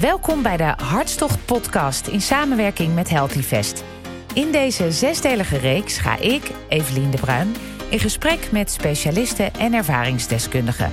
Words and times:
Welkom 0.00 0.42
bij 0.42 0.56
de 0.56 0.74
Hartstocht 0.76 1.44
podcast 1.44 2.06
in 2.06 2.20
samenwerking 2.20 2.94
met 2.94 3.10
Healthyvest. 3.10 3.84
In 4.34 4.52
deze 4.52 4.92
zesdelige 4.92 5.56
reeks 5.56 5.98
ga 5.98 6.18
ik, 6.18 6.50
Evelien 6.68 7.10
de 7.10 7.16
Bruin, 7.16 7.54
in 7.88 7.98
gesprek 7.98 8.52
met 8.52 8.70
specialisten 8.70 9.54
en 9.54 9.74
ervaringsdeskundigen. 9.74 10.92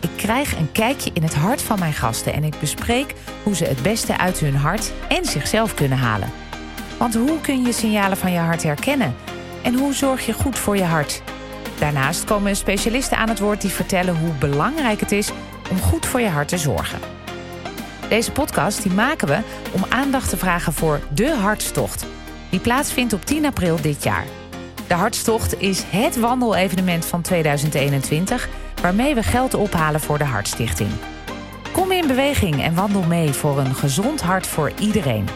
Ik 0.00 0.10
krijg 0.16 0.58
een 0.58 0.72
kijkje 0.72 1.10
in 1.14 1.22
het 1.22 1.34
hart 1.34 1.62
van 1.62 1.78
mijn 1.78 1.92
gasten 1.92 2.32
en 2.32 2.44
ik 2.44 2.58
bespreek 2.60 3.14
hoe 3.42 3.54
ze 3.54 3.64
het 3.64 3.82
beste 3.82 4.18
uit 4.18 4.38
hun 4.38 4.56
hart 4.56 4.92
en 5.08 5.24
zichzelf 5.24 5.74
kunnen 5.74 5.98
halen. 5.98 6.30
Want 6.98 7.14
hoe 7.14 7.40
kun 7.40 7.62
je 7.62 7.72
signalen 7.72 8.16
van 8.16 8.32
je 8.32 8.38
hart 8.38 8.62
herkennen? 8.62 9.14
En 9.62 9.74
hoe 9.74 9.94
zorg 9.94 10.26
je 10.26 10.32
goed 10.32 10.58
voor 10.58 10.76
je 10.76 10.84
hart? 10.84 11.22
Daarnaast 11.78 12.24
komen 12.24 12.56
specialisten 12.56 13.18
aan 13.18 13.28
het 13.28 13.40
woord 13.40 13.60
die 13.60 13.70
vertellen 13.70 14.16
hoe 14.16 14.32
belangrijk 14.32 15.00
het 15.00 15.12
is 15.12 15.30
om 15.70 15.80
goed 15.80 16.06
voor 16.06 16.20
je 16.20 16.28
hart 16.28 16.48
te 16.48 16.58
zorgen. 16.58 17.13
Deze 18.14 18.32
podcast 18.32 18.82
die 18.82 18.92
maken 18.92 19.28
we 19.28 19.38
om 19.72 19.84
aandacht 19.88 20.28
te 20.28 20.36
vragen 20.36 20.72
voor 20.72 21.00
de 21.14 21.34
Hartstocht. 21.34 22.06
Die 22.50 22.60
plaatsvindt 22.60 23.12
op 23.12 23.24
10 23.24 23.44
april 23.44 23.80
dit 23.80 24.02
jaar. 24.02 24.24
De 24.86 24.94
Hartstocht 24.94 25.60
is 25.60 25.82
het 25.86 26.20
wandelevenement 26.20 27.04
van 27.04 27.22
2021... 27.22 28.48
waarmee 28.82 29.14
we 29.14 29.22
geld 29.22 29.54
ophalen 29.54 30.00
voor 30.00 30.18
de 30.18 30.24
Hartstichting. 30.24 30.90
Kom 31.72 31.92
in 31.92 32.06
beweging 32.06 32.62
en 32.62 32.74
wandel 32.74 33.02
mee 33.02 33.32
voor 33.32 33.58
een 33.58 33.74
gezond 33.74 34.20
hart 34.20 34.46
voor 34.46 34.72
iedereen. 34.80 35.28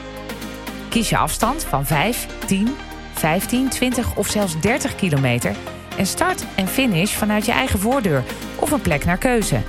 Kies 0.88 1.08
je 1.08 1.16
afstand 1.16 1.64
van 1.64 1.86
5, 1.86 2.26
10, 2.46 2.76
15, 3.12 3.68
20 3.68 4.16
of 4.16 4.28
zelfs 4.28 4.60
30 4.60 4.94
kilometer... 4.94 5.54
en 5.96 6.06
start 6.06 6.44
en 6.54 6.68
finish 6.68 7.14
vanuit 7.14 7.46
je 7.46 7.52
eigen 7.52 7.78
voordeur 7.78 8.22
of 8.56 8.70
een 8.70 8.80
plek 8.80 9.04
naar 9.04 9.18
keuze... 9.18 9.60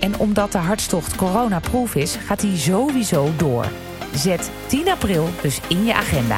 En 0.00 0.18
omdat 0.18 0.52
de 0.52 0.58
hartstocht 0.58 1.16
coronaproof 1.16 1.94
is, 1.94 2.16
gaat 2.16 2.42
hij 2.42 2.56
sowieso 2.56 3.28
door. 3.36 3.66
Zet 4.14 4.50
10 4.66 4.90
april 4.90 5.28
dus 5.42 5.60
in 5.68 5.84
je 5.84 5.94
agenda. 5.94 6.36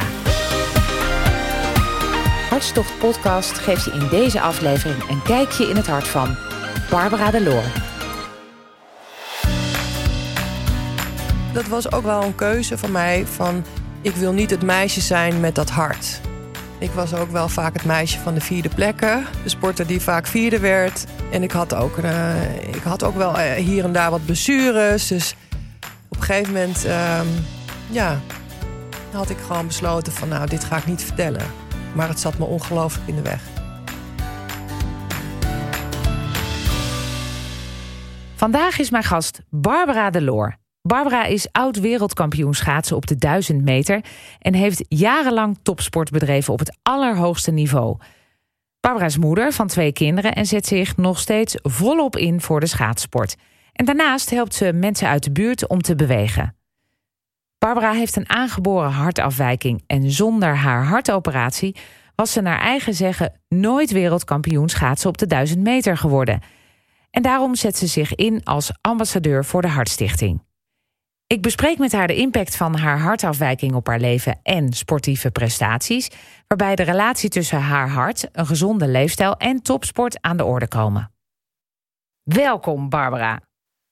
Hartstocht 2.50 2.98
podcast 2.98 3.58
geeft 3.58 3.84
je 3.84 3.90
in 3.90 4.08
deze 4.08 4.40
aflevering 4.40 5.08
een 5.08 5.22
kijkje 5.22 5.68
in 5.68 5.76
het 5.76 5.86
hart 5.86 6.08
van 6.08 6.36
Barbara 6.90 7.30
de 7.30 7.42
Loor. 7.42 7.64
Dat 11.52 11.66
was 11.66 11.92
ook 11.92 12.02
wel 12.02 12.22
een 12.22 12.34
keuze 12.34 12.78
van 12.78 12.92
mij 12.92 13.26
van 13.26 13.64
ik 14.00 14.14
wil 14.14 14.32
niet 14.32 14.50
het 14.50 14.62
meisje 14.62 15.00
zijn 15.00 15.40
met 15.40 15.54
dat 15.54 15.70
hart. 15.70 16.20
Ik 16.82 16.90
was 16.90 17.14
ook 17.14 17.30
wel 17.30 17.48
vaak 17.48 17.72
het 17.72 17.84
meisje 17.84 18.18
van 18.18 18.34
de 18.34 18.40
vierde 18.40 18.68
plekken. 18.68 19.26
De 19.42 19.48
sporter 19.48 19.86
die 19.86 20.00
vaak 20.00 20.26
vierde 20.26 20.58
werd. 20.58 21.04
En 21.30 21.42
ik 21.42 21.50
had 21.50 21.74
ook, 21.74 21.96
uh, 21.96 22.66
ik 22.68 22.82
had 22.82 23.02
ook 23.02 23.14
wel 23.14 23.38
uh, 23.38 23.52
hier 23.52 23.84
en 23.84 23.92
daar 23.92 24.10
wat 24.10 24.24
blessures. 24.24 25.08
Dus 25.08 25.34
op 26.08 26.16
een 26.16 26.22
gegeven 26.22 26.52
moment 26.52 26.84
um, 26.84 27.28
ja, 27.90 28.20
had 29.12 29.30
ik 29.30 29.36
gewoon 29.46 29.66
besloten 29.66 30.12
van 30.12 30.28
nou, 30.28 30.48
dit 30.48 30.64
ga 30.64 30.76
ik 30.76 30.86
niet 30.86 31.02
vertellen. 31.02 31.46
Maar 31.94 32.08
het 32.08 32.20
zat 32.20 32.38
me 32.38 32.44
ongelooflijk 32.44 33.08
in 33.08 33.14
de 33.14 33.22
weg. 33.22 33.42
Vandaag 38.34 38.78
is 38.78 38.90
mijn 38.90 39.04
gast 39.04 39.40
Barbara 39.50 40.10
de 40.10 40.22
Loor. 40.22 40.60
Barbara 40.82 41.24
is 41.24 41.52
oud 41.52 41.80
wereldkampioen 41.80 42.54
schaatsen 42.54 42.96
op 42.96 43.06
de 43.06 43.16
1000 43.16 43.64
meter 43.64 44.04
en 44.38 44.54
heeft 44.54 44.84
jarenlang 44.88 45.58
topsport 45.62 46.10
bedreven 46.10 46.52
op 46.52 46.58
het 46.58 46.78
allerhoogste 46.82 47.50
niveau. 47.50 47.96
Barbara 48.80 49.06
is 49.06 49.18
moeder 49.18 49.52
van 49.52 49.66
twee 49.66 49.92
kinderen 49.92 50.34
en 50.34 50.46
zet 50.46 50.66
zich 50.66 50.96
nog 50.96 51.18
steeds 51.18 51.54
volop 51.62 52.16
in 52.16 52.40
voor 52.40 52.60
de 52.60 52.66
schaatsport. 52.66 53.36
En 53.72 53.84
daarnaast 53.84 54.30
helpt 54.30 54.54
ze 54.54 54.72
mensen 54.72 55.08
uit 55.08 55.24
de 55.24 55.32
buurt 55.32 55.68
om 55.68 55.82
te 55.82 55.94
bewegen. 55.94 56.56
Barbara 57.58 57.92
heeft 57.92 58.16
een 58.16 58.30
aangeboren 58.30 58.90
hartafwijking 58.90 59.82
en 59.86 60.10
zonder 60.10 60.56
haar 60.56 60.84
hartoperatie 60.84 61.76
was 62.14 62.32
ze 62.32 62.40
naar 62.40 62.60
eigen 62.60 62.94
zeggen 62.94 63.40
nooit 63.48 63.90
wereldkampioen 63.90 64.68
schaatsen 64.68 65.08
op 65.08 65.18
de 65.18 65.26
1000 65.26 65.60
meter 65.60 65.96
geworden. 65.96 66.40
En 67.10 67.22
daarom 67.22 67.54
zet 67.54 67.76
ze 67.76 67.86
zich 67.86 68.14
in 68.14 68.44
als 68.44 68.72
ambassadeur 68.80 69.44
voor 69.44 69.62
de 69.62 69.68
Hartstichting. 69.68 70.42
Ik 71.32 71.42
bespreek 71.42 71.78
met 71.78 71.92
haar 71.92 72.06
de 72.06 72.14
impact 72.16 72.56
van 72.56 72.76
haar 72.76 72.98
hartafwijking 72.98 73.74
op 73.74 73.86
haar 73.86 74.00
leven 74.00 74.40
en 74.42 74.72
sportieve 74.72 75.30
prestaties, 75.30 76.10
waarbij 76.46 76.74
de 76.74 76.82
relatie 76.82 77.28
tussen 77.28 77.60
haar 77.60 77.88
hart, 77.88 78.28
een 78.32 78.46
gezonde 78.46 78.88
leefstijl 78.88 79.36
en 79.36 79.62
topsport 79.62 80.20
aan 80.20 80.36
de 80.36 80.44
orde 80.44 80.68
komen. 80.68 81.12
Welkom, 82.22 82.88
Barbara. 82.88 83.40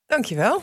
Dankjewel. 0.07 0.63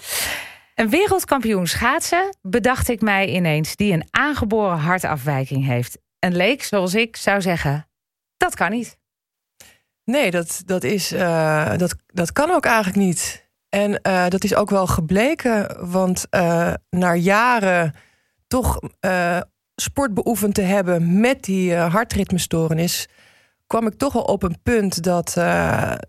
Een 0.75 0.89
wereldkampioen 0.89 1.67
schaatsen 1.67 2.37
bedacht 2.41 2.89
ik 2.89 3.01
mij 3.01 3.27
ineens 3.27 3.75
die 3.75 3.93
een 3.93 4.07
aangeboren 4.09 4.77
hartafwijking 4.77 5.65
heeft. 5.65 5.97
Een 6.19 6.35
leek, 6.35 6.63
zoals 6.63 6.93
ik, 6.93 7.15
zou 7.15 7.41
zeggen: 7.41 7.87
dat 8.37 8.55
kan 8.55 8.71
niet. 8.71 8.97
Nee, 10.03 10.31
dat, 10.31 10.61
dat, 10.65 10.83
is, 10.83 11.13
uh, 11.13 11.77
dat, 11.77 11.95
dat 12.05 12.31
kan 12.31 12.51
ook 12.51 12.65
eigenlijk 12.65 12.97
niet. 12.97 13.46
En 13.69 13.99
uh, 14.07 14.27
dat 14.27 14.43
is 14.43 14.55
ook 14.55 14.69
wel 14.69 14.87
gebleken, 14.87 15.89
want 15.89 16.25
uh, 16.31 16.73
na 16.89 17.15
jaren 17.15 17.93
toch 18.47 18.79
uh, 19.05 19.41
sport 19.75 20.13
beoefend 20.13 20.53
te 20.53 20.61
hebben 20.61 21.19
met 21.19 21.43
die 21.43 21.75
hartritmestoornis, 21.75 23.07
kwam 23.67 23.87
ik 23.87 23.93
toch 23.93 24.15
al 24.15 24.21
op 24.21 24.43
een 24.43 24.61
punt 24.63 25.03
dat, 25.03 25.33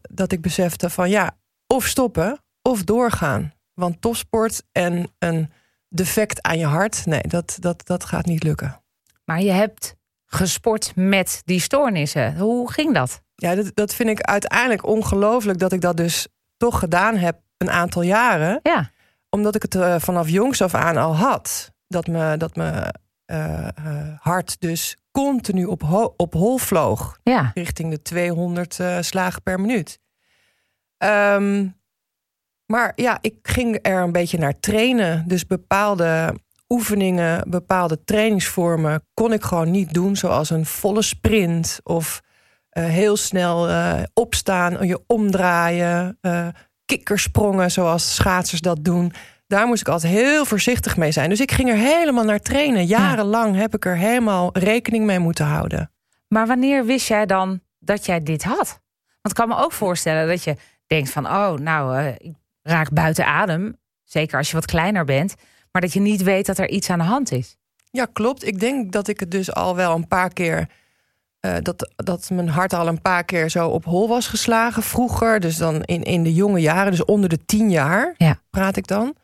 dat 0.03 0.33
ik 0.33 0.41
besefte 0.41 0.91
van 0.91 1.11
ja, 1.11 1.37
of 1.67 1.87
stoppen 1.87 2.39
of 2.63 2.85
doorgaan. 2.85 3.53
Want 3.75 4.01
topsport 4.01 4.63
en 4.73 5.13
een 5.19 5.51
defect 5.89 6.43
aan 6.43 6.59
je 6.59 6.67
hart, 6.67 7.07
nee, 7.07 7.21
dat, 7.21 7.57
dat, 7.61 7.87
dat 7.87 8.05
gaat 8.05 8.27
niet 8.27 8.43
lukken. 8.43 8.83
Maar 9.25 9.43
je 9.43 9.51
hebt 9.51 9.95
gesport 10.27 10.93
met 10.95 11.43
die 11.45 11.61
stoornissen. 11.61 12.39
Hoe 12.39 12.73
ging 12.73 12.95
dat? 12.95 13.23
Ja, 13.35 13.55
dat, 13.55 13.71
dat 13.75 13.95
vind 13.95 14.09
ik 14.09 14.21
uiteindelijk 14.21 14.87
ongelooflijk 14.87 15.59
dat 15.59 15.73
ik 15.73 15.81
dat 15.81 15.97
dus 15.97 16.27
toch 16.57 16.79
gedaan 16.79 17.17
heb 17.17 17.41
een 17.59 17.71
aantal 17.71 18.03
jaren. 18.03 18.61
Ja. 18.63 18.91
Omdat 19.31 19.55
ik 19.55 19.63
het 19.63 19.75
uh, 19.75 19.95
vanaf 19.99 20.29
jongs 20.29 20.63
af 20.63 20.75
aan 20.75 20.97
al 20.97 21.17
had. 21.17 21.73
Dat 21.89 22.07
me, 22.07 22.37
dat 22.37 22.57
me 22.57 22.95
uh, 23.27 23.69
uh, 23.85 24.09
hart 24.19 24.61
dus 24.61 24.97
continu 25.11 25.65
op, 25.65 25.83
ho 25.83 26.15
op 26.17 26.33
hol 26.33 26.59
vloog. 26.59 27.19
Ja. 27.23 27.51
Richting 27.55 27.91
de 27.91 28.03
200 28.03 28.79
slagen 29.01 29.43
per 29.43 29.61
minuut. 29.61 29.99
Um, 31.05 31.77
maar 32.67 32.93
ja, 32.95 33.19
ik 33.21 33.35
ging 33.43 33.79
er 33.83 34.03
een 34.03 34.13
beetje 34.13 34.39
naar 34.39 34.61
trainen. 34.61 35.29
Dus 35.29 35.47
bepaalde 35.47 36.35
oefeningen, 36.69 37.51
bepaalde 37.51 38.05
trainingsvormen 38.05 39.07
kon 39.15 39.33
ik 39.33 39.43
gewoon 39.43 39.71
niet 39.71 39.95
doen. 39.95 40.17
Zoals 40.17 40.51
een 40.51 40.67
volle 40.67 41.03
sprint 41.03 41.81
of 41.83 42.23
heel 42.71 43.17
snel 43.17 43.69
opstaan, 44.15 44.87
je 44.87 45.03
omdraaien 45.07 46.19
kikkersprongen 46.89 47.71
zoals 47.71 48.15
schaatsers 48.15 48.61
dat 48.61 48.85
doen. 48.85 49.13
Daar 49.47 49.67
moest 49.67 49.81
ik 49.81 49.89
altijd 49.89 50.13
heel 50.13 50.45
voorzichtig 50.45 50.97
mee 50.97 51.13
zijn. 51.13 51.29
Dus 51.29 51.41
ik 51.41 51.53
ging 51.53 51.69
er 51.69 51.77
helemaal 51.77 52.25
naar 52.25 52.41
trainen. 52.41 52.87
Jarenlang 52.87 53.57
heb 53.57 53.75
ik 53.75 53.85
er 53.85 53.97
helemaal 53.97 54.51
rekening 54.53 55.05
mee 55.05 55.19
moeten 55.19 55.45
houden. 55.45 55.91
Maar 56.29 56.47
wanneer 56.47 56.85
wist 56.85 57.09
jij 57.09 57.27
dan 57.27 57.61
dat 57.79 58.07
jij 58.07 58.23
dit 58.23 58.45
had? 58.45 58.81
Want 59.23 59.29
ik 59.29 59.35
kan 59.35 59.49
me 59.49 59.57
ook 59.57 59.73
voorstellen 59.73 60.29
dat 60.29 60.45
je 60.45 60.57
denkt 60.87 61.11
van... 61.11 61.27
oh, 61.27 61.53
nou, 61.53 61.99
uh, 62.03 62.09
ik 62.09 62.35
raak 62.63 62.91
buiten 62.93 63.27
adem. 63.27 63.77
Zeker 64.05 64.39
als 64.39 64.49
je 64.49 64.55
wat 64.55 64.67
kleiner 64.67 65.05
bent. 65.05 65.35
Maar 65.73 65.83
dat 65.83 65.93
je 65.93 66.01
niet 66.01 66.23
weet 66.23 66.47
dat 66.47 66.59
er 66.59 66.69
iets 66.69 66.91
aan 66.91 66.99
de 66.99 67.05
hand 67.05 67.33
is. 67.33 67.57
Ja, 67.91 68.07
klopt. 68.13 68.47
Ik 68.47 68.61
denk 68.61 68.93
dat 68.93 69.09
ik 69.09 69.21
het 69.21 69.31
dus 69.31 69.53
al 69.53 69.77
wel 69.77 69.95
een 69.95 70.09
paar 70.09 70.33
keer 70.33 70.69
uh, 71.47 71.57
dat, 71.63 71.93
dat 71.97 72.31
mijn 72.31 72.49
hart 72.49 72.73
al 72.73 72.87
een 72.87 73.01
paar 73.01 73.25
keer 73.25 73.49
zo 73.49 73.69
op 73.69 73.85
hol 73.85 74.09
was 74.09 74.27
geslagen 74.27 74.83
vroeger. 74.83 75.41
Dus 75.41 75.57
dan 75.57 75.83
in, 75.83 76.03
in 76.03 76.23
de 76.23 76.35
jonge 76.35 76.61
jaren, 76.61 76.91
dus 76.91 77.05
onder 77.05 77.29
de 77.29 77.45
tien 77.45 77.71
jaar 77.71 78.15
ja. 78.17 78.41
praat 78.51 78.77
ik 78.77 78.87
dan. 78.87 79.17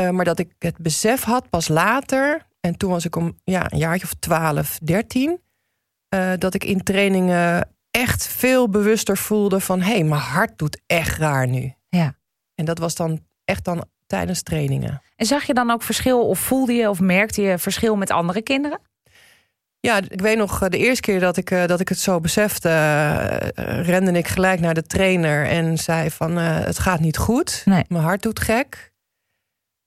Uh, 0.00 0.10
maar 0.10 0.24
dat 0.24 0.38
ik 0.38 0.52
het 0.58 0.78
besef 0.78 1.22
had 1.22 1.50
pas 1.50 1.68
later. 1.68 2.46
En 2.60 2.76
toen 2.76 2.90
was 2.90 3.04
ik 3.04 3.16
om 3.16 3.38
ja, 3.44 3.72
een 3.72 3.78
jaartje 3.78 4.06
of 4.06 4.14
12, 4.18 4.78
13. 4.82 5.40
Uh, 6.14 6.32
dat 6.38 6.54
ik 6.54 6.64
in 6.64 6.82
trainingen 6.82 7.68
echt 7.90 8.26
veel 8.26 8.68
bewuster 8.68 9.16
voelde 9.16 9.60
van... 9.60 9.80
hé, 9.80 9.92
hey, 9.92 10.04
mijn 10.04 10.20
hart 10.20 10.58
doet 10.58 10.80
echt 10.86 11.18
raar 11.18 11.48
nu. 11.48 11.74
Ja. 11.88 12.14
En 12.54 12.64
dat 12.64 12.78
was 12.78 12.94
dan 12.94 13.20
echt 13.44 13.64
dan 13.64 13.84
tijdens 14.06 14.42
trainingen. 14.42 15.02
En 15.16 15.26
zag 15.26 15.44
je 15.44 15.54
dan 15.54 15.70
ook 15.70 15.82
verschil 15.82 16.28
of 16.28 16.38
voelde 16.38 16.72
je 16.72 16.88
of 16.88 17.00
merkte 17.00 17.42
je 17.42 17.58
verschil 17.58 17.96
met 17.96 18.10
andere 18.10 18.42
kinderen? 18.42 18.80
Ja, 19.84 20.00
ik 20.08 20.20
weet 20.20 20.36
nog 20.36 20.68
de 20.68 20.78
eerste 20.78 21.00
keer 21.00 21.20
dat 21.20 21.36
ik, 21.36 21.48
dat 21.66 21.80
ik 21.80 21.88
het 21.88 21.98
zo 21.98 22.20
besefte, 22.20 22.68
uh, 22.68 23.86
rende 23.86 24.12
ik 24.12 24.28
gelijk 24.28 24.60
naar 24.60 24.74
de 24.74 24.82
trainer 24.82 25.46
en 25.46 25.78
zei 25.78 26.10
van 26.10 26.38
uh, 26.38 26.58
het 26.58 26.78
gaat 26.78 27.00
niet 27.00 27.16
goed. 27.16 27.62
Nee. 27.64 27.84
Mijn 27.88 28.02
hart 28.02 28.22
doet 28.22 28.40
gek. 28.40 28.92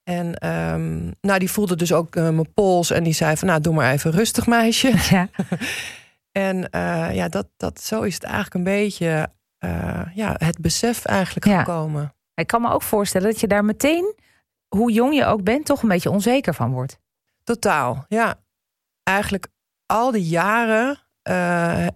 En 0.04 0.48
um, 0.48 1.14
nou, 1.22 1.40
die 1.40 1.52
voelde 1.52 1.76
dus 1.76 1.94
ook 1.94 2.16
uh, 2.16 2.30
mijn 2.30 2.54
pols 2.54 2.92
en 2.92 3.04
die 3.04 3.14
zei 3.14 3.38
van 3.38 3.48
nou, 3.48 3.62
doe 3.62 3.74
maar 3.74 3.92
even 3.92 4.12
rustig 4.12 4.48
meisje. 4.48 4.94
Ja. 5.10 5.30
en 6.32 6.68
ja, 7.14 7.30
dat, 7.30 7.48
dat, 7.58 7.82
zo 7.82 8.02
is 8.02 8.14
het 8.14 8.24
eigenlijk 8.24 8.56
een 8.56 8.64
beetje 8.64 9.30
ja, 10.14 10.36
het 10.38 10.60
besef 10.60 11.06
eigenlijk 11.06 11.46
ja. 11.46 11.60
gekomen. 11.60 12.14
Ik 12.34 12.48
kan 12.48 12.62
me 12.62 12.72
ook 12.72 12.84
voorstellen 12.84 13.32
dat 13.32 13.40
je 13.40 13.48
daar 13.48 13.66
meteen 13.66 14.16
hoe 14.68 14.92
jong 14.92 15.16
je 15.16 15.26
ook 15.26 15.44
bent, 15.44 15.66
toch 15.66 15.82
een 15.82 15.90
beetje 15.90 16.10
onzeker 16.10 16.54
van 16.54 16.72
wordt. 16.72 17.00
Totaal, 17.44 18.06
ja. 18.08 18.36
Eigenlijk 19.04 19.48
al 19.88 20.12
die 20.12 20.28
jaren 20.28 21.00
uh, 21.30 21.88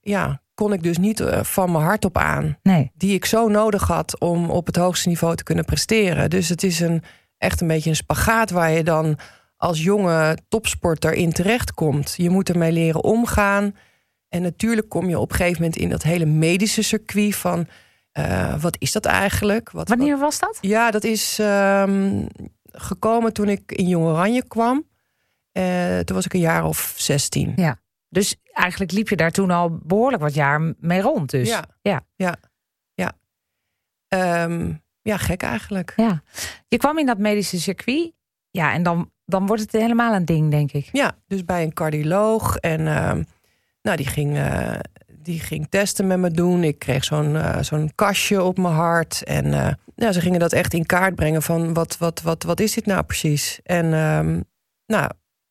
ja, 0.00 0.42
kon 0.54 0.72
ik 0.72 0.82
dus 0.82 0.98
niet 0.98 1.20
eh, 1.20 1.42
van 1.42 1.72
mijn 1.72 1.84
hart 1.84 2.04
op 2.04 2.16
aan. 2.16 2.58
Nee. 2.62 2.90
Die 2.94 3.14
ik 3.14 3.24
zo 3.24 3.48
nodig 3.48 3.86
had 3.86 4.20
om 4.20 4.50
op 4.50 4.66
het 4.66 4.76
hoogste 4.76 5.08
niveau 5.08 5.36
te 5.36 5.42
kunnen 5.42 5.64
presteren. 5.64 6.30
Dus 6.30 6.48
het 6.48 6.62
is 6.62 6.80
een, 6.80 7.02
echt 7.36 7.60
een 7.60 7.66
beetje 7.66 7.90
een 7.90 7.96
spagaat 7.96 8.50
waar 8.50 8.70
je 8.70 8.84
dan 8.84 9.18
als 9.56 9.82
jonge 9.82 10.38
topsporter 10.48 11.12
in 11.12 11.32
terechtkomt. 11.32 12.14
Je 12.16 12.30
moet 12.30 12.48
ermee 12.48 12.72
leren 12.72 13.04
omgaan. 13.04 13.74
En 14.28 14.42
natuurlijk 14.42 14.88
kom 14.88 15.08
je 15.08 15.18
op 15.18 15.30
een 15.30 15.36
gegeven 15.36 15.62
moment 15.62 15.80
in 15.80 15.88
dat 15.88 16.02
hele 16.02 16.26
medische 16.26 16.82
circuit 16.82 17.36
van... 17.36 17.66
Uh, 18.18 18.60
wat 18.60 18.76
is 18.78 18.92
dat 18.92 19.04
eigenlijk? 19.04 19.70
Wat, 19.70 19.88
Wanneer 19.88 20.18
was 20.18 20.38
dat? 20.38 20.58
Ja, 20.60 20.90
dat 20.90 21.04
is 21.04 21.38
um, 21.40 22.26
gekomen 22.72 23.32
toen 23.32 23.48
ik 23.48 23.72
in 23.72 23.88
Jong 23.88 24.04
Oranje 24.04 24.46
kwam. 24.46 24.84
Uh, 25.58 25.98
toen 25.98 26.16
was 26.16 26.24
ik 26.24 26.34
een 26.34 26.40
jaar 26.40 26.64
of 26.64 26.94
16. 26.96 27.52
Ja. 27.56 27.78
Dus 28.08 28.36
eigenlijk 28.52 28.92
liep 28.92 29.08
je 29.08 29.16
daar 29.16 29.30
toen 29.30 29.50
al 29.50 29.78
behoorlijk 29.82 30.22
wat 30.22 30.34
jaar 30.34 30.74
mee 30.78 31.00
rond. 31.00 31.30
Dus. 31.30 31.48
Ja, 31.48 31.64
ja, 31.82 32.00
ja. 32.16 32.36
Ja, 32.94 33.14
um, 34.44 34.82
ja 35.02 35.16
gek 35.16 35.42
eigenlijk. 35.42 35.92
Ja. 35.96 36.22
Je 36.68 36.76
kwam 36.76 36.98
in 36.98 37.06
dat 37.06 37.18
medische 37.18 37.60
circuit. 37.60 38.12
Ja, 38.50 38.72
en 38.72 38.82
dan, 38.82 39.10
dan 39.24 39.46
wordt 39.46 39.62
het 39.62 39.72
helemaal 39.72 40.14
een 40.14 40.24
ding, 40.24 40.50
denk 40.50 40.72
ik. 40.72 40.88
Ja, 40.92 41.16
dus 41.26 41.44
bij 41.44 41.62
een 41.62 41.72
cardioloog. 41.72 42.56
En 42.56 42.80
uh, 42.80 43.12
nou, 43.82 43.96
die 43.96 44.06
ging, 44.06 44.36
uh, 44.36 44.74
die 45.12 45.40
ging 45.40 45.66
testen 45.68 46.06
met 46.06 46.18
me 46.18 46.30
doen. 46.30 46.64
Ik 46.64 46.78
kreeg 46.78 47.04
zo'n 47.04 47.34
uh, 47.34 47.62
zo'n 47.62 47.92
kastje 47.94 48.42
op 48.42 48.58
mijn 48.58 48.74
hart. 48.74 49.24
En 49.24 49.46
uh, 49.46 49.68
nou, 49.94 50.12
ze 50.12 50.20
gingen 50.20 50.40
dat 50.40 50.52
echt 50.52 50.74
in 50.74 50.86
kaart 50.86 51.14
brengen 51.14 51.42
van 51.42 51.74
wat, 51.74 51.98
wat, 51.98 52.22
wat, 52.22 52.42
wat 52.42 52.60
is 52.60 52.72
dit 52.72 52.86
nou 52.86 53.02
precies? 53.02 53.60
En 53.62 53.92
um, 53.92 54.44
nou, 54.86 55.10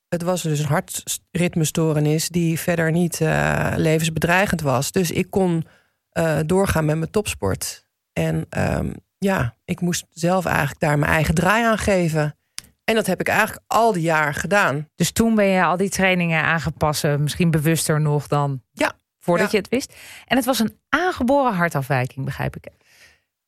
het 0.09 0.21
was 0.21 0.41
dus 0.41 0.59
een 0.59 0.65
hartritmestoornis 0.65 2.29
die 2.29 2.59
verder 2.59 2.91
niet 2.91 3.19
uh, 3.19 3.73
levensbedreigend 3.75 4.61
was. 4.61 4.91
Dus 4.91 5.11
ik 5.11 5.29
kon 5.29 5.67
uh, 6.13 6.39
doorgaan 6.45 6.85
met 6.85 6.97
mijn 6.97 7.11
topsport. 7.11 7.85
En 8.13 8.45
um, 8.57 8.93
ja, 9.17 9.55
ik 9.65 9.81
moest 9.81 10.05
zelf 10.09 10.45
eigenlijk 10.45 10.79
daar 10.79 10.99
mijn 10.99 11.11
eigen 11.11 11.35
draai 11.35 11.63
aan 11.63 11.77
geven. 11.77 12.37
En 12.83 12.95
dat 12.95 13.07
heb 13.07 13.19
ik 13.19 13.27
eigenlijk 13.27 13.61
al 13.67 13.93
die 13.93 14.01
jaar 14.01 14.33
gedaan. 14.33 14.89
Dus 14.95 15.11
toen 15.11 15.35
ben 15.35 15.45
je 15.45 15.63
al 15.63 15.77
die 15.77 15.89
trainingen 15.89 16.43
aangepast, 16.43 17.03
misschien 17.03 17.51
bewuster 17.51 18.01
nog 18.01 18.27
dan 18.27 18.61
ja, 18.71 18.93
voordat 19.19 19.51
ja. 19.51 19.57
je 19.57 19.57
het 19.57 19.69
wist. 19.69 19.95
En 20.25 20.37
het 20.37 20.45
was 20.45 20.59
een 20.59 20.79
aangeboren 20.89 21.53
hartafwijking, 21.53 22.25
begrijp 22.25 22.55
ik. 22.55 22.67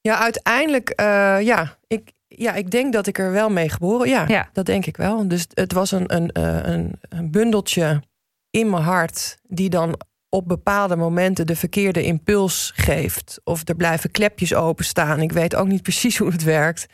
Ja, 0.01 0.17
uiteindelijk, 0.19 0.93
uh, 1.01 1.41
ja, 1.41 1.77
ik, 1.87 2.11
ja, 2.35 2.53
ik 2.53 2.71
denk 2.71 2.93
dat 2.93 3.07
ik 3.07 3.17
er 3.17 3.31
wel 3.31 3.49
mee 3.49 3.69
geboren. 3.69 4.09
Ja, 4.09 4.25
ja. 4.27 4.49
dat 4.53 4.65
denk 4.65 4.85
ik 4.85 4.97
wel. 4.97 5.27
Dus 5.27 5.45
het 5.53 5.73
was 5.73 5.91
een, 5.91 6.15
een, 6.15 6.29
een, 6.69 6.93
een 7.09 7.31
bundeltje 7.31 8.03
in 8.49 8.69
mijn 8.69 8.83
hart 8.83 9.37
die 9.47 9.69
dan 9.69 9.99
op 10.29 10.47
bepaalde 10.47 10.95
momenten 10.95 11.47
de 11.47 11.55
verkeerde 11.55 12.03
impuls 12.03 12.71
geeft. 12.75 13.39
Of 13.43 13.67
er 13.67 13.75
blijven 13.75 14.11
klepjes 14.11 14.53
openstaan. 14.53 15.21
Ik 15.21 15.31
weet 15.31 15.55
ook 15.55 15.67
niet 15.67 15.81
precies 15.81 16.17
hoe 16.17 16.31
het 16.31 16.43
werkt. 16.43 16.85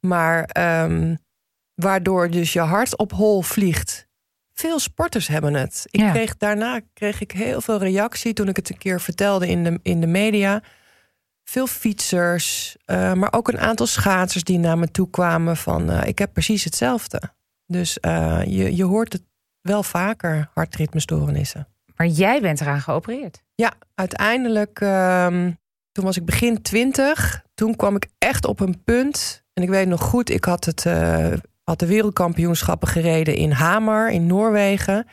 Maar 0.00 0.50
um, 0.84 1.18
waardoor 1.74 2.30
dus 2.30 2.52
je 2.52 2.60
hart 2.60 2.96
op 2.98 3.12
hol 3.12 3.42
vliegt. 3.42 4.06
Veel 4.54 4.78
sporters 4.78 5.26
hebben 5.26 5.54
het. 5.54 5.86
Ik 5.90 6.00
Ja. 6.00 6.10
kreeg, 6.10 6.36
daarna 6.36 6.80
kreeg 6.92 7.20
ik 7.20 7.32
heel 7.32 7.60
veel 7.60 7.78
reactie 7.78 8.32
toen 8.32 8.48
ik 8.48 8.56
het 8.56 8.70
een 8.70 8.78
keer 8.78 9.00
vertelde 9.00 9.48
in 9.48 9.64
de, 9.64 9.78
in 9.82 10.00
de 10.00 10.06
media. 10.06 10.62
Veel 11.44 11.66
fietsers, 11.66 12.76
uh, 12.86 13.12
maar 13.12 13.32
ook 13.32 13.48
een 13.48 13.58
aantal 13.58 13.86
schaatsers 13.86 14.44
die 14.44 14.58
naar 14.58 14.78
me 14.78 14.90
toe 14.90 15.10
kwamen 15.10 15.56
van 15.56 15.90
uh, 15.90 16.06
ik 16.06 16.18
heb 16.18 16.32
precies 16.32 16.64
hetzelfde. 16.64 17.22
Dus 17.66 17.98
uh, 18.00 18.42
je, 18.46 18.76
je 18.76 18.84
hoort 18.84 19.12
het 19.12 19.22
wel 19.60 19.82
vaker, 19.82 20.50
hartritmestoornissen. 20.54 21.68
Maar 21.96 22.06
jij 22.06 22.40
bent 22.40 22.60
eraan 22.60 22.80
geopereerd. 22.80 23.42
Ja, 23.54 23.72
uiteindelijk, 23.94 24.80
um, 24.80 25.58
toen 25.92 26.04
was 26.04 26.16
ik 26.16 26.24
begin 26.24 26.62
twintig. 26.62 27.44
Toen 27.54 27.76
kwam 27.76 27.96
ik 27.96 28.06
echt 28.18 28.44
op 28.44 28.60
een 28.60 28.82
punt. 28.84 29.44
En 29.52 29.62
ik 29.62 29.68
weet 29.68 29.88
nog 29.88 30.00
goed, 30.00 30.30
ik 30.30 30.44
had, 30.44 30.64
het, 30.64 30.84
had 31.64 31.78
de 31.78 31.86
wereldkampioenschappen 31.86 32.88
gereden 32.88 33.34
in 33.34 33.50
Hamar 33.50 34.12
in 34.12 34.26
Noorwegen. 34.26 35.06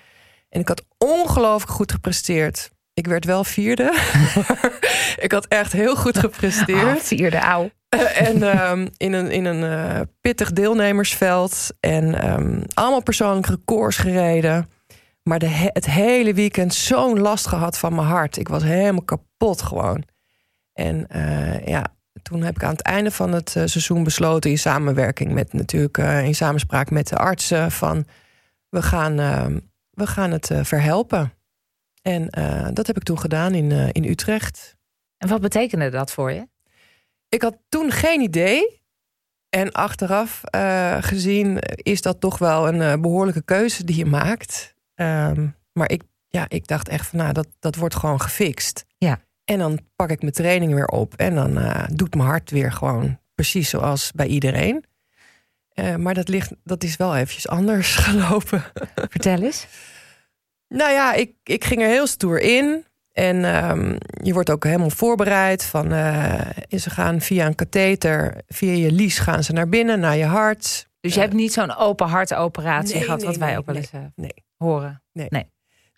En 0.50 0.60
ik 0.60 0.68
had 0.68 0.86
ongelooflijk 0.98 1.72
goed 1.72 1.92
gepresteerd. 1.92 2.72
Ik 2.94 3.08
werd 3.08 3.26
wel 3.26 3.44
vierde. 3.44 3.92
ik 5.18 5.32
had 5.32 5.48
echt 5.48 5.72
heel 5.72 5.96
goed 5.96 6.18
gepresteerd. 6.18 6.98
Oh, 6.98 7.04
vierde, 7.04 7.38
auw. 7.40 7.70
en 8.16 8.70
um, 8.70 8.90
in 8.98 9.14
een, 9.14 9.32
in 9.32 9.46
een 9.46 9.64
uh, 9.64 10.02
pittig 10.22 10.52
deelnemersveld. 10.52 11.70
En 11.80 12.32
um, 12.32 12.64
allemaal 12.74 13.04
persoonlijke 13.04 13.52
records 13.52 13.98
gereden. 13.98 14.70
Maar 15.24 15.40
de, 15.40 15.70
het 15.74 15.86
hele 15.86 16.34
weekend 16.34 16.74
zo'n 16.74 17.20
last 17.20 17.48
gehad 17.48 17.78
van 17.78 17.96
mijn 17.96 18.08
hart. 18.08 18.38
Ik 18.38 18.48
was 18.48 18.64
helemaal 18.64 19.04
kapot 19.04 19.62
gewoon. 19.62 20.04
En 20.74 21.08
uh, 21.16 21.66
ja, 21.66 21.86
toen 22.22 22.42
heb 22.42 22.56
ik 22.56 22.64
aan 22.64 22.72
het 22.72 22.82
einde 22.82 23.12
van 23.12 23.32
het 23.32 23.50
seizoen 23.50 24.04
besloten... 24.04 24.50
in 24.50 24.58
samenwerking 24.58 25.32
met 25.32 25.54
natuurlijk, 25.54 25.98
in 25.98 26.36
samenspraak 26.36 26.90
met 26.90 27.08
de 27.08 27.18
artsen... 27.18 27.72
van 27.72 28.06
we 28.70 28.82
gaan, 28.82 29.16
we 29.90 30.08
gaan 30.08 30.32
het 30.32 30.52
verhelpen. 30.62 31.34
En 32.02 32.30
dat 32.74 32.88
heb 32.88 32.98
ik 32.98 33.04
toen 33.04 33.20
gedaan 33.20 33.54
in, 33.54 33.72
in 33.92 34.06
Utrecht. 34.06 34.76
En 35.22 35.28
wat 35.28 35.42
betekende 35.42 35.90
dat 35.90 36.12
voor 36.12 36.32
je? 36.32 36.48
Ik 37.30 37.42
had 37.42 37.58
toen 37.70 37.92
geen 37.92 38.22
idee. 38.22 38.82
En 39.50 39.72
achteraf 39.72 40.42
gezien 41.00 41.60
is 41.76 42.02
dat 42.02 42.20
toch 42.20 42.38
wel 42.38 42.68
een 42.68 43.02
behoorlijke 43.02 43.44
keuze 43.44 43.84
die 43.84 43.96
je 43.96 44.06
maakt... 44.06 44.76
Um, 44.96 45.56
maar 45.74 45.92
ik, 45.92 46.04
ja, 46.28 46.46
ik 46.48 46.68
dacht 46.68 46.90
echt 46.90 47.08
van, 47.08 47.20
nou, 47.20 47.34
dat, 47.34 47.48
dat 47.60 47.76
wordt 47.76 47.96
gewoon 47.96 48.22
gefixt. 48.22 48.86
Ja. 48.98 49.20
En 49.46 49.60
dan 49.60 49.80
pak 49.96 50.10
ik 50.10 50.22
mijn 50.22 50.34
training 50.34 50.74
weer 50.74 50.88
op. 50.88 51.14
En 51.14 51.36
dan 51.36 51.58
uh, 51.58 51.84
doet 51.94 52.16
mijn 52.16 52.28
hart 52.28 52.52
weer 52.52 52.72
gewoon 52.72 53.20
precies 53.36 53.70
zoals 53.70 54.12
bij 54.12 54.28
iedereen. 54.28 54.86
Maar 55.98 56.14
dat, 56.14 56.28
ligt, 56.28 56.52
dat 56.64 56.84
is 56.84 56.96
wel 56.96 57.16
eventjes 57.16 57.48
anders 57.48 57.96
gelopen. 58.06 58.64
Vertel 58.96 59.42
eens. 59.42 59.68
nou 60.68 60.92
ja, 60.92 61.14
ik, 61.14 61.34
ik 61.44 61.64
ging 61.64 61.82
er 61.82 61.88
heel 61.88 62.08
stoer 62.08 62.40
in. 62.40 62.86
En 63.12 63.70
um, 63.70 63.98
je 64.24 64.34
wordt 64.34 64.50
ook 64.50 64.64
helemaal 64.64 64.90
voorbereid. 64.90 65.64
Van, 65.64 65.94
uh, 65.94 66.40
ze 66.70 66.90
gaan 66.90 67.22
via 67.22 67.46
een 67.46 67.56
katheter, 67.56 68.42
via 68.48 68.72
je 68.72 68.92
lies 68.92 69.20
gaan 69.20 69.44
ze 69.44 69.54
naar 69.54 69.70
binnen, 69.70 70.00
naar 70.00 70.18
je 70.18 70.26
hart. 70.26 70.90
Dus 71.00 71.14
je 71.14 71.20
hebt 71.20 71.34
niet 71.34 71.54
zo'n 71.54 71.76
open 71.76 72.08
hartoperatie 72.08 72.96
nee, 72.96 73.04
gehad, 73.04 73.20
nee, 73.20 73.28
wat 73.28 73.38
wij 73.38 73.58
ook 73.58 73.66
wel 73.66 73.76
eens 73.76 73.92
nee. 74.16 74.34
horen. 74.58 75.04
Nee. 75.12 75.28
nee. 75.30 75.50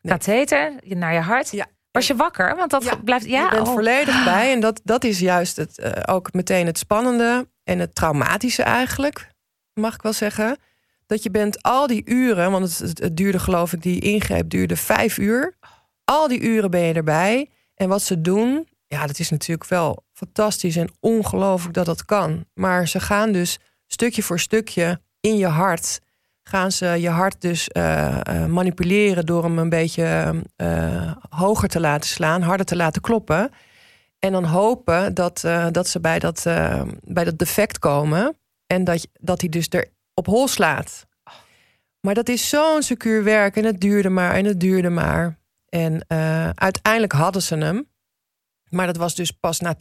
Katheter 0.02 0.74
naar 0.84 1.14
je 1.14 1.20
hart. 1.20 1.52
Ja. 1.52 1.68
Was 1.92 2.08
je 2.08 2.16
wakker? 2.16 2.56
Want 2.56 2.72
dat 2.72 2.84
ja, 2.84 2.96
blijft. 2.96 3.26
Ja, 3.26 3.44
je 3.44 3.50
bent 3.50 3.68
oh. 3.68 3.74
volledig 3.74 4.24
bij. 4.34 4.52
En 4.52 4.60
dat, 4.60 4.82
dat 4.84 5.04
is 5.04 5.20
juist 5.20 5.56
het, 5.56 5.80
uh, 5.80 5.92
ook 6.06 6.34
meteen 6.34 6.66
het 6.66 6.78
spannende 6.78 7.48
en 7.64 7.80
het 7.80 7.96
traumatische 7.96 8.64
eigenlijk, 8.64 9.30
mag 9.74 9.94
ik 9.94 10.02
wel 10.02 10.14
zeggen. 10.14 10.58
Dat 11.06 11.24
je 11.24 11.32
bent 11.32 11.62
al 11.62 11.88
die 11.88 12.02
uren, 12.06 12.52
want 12.52 12.78
het, 12.78 13.00
het 13.00 13.18
duurde 13.18 13.40
geloof 13.40 13.74
ik, 13.74 13.82
die 13.82 14.02
ingreep 14.02 14.50
duurde 14.50 14.76
vijf 14.76 15.18
uur. 15.18 15.58
Al 16.04 16.28
die 16.28 16.42
uren 16.42 16.72
ben 16.72 16.82
je 16.82 16.94
erbij. 16.94 17.50
En 17.76 17.90
wat 17.90 18.02
ze 18.02 18.22
doen, 18.22 18.68
ja, 18.88 19.08
dat 19.08 19.20
is 19.20 19.30
natuurlijk 19.30 19.70
wel 19.70 20.04
fantastisch 20.14 20.76
en 20.76 20.92
ongelooflijk 21.00 21.74
dat 21.74 21.86
dat 21.86 22.06
kan. 22.06 22.46
Maar 22.54 22.88
ze 22.88 23.00
gaan 23.00 23.32
dus 23.32 23.60
stukje 23.88 24.24
voor 24.24 24.40
stukje 24.40 25.02
in 25.20 25.38
je 25.38 25.48
hart 25.48 26.00
gaan 26.44 26.72
ze 26.72 26.86
je 26.86 27.10
hart 27.10 27.42
dus 27.42 27.70
uh, 27.78 28.18
uh, 28.30 28.46
manipuleren 28.46 29.26
door 29.26 29.44
hem 29.44 29.58
een 29.58 29.70
beetje 29.70 30.36
uh, 30.58 31.12
hoger 31.30 31.70
te 31.70 31.80
laten 31.80 32.10
slaan, 32.10 32.42
harder 32.42 32.66
te 32.66 32.76
laten 32.76 33.02
kloppen. 33.02 33.52
En 34.20 34.32
dan 34.32 34.44
hopen 34.44 35.14
dat, 35.14 35.42
dat 35.72 35.88
ze 35.88 36.00
bij 36.00 36.20
dat, 36.20 36.44
bij 37.04 37.24
dat 37.24 37.38
defect 37.38 37.80
komen 37.80 38.38
en 38.68 38.84
dat, 38.84 39.08
dat 39.20 39.42
hij 39.42 39.50
dus 39.50 39.68
er 39.70 39.88
op 40.14 40.26
hol 40.26 40.48
slaat. 40.48 41.06
Maar 42.00 42.14
dat 42.14 42.30
is 42.30 42.50
zo'n 42.50 42.82
secuur 42.82 43.24
werk 43.24 43.56
en 43.56 43.64
het 43.64 43.82
duurde 43.82 44.10
maar 44.10 44.34
en 44.34 44.46
het 44.46 44.60
duurde 44.60 44.90
maar. 44.90 45.38
En 45.74 46.06
uiteindelijk 46.56 47.14
hadden 47.14 47.42
ze 47.42 47.56
hem. 47.56 47.88
Maar 48.70 48.86
dat 48.86 48.98
was 48.98 49.16
dus 49.16 49.32
pas 49.32 49.60
na 49.60 49.76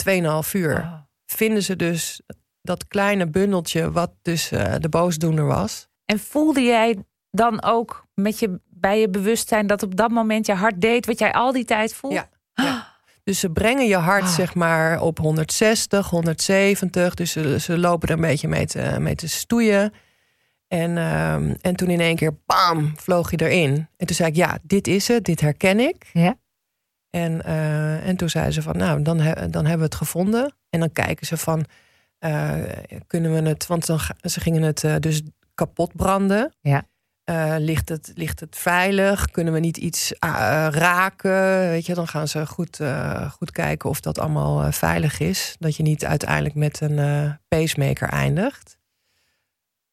2,5 0.44 0.50
uur. 0.52 0.78
Oh. 0.78 0.94
Vinden 1.26 1.62
ze 1.62 1.76
dus 1.76 2.20
dat 2.62 2.86
kleine 2.88 3.26
bundeltje 3.26 3.90
wat 3.92 4.12
dus 4.22 4.48
de 4.78 4.88
boosdoener 4.90 5.46
was. 5.46 5.88
En 6.04 6.18
voelde 6.18 6.60
jij 6.60 7.04
dan 7.30 7.62
ook 7.62 8.06
met 8.14 8.38
je, 8.38 8.60
bij 8.64 9.00
je 9.00 9.08
bewustzijn 9.08 9.66
dat 9.66 9.82
op 9.82 9.96
dat 9.96 10.10
moment 10.10 10.46
je 10.46 10.54
hart 10.54 10.80
deed 10.80 11.06
wat 11.06 11.18
jij 11.18 11.32
al 11.32 11.52
die 11.52 11.64
tijd 11.64 11.94
voelde? 11.94 12.16
Ja. 12.16 12.28
ja. 12.54 12.90
Dus 13.24 13.40
ze 13.40 13.50
brengen 13.50 13.86
je 13.86 13.96
hart 13.96 14.22
Ah. 14.22 14.28
zeg 14.28 14.54
maar 14.54 15.00
op 15.00 15.18
160, 15.18 16.10
170. 16.10 17.14
Dus 17.14 17.32
ze, 17.32 17.60
ze 17.60 17.78
lopen 17.78 18.08
er 18.08 18.14
een 18.14 18.20
beetje 18.20 18.48
mee 18.48 18.66
te, 18.66 18.96
mee 18.98 19.14
te 19.14 19.28
stoeien. 19.28 19.92
En, 20.72 20.96
um, 20.96 21.56
en 21.60 21.76
toen 21.76 21.90
in 21.90 22.00
één 22.00 22.16
keer, 22.16 22.34
bam, 22.46 22.92
vloog 22.96 23.30
je 23.30 23.36
erin. 23.36 23.88
En 23.96 24.06
toen 24.06 24.16
zei 24.16 24.28
ik, 24.28 24.36
ja, 24.36 24.58
dit 24.62 24.86
is 24.86 25.08
het, 25.08 25.24
dit 25.24 25.40
herken 25.40 25.80
ik. 25.80 26.10
Ja. 26.12 26.36
En, 27.10 27.42
uh, 27.46 28.08
en 28.08 28.16
toen 28.16 28.28
zei 28.28 28.50
ze 28.50 28.62
van, 28.62 28.76
nou, 28.76 29.02
dan, 29.02 29.20
he, 29.20 29.50
dan 29.50 29.62
hebben 29.62 29.78
we 29.78 29.84
het 29.84 29.94
gevonden. 29.94 30.54
En 30.70 30.80
dan 30.80 30.92
kijken 30.92 31.26
ze 31.26 31.36
van, 31.36 31.64
eh, 32.18 32.54
kunnen 33.06 33.32
we 33.32 33.48
het, 33.48 33.66
want 33.66 33.86
dan, 33.86 33.98
ze 34.22 34.40
gingen 34.40 34.62
het 34.62 34.82
uh, 34.82 34.94
dus 34.98 35.22
kapot 35.54 35.96
branden. 35.96 36.54
Ja. 36.60 36.86
Ligt, 37.58 37.88
het, 37.88 38.12
ligt 38.14 38.40
het 38.40 38.56
veilig? 38.56 39.26
Kunnen 39.26 39.52
we 39.52 39.60
niet 39.60 39.76
iets 39.76 40.12
raken? 40.70 41.68
Weet 41.68 41.86
je, 41.86 41.94
dan 41.94 42.08
gaan 42.08 42.28
ze 42.28 42.46
goed, 42.46 42.80
goed 43.30 43.50
kijken 43.50 43.88
of 43.88 44.00
dat 44.00 44.18
allemaal 44.18 44.72
veilig 44.72 45.20
is. 45.20 45.56
Dat 45.58 45.76
je 45.76 45.82
niet 45.82 46.04
uiteindelijk 46.04 46.54
met 46.54 46.80
een 46.80 47.38
pacemaker 47.48 48.08
eindigt. 48.08 48.80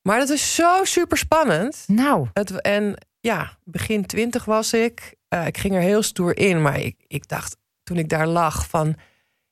Maar 0.09 0.19
dat 0.19 0.29
is 0.29 0.55
zo 0.55 0.83
super 0.83 1.17
spannend. 1.17 1.83
Nou. 1.87 2.27
Het, 2.33 2.61
en 2.61 2.95
ja, 3.19 3.57
begin 3.63 4.05
twintig 4.05 4.45
was 4.45 4.73
ik. 4.73 5.15
ik 5.45 5.57
ging 5.57 5.75
er 5.75 5.81
heel 5.81 6.03
stoer 6.03 6.37
in, 6.37 6.61
maar 6.61 6.79
ik, 6.79 6.95
ik 7.07 7.27
dacht 7.27 7.57
toen 7.83 7.97
ik 7.97 8.09
daar 8.09 8.27
lag 8.27 8.69
van 8.69 8.95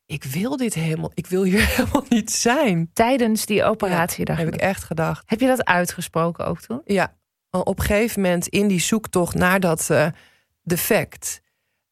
ik 0.05 0.23
wil 0.23 0.57
dit 0.57 0.73
helemaal, 0.73 1.11
ik 1.13 1.27
wil 1.27 1.43
hier 1.43 1.67
helemaal 1.75 2.05
niet 2.09 2.31
zijn. 2.31 2.89
Tijdens 2.93 3.45
die 3.45 3.63
operatie 3.63 4.25
ja, 4.27 4.35
heb 4.35 4.47
ik 4.47 4.61
echt 4.61 4.83
gedacht. 4.83 5.23
Heb 5.25 5.39
je 5.39 5.47
dat 5.47 5.65
uitgesproken 5.65 6.45
ook 6.45 6.59
toen? 6.59 6.81
Ja, 6.85 7.15
op 7.49 7.79
een 7.79 7.85
gegeven 7.85 8.21
moment 8.21 8.47
in 8.47 8.67
die 8.67 8.81
zoektocht 8.81 9.35
naar 9.35 9.59
dat 9.59 9.87
uh, 9.91 10.07
defect. 10.61 11.41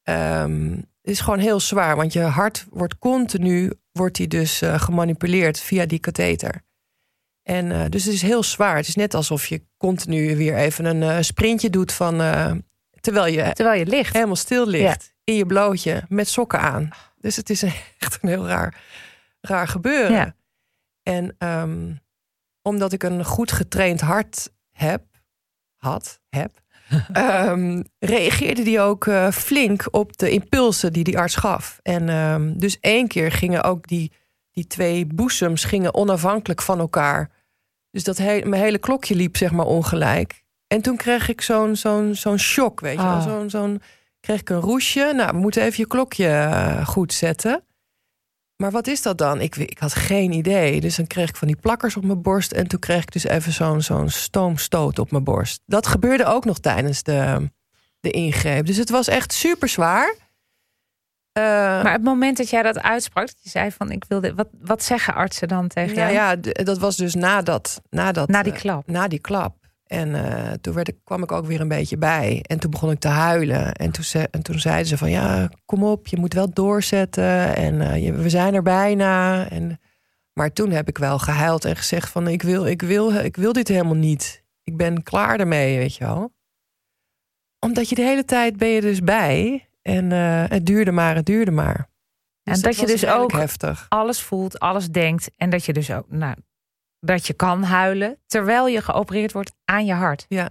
Um, 0.04 0.86
is 1.02 1.20
gewoon 1.20 1.40
heel 1.40 1.60
zwaar, 1.60 1.96
want 1.96 2.14
je 2.14 2.22
hart 2.22 2.66
wordt 2.70 2.98
continu, 2.98 3.74
wordt 3.92 4.16
die 4.16 4.28
dus 4.28 4.62
uh, 4.62 4.80
gemanipuleerd 4.80 5.60
via 5.60 5.86
die 5.86 6.00
katheter. 6.00 6.65
En 7.46 7.66
uh, 7.66 7.84
dus 7.90 8.04
het 8.04 8.14
is 8.14 8.22
heel 8.22 8.44
zwaar. 8.44 8.76
Het 8.76 8.88
is 8.88 8.96
net 8.96 9.14
alsof 9.14 9.46
je 9.46 9.62
continu 9.78 10.36
weer 10.36 10.56
even 10.56 10.86
een 10.86 11.26
sprintje 11.26 11.70
doet 11.70 11.92
van 11.92 12.18
terwijl 13.02 13.34
je, 13.34 13.54
terwijl 13.54 13.80
je 13.80 13.86
ligt. 13.86 14.14
helemaal 14.14 14.36
stil 14.36 14.68
ligt 14.68 15.16
in 15.24 15.36
je 15.36 15.46
blootje 15.46 16.04
met 16.10 16.28
sokken 16.28 16.60
aan. 16.60 16.90
Dus 17.18 17.36
het 17.36 17.50
is 17.50 17.64
echt 18.00 18.18
een 18.22 18.30
heel 18.30 18.48
raar, 18.48 18.82
raar 19.42 19.68
gebeuren. 19.68 20.12
Ja. 20.12 20.36
En 21.04 21.36
ehm, 21.38 21.94
omdat 22.62 22.94
ik 22.94 23.04
een 23.04 23.26
goed 23.26 23.52
getraind 23.52 24.02
hart 24.02 24.54
heb, 24.72 25.04
had, 25.76 26.22
heb, 26.30 26.62
um, 27.18 27.84
reageerde 28.00 28.64
die 28.64 28.80
ook 28.80 29.10
flink 29.32 29.88
op 29.92 30.18
de 30.18 30.30
impulsen 30.30 30.94
die 30.94 31.04
die 31.04 31.18
arts 31.18 31.36
gaf. 31.36 31.80
En 31.82 32.10
um, 32.10 32.60
dus 32.60 32.80
één 32.80 33.08
keer 33.08 33.32
gingen 33.32 33.64
ook 33.64 33.88
die, 33.88 34.12
die 34.56 34.68
twee 34.68 35.06
boezems 35.06 35.64
gingen 35.64 35.94
onafhankelijk 35.94 36.62
van 36.62 36.80
elkaar. 36.80 37.32
Dus 37.92 38.04
dat 38.04 38.18
he 38.18 38.42
mijn 38.44 38.62
hele 38.62 38.78
klokje 38.78 39.16
liep 39.16 39.38
zeg 39.38 39.52
maar 39.52 39.66
ongelijk. 39.66 40.44
En 40.68 40.82
toen 40.82 40.98
kreeg 40.98 41.30
ik 41.30 41.42
zo'n 41.42 41.76
zo'n 41.76 42.16
zo'n 42.16 42.38
shock, 42.38 42.80
weet 42.80 42.98
je 42.98 43.06
wel. 43.06 43.16
Oh. 43.16 43.24
Zo'n 43.24 43.50
zo'n 43.50 43.82
kreeg 44.20 44.40
ik 44.40 44.50
een 44.50 44.60
roesje. 44.60 45.12
Nou, 45.16 45.32
we 45.32 45.38
moeten 45.38 45.64
even 45.64 45.78
je 45.78 45.88
klokje 45.88 46.28
uh, 46.28 46.88
goed 46.88 47.14
zetten. 47.14 47.64
Maar 48.56 48.72
wat 48.72 48.88
is 48.88 49.02
dat 49.02 49.18
dan? 49.18 49.42
Ik, 49.42 49.56
ik 49.56 49.80
had 49.80 49.94
geen 49.94 50.32
idee. 50.32 50.82
Dus 50.82 50.96
dan 50.96 51.08
kreeg 51.08 51.30
ik 51.30 51.36
van 51.36 51.48
die 51.48 51.58
plakkers 51.58 51.98
op 51.98 52.04
mijn 52.04 52.22
borst. 52.22 52.52
En 52.52 52.68
toen 52.68 52.80
kreeg 52.80 53.02
ik 53.02 53.12
dus 53.12 53.24
even 53.24 53.54
zo'n 53.54 53.82
zo'n 53.82 54.10
stoomstoot 54.10 55.00
op 55.00 55.12
mijn 55.12 55.24
borst. 55.24 55.62
Dat 55.66 55.88
gebeurde 55.88 56.26
ook 56.26 56.46
nog 56.46 56.60
tijdens 56.60 57.04
de, 57.04 57.50
de 58.00 58.12
ingreep. 58.12 58.66
Dus 58.66 58.78
het 58.78 58.90
was 58.90 59.08
echt 59.08 59.34
super 59.34 59.70
zwaar. 59.70 60.16
Uh, 61.38 61.44
maar 61.84 61.92
het 61.92 62.04
moment 62.04 62.38
dat 62.38 62.50
jij 62.50 62.62
dat 62.62 62.82
uitsprak, 62.82 63.26
dat 63.26 63.36
je 63.42 63.50
zei 63.50 63.72
van 63.72 63.92
ik 63.92 64.06
wilde. 64.08 64.34
Wat, 64.36 64.48
wat 64.62 64.84
zeggen 64.84 65.14
artsen 65.14 65.48
dan 65.48 65.68
tegen 65.68 65.96
jou? 65.96 66.12
Ja, 66.12 66.36
dat 66.36 66.78
was 66.78 66.96
dus 66.98 67.16
nadat. 67.16 67.82
nadat 67.90 68.28
na 68.30 68.44
die 68.44 68.54
klap. 68.54 68.90
Uh, 68.90 68.96
na 68.96 69.08
die 69.08 69.20
klap. 69.20 69.56
En 69.86 70.10
uh, 70.10 70.52
toen 70.62 70.74
werd 70.74 70.88
ik, 70.88 70.96
kwam 71.04 71.24
ik 71.24 71.32
ook 71.32 71.46
weer 71.46 71.62
een 71.62 71.68
beetje 71.68 71.98
bij. 71.98 72.40
En 72.48 72.60
toen 72.60 72.72
begon 72.72 72.92
ik 72.92 73.00
te 73.00 73.08
huilen. 73.08 73.74
En 73.74 73.92
toen, 73.92 74.04
ze, 74.04 74.28
en 74.32 74.42
toen 74.42 74.60
zeiden 74.60 74.88
ze 74.88 74.98
van 74.98 75.10
ja, 75.10 75.50
kom 75.66 75.84
op, 75.84 76.08
je 76.08 76.18
moet 76.18 76.34
wel 76.34 76.50
doorzetten. 76.54 77.56
En 77.56 78.02
je, 78.02 78.14
we 78.14 78.30
zijn 78.30 78.54
er 78.54 78.64
bijna. 78.64 79.50
En, 79.50 79.80
maar 80.34 80.54
toen 80.54 80.72
heb 80.72 80.88
ik 80.88 80.98
wel 80.98 81.20
gehuild 81.20 81.66
en 81.66 81.76
gezegd 81.76 82.10
van 82.10 82.28
ik 82.28 82.42
wil, 82.42 82.66
ik, 82.66 82.82
wil, 82.82 83.14
ik 83.14 83.36
wil 83.36 83.54
dit 83.54 83.68
helemaal 83.68 83.96
niet. 83.96 84.44
Ik 84.64 84.78
ben 84.78 85.04
klaar 85.04 85.40
ermee, 85.40 85.78
weet 85.78 85.96
je 85.96 86.04
wel. 86.04 86.34
Omdat 87.60 87.90
je 87.90 87.96
de 87.96 88.02
hele 88.02 88.26
tijd 88.26 88.58
ben 88.58 88.68
je 88.68 88.82
dus 88.82 89.02
bij. 89.02 89.68
En 89.88 90.12
uh, 90.12 90.44
het 90.48 90.66
duurde 90.66 90.92
maar, 90.92 91.16
het 91.16 91.26
duurde 91.26 91.52
maar. 91.52 91.76
Dus 92.44 92.56
en 92.56 92.62
dat, 92.62 92.64
dat 92.64 92.80
je 92.80 92.86
dus 92.86 93.06
ook 93.06 93.32
heftig. 93.32 93.86
alles 93.90 94.22
voelt, 94.22 94.60
alles 94.60 94.88
denkt. 94.90 95.30
En 95.38 95.50
dat 95.50 95.66
je 95.66 95.74
dus 95.74 95.92
ook, 95.92 96.06
nou, 96.10 96.36
dat 97.00 97.28
je 97.28 97.34
kan 97.34 97.64
huilen 97.64 98.18
terwijl 98.26 98.68
je 98.68 98.82
geopereerd 98.82 99.32
wordt 99.32 99.52
aan 99.66 99.86
je 99.86 99.94
hart. 99.94 100.26
Ja, 100.28 100.50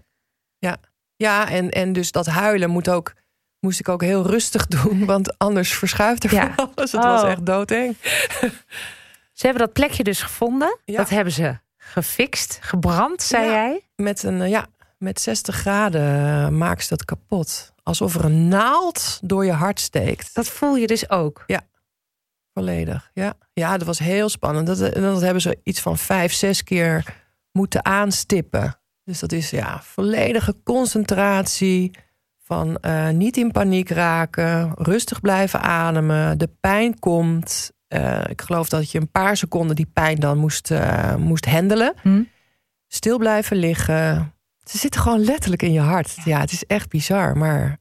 ja. 0.59 0.77
ja 1.17 1.49
en, 1.51 1.71
en 1.71 1.93
dus 1.93 2.13
dat 2.13 2.27
huilen 2.27 2.71
moet 2.71 2.89
ook, 2.89 3.13
moest 3.61 3.81
ik 3.81 3.89
ook 3.89 4.03
heel 4.03 4.27
rustig 4.27 4.67
doen, 4.77 5.05
want 5.05 5.39
anders 5.39 5.73
verschuift 5.75 6.25
er 6.25 6.33
Ja. 6.35 6.53
van 6.55 6.73
alles. 6.75 6.93
Het 6.93 7.03
was 7.03 7.23
Oh. 7.23 7.31
echt 7.31 7.47
doodeng. 7.47 7.97
Ze 9.33 9.47
hebben 9.47 9.63
dat 9.63 9.73
plekje 9.73 10.03
dus 10.05 10.23
gevonden. 10.23 10.79
Ja. 10.85 10.97
Dat 10.97 11.09
hebben 11.09 11.33
ze 11.33 11.59
gefixt, 11.77 12.59
gebrand, 12.61 13.23
zei 13.23 13.45
Ja. 13.45 13.51
jij. 13.53 13.81
Met, 13.97 14.23
een, 14.23 14.41
eh, 14.43 14.49
ja, 14.51 14.67
met 14.99 15.21
60 15.21 15.57
graden 15.57 16.03
eh, 16.03 16.49
maakt 16.49 16.83
ze 16.83 16.89
dat 16.89 17.05
kapot. 17.05 17.73
Alsof 17.83 18.15
er 18.15 18.25
een 18.25 18.49
naald 18.49 19.19
door 19.23 19.45
je 19.45 19.53
hart 19.53 19.81
steekt. 19.81 20.35
Dat 20.35 20.49
voel 20.49 20.77
je 20.77 20.87
dus 20.87 21.11
ook. 21.11 21.45
Volledig, 22.53 23.11
ja. 23.15 23.35
Ja, 23.53 23.79
dat 23.79 23.87
was 23.87 23.99
heel 23.99 24.29
spannend. 24.29 24.67
Dat, 24.67 24.81
eh, 24.81 25.03
dat 25.03 25.21
hebben 25.21 25.43
ze 25.43 25.59
iets 25.63 25.81
van 25.81 25.99
vijf, 25.99 26.33
zes 26.33 26.65
keer 26.65 27.23
moeten 27.53 27.85
aanstippen. 27.85 28.79
Dus 29.05 29.21
dat 29.21 29.33
is 29.33 29.51
ja, 29.51 29.83
volledige 29.83 30.55
concentratie 30.65 31.91
van 32.45 32.77
eh, 32.77 33.09
niet 33.09 33.37
in 33.37 33.51
paniek 33.51 33.89
raken, 33.89 34.73
rustig 34.75 35.21
blijven 35.21 35.61
ademen. 35.61 36.39
De 36.39 36.51
pijn 36.61 36.99
komt. 36.99 37.73
Ik 38.29 38.43
geloof 38.43 38.69
dat 38.69 38.91
je 38.91 39.01
een 39.01 39.11
paar 39.11 39.37
seconden 39.37 39.77
die 39.77 39.91
pijn 39.93 40.19
dan 40.19 40.39
moest, 40.39 40.71
moest 41.19 41.47
handelen. 41.47 41.95
Hm? 42.03 42.23
Stil 42.89 43.19
blijven 43.19 43.57
liggen. 43.57 44.34
Ze 44.65 44.79
zitten 44.79 45.01
gewoon 45.01 45.21
letterlijk 45.25 45.63
in 45.63 45.73
je 45.73 45.81
hart. 45.81 46.17
Ja, 46.25 46.41
het 46.41 46.53
is 46.53 46.65
echt 46.67 46.89
bizar, 46.89 47.37
maar 47.37 47.79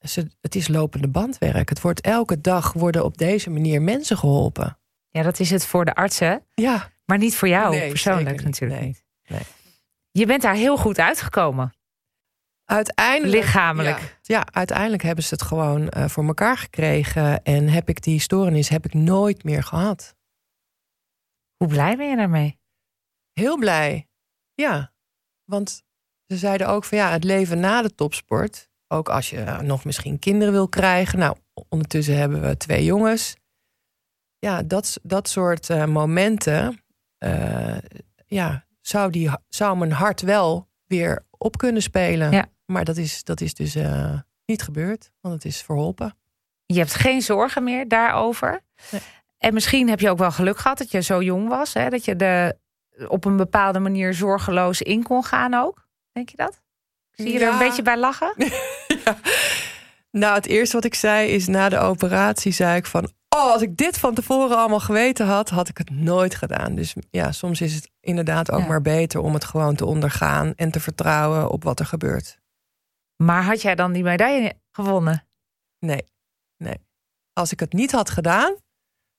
ze, 0.00 0.30
het 0.40 0.54
is 0.54 0.68
lopende 0.68 1.08
bandwerk. 1.08 1.68
Het 1.68 1.80
wordt 1.80 2.00
elke 2.00 2.40
dag 2.40 2.72
worden 2.72 3.04
op 3.04 3.18
deze 3.18 3.50
manier 3.50 3.82
mensen 3.82 4.16
geholpen. 4.18 4.78
Ja, 5.10 5.22
dat 5.22 5.40
is 5.40 5.50
het 5.50 5.66
voor 5.66 5.84
de 5.84 5.94
artsen. 5.94 6.46
Ja, 6.54 6.90
Maar 7.04 7.18
niet 7.18 7.36
voor 7.36 7.48
jou 7.48 7.76
Nee, 7.76 7.88
persoonlijk 7.88 8.42
natuurlijk 8.44 8.80
Nee. 8.80 8.88
niet. 8.88 9.04
Nee. 9.28 9.40
Je 10.10 10.26
bent 10.26 10.42
daar 10.42 10.54
heel 10.54 10.76
goed 10.76 10.98
uitgekomen. 10.98 11.74
uiteindelijk. 12.64 13.42
Lichamelijk. 13.44 13.98
Ja, 13.98 14.36
ja, 14.36 14.46
uiteindelijk 14.52 15.02
hebben 15.02 15.24
ze 15.24 15.34
het 15.34 15.42
gewoon 15.42 15.88
eh, 15.88 16.08
voor 16.08 16.24
elkaar 16.26 16.56
gekregen. 16.58 17.42
En 17.42 17.68
heb 17.68 17.88
ik 17.88 18.02
die 18.02 18.20
stoornis 18.20 18.68
heb 18.68 18.84
ik 18.84 18.94
nooit 18.94 19.44
meer 19.44 19.62
gehad. 19.62 20.16
Hoe 21.56 21.68
blij 21.68 21.96
ben 21.96 22.10
je 22.10 22.16
daarmee? 22.16 22.58
Heel 23.32 23.56
blij. 23.58 24.08
Ja, 24.54 24.92
want 25.44 25.84
ze 26.26 26.36
zeiden 26.36 26.68
ook 26.68 26.84
van 26.84 26.98
ja, 26.98 27.10
het 27.10 27.24
leven 27.24 27.60
na 27.60 27.82
de 27.82 27.94
topsport. 27.94 28.68
Ook 28.88 29.08
als 29.08 29.30
je 29.30 29.58
nog 29.62 29.84
misschien 29.84 30.18
kinderen 30.18 30.52
wil 30.52 30.68
krijgen. 30.68 31.18
Nou, 31.18 31.36
ondertussen 31.68 32.16
hebben 32.16 32.40
we 32.40 32.56
twee 32.56 32.84
jongens. 32.84 33.36
Ja, 34.38 34.62
dat, 34.62 34.98
dat 35.02 35.28
soort 35.28 35.70
eh, 35.70 35.84
momenten. 35.84 36.80
eh, 37.18 37.76
ja, 38.26 38.64
zou, 38.80 39.10
die, 39.10 39.30
zou 39.48 39.76
mijn 39.76 39.92
hart 39.92 40.20
wel 40.20 40.68
weer 40.86 41.26
op 41.30 41.56
kunnen 41.58 41.82
spelen. 41.82 42.30
Ja. 42.30 42.46
Maar 42.64 42.84
dat 42.84 42.96
is, 42.96 43.24
dat 43.24 43.40
is 43.40 43.54
dus 43.54 43.74
eh, 43.74 44.18
niet 44.46 44.62
gebeurd, 44.62 45.10
want 45.20 45.34
het 45.34 45.44
is 45.44 45.62
verholpen. 45.62 46.16
Je 46.66 46.78
hebt 46.78 46.94
geen 46.94 47.22
zorgen 47.22 47.64
meer 47.64 47.88
daarover. 47.88 48.60
Nee. 48.90 49.00
En 49.38 49.54
misschien 49.54 49.88
heb 49.88 50.00
je 50.00 50.10
ook 50.10 50.18
wel 50.18 50.30
geluk 50.30 50.58
gehad 50.58 50.78
dat 50.78 50.90
je 50.90 51.00
zo 51.02 51.22
jong 51.22 51.48
was. 51.48 51.74
Hè? 51.74 51.88
Dat 51.88 52.04
je 52.04 52.14
er 52.14 52.58
op 53.08 53.24
een 53.24 53.36
bepaalde 53.36 53.78
manier 53.78 54.14
zorgeloos 54.14 54.82
in 54.82 55.02
kon 55.02 55.24
gaan 55.24 55.54
ook. 55.54 55.85
Denk 56.16 56.28
je 56.28 56.36
dat? 56.36 56.60
Zie 57.10 57.28
je 57.32 57.34
er 57.34 57.40
Ja. 57.40 57.52
een 57.52 57.58
beetje 57.58 57.82
bij 57.82 57.98
lachen? 57.98 58.34
ja. 59.04 59.18
Nou, 60.10 60.34
het 60.34 60.46
eerste 60.46 60.74
wat 60.76 60.84
ik 60.84 60.94
zei 60.94 61.28
is 61.28 61.46
na 61.46 61.68
de 61.68 61.78
operatie 61.78 62.52
zei 62.52 62.76
ik 62.76 62.86
van... 62.86 63.04
oh, 63.28 63.52
als 63.52 63.62
ik 63.62 63.76
dit 63.76 63.98
van 63.98 64.14
tevoren 64.14 64.56
allemaal 64.56 64.80
geweten 64.80 65.26
had, 65.26 65.48
had 65.50 65.68
ik 65.68 65.78
het 65.78 65.90
nooit 65.90 66.34
gedaan. 66.34 66.74
Dus 66.74 66.94
ja, 67.10 67.32
soms 67.32 67.60
is 67.60 67.74
het 67.74 67.90
inderdaad 68.00 68.50
ook 68.50 68.60
Ja. 68.60 68.66
maar 68.66 68.82
beter 68.82 69.20
om 69.20 69.34
het 69.34 69.44
gewoon 69.44 69.74
te 69.76 69.84
ondergaan... 69.86 70.52
en 70.54 70.70
te 70.70 70.80
vertrouwen 70.80 71.50
op 71.50 71.64
wat 71.64 71.80
er 71.80 71.86
gebeurt. 71.86 72.38
Maar 73.16 73.42
had 73.44 73.62
jij 73.62 73.74
dan 73.74 73.92
die 73.92 74.02
medaille 74.02 74.54
gewonnen? 74.72 75.26
Nee, 75.78 76.04
nee. 76.56 76.78
Als 77.32 77.52
ik 77.52 77.60
het 77.60 77.72
niet 77.72 77.92
had 77.92 78.10
gedaan, 78.10 78.54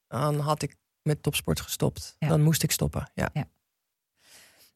dan 0.08 0.40
had 0.40 0.62
ik 0.62 0.76
met 1.02 1.24
topsport 1.24 1.62
gestopt. 1.62 2.16
Ja. 2.20 2.28
Dan 2.28 2.42
moest 2.42 2.64
ik 2.64 2.72
stoppen, 2.72 3.12
ja. 3.14 3.30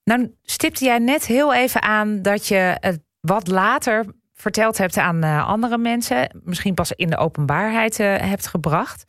Nou 0.03 0.35
stipte 0.43 0.85
jij 0.85 0.97
net 0.99 1.25
heel 1.25 1.53
even 1.53 1.81
aan 1.81 2.21
dat 2.21 2.47
je 2.47 2.75
het 2.79 2.99
wat 3.19 3.47
later 3.47 4.05
verteld 4.33 4.77
hebt 4.77 4.97
aan 4.97 5.23
eh, 5.23 5.47
andere 5.47 5.77
mensen. 5.77 6.39
Misschien 6.43 6.73
pas 6.73 6.91
in 6.91 7.09
de 7.09 7.17
openbaarheid 7.17 7.99
eh, 7.99 8.15
hebt 8.17 8.47
gebracht. 8.47 9.03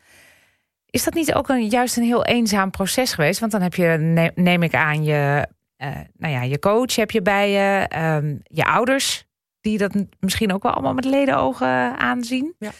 Is 0.86 1.04
dat 1.04 1.14
niet 1.14 1.34
ook 1.34 1.48
een, 1.48 1.68
juist 1.68 1.96
een 1.96 2.02
heel 2.04 2.24
eenzaam 2.24 2.70
proces 2.70 3.12
geweest? 3.12 3.40
Want 3.40 3.52
dan 3.52 3.62
heb 3.62 3.74
je, 3.74 3.86
ne- 3.98 4.32
neem 4.34 4.62
ik 4.62 4.74
aan, 4.74 5.04
je, 5.04 5.46
eh, 5.76 5.88
nou 6.16 6.32
ja, 6.32 6.42
je 6.42 6.58
coach 6.58 6.96
heb 6.96 7.10
je 7.10 7.22
bij 7.22 7.50
je. 7.50 7.86
ehm, 7.88 8.36
je 8.44 8.64
ouders, 8.64 9.24
die 9.60 9.78
dat 9.78 9.94
misschien 10.20 10.52
ook 10.52 10.62
wel 10.62 10.72
allemaal 10.72 10.94
met 10.94 11.04
ledenogen 11.04 11.98
aanzien. 11.98 12.54
Ja. 12.58 12.70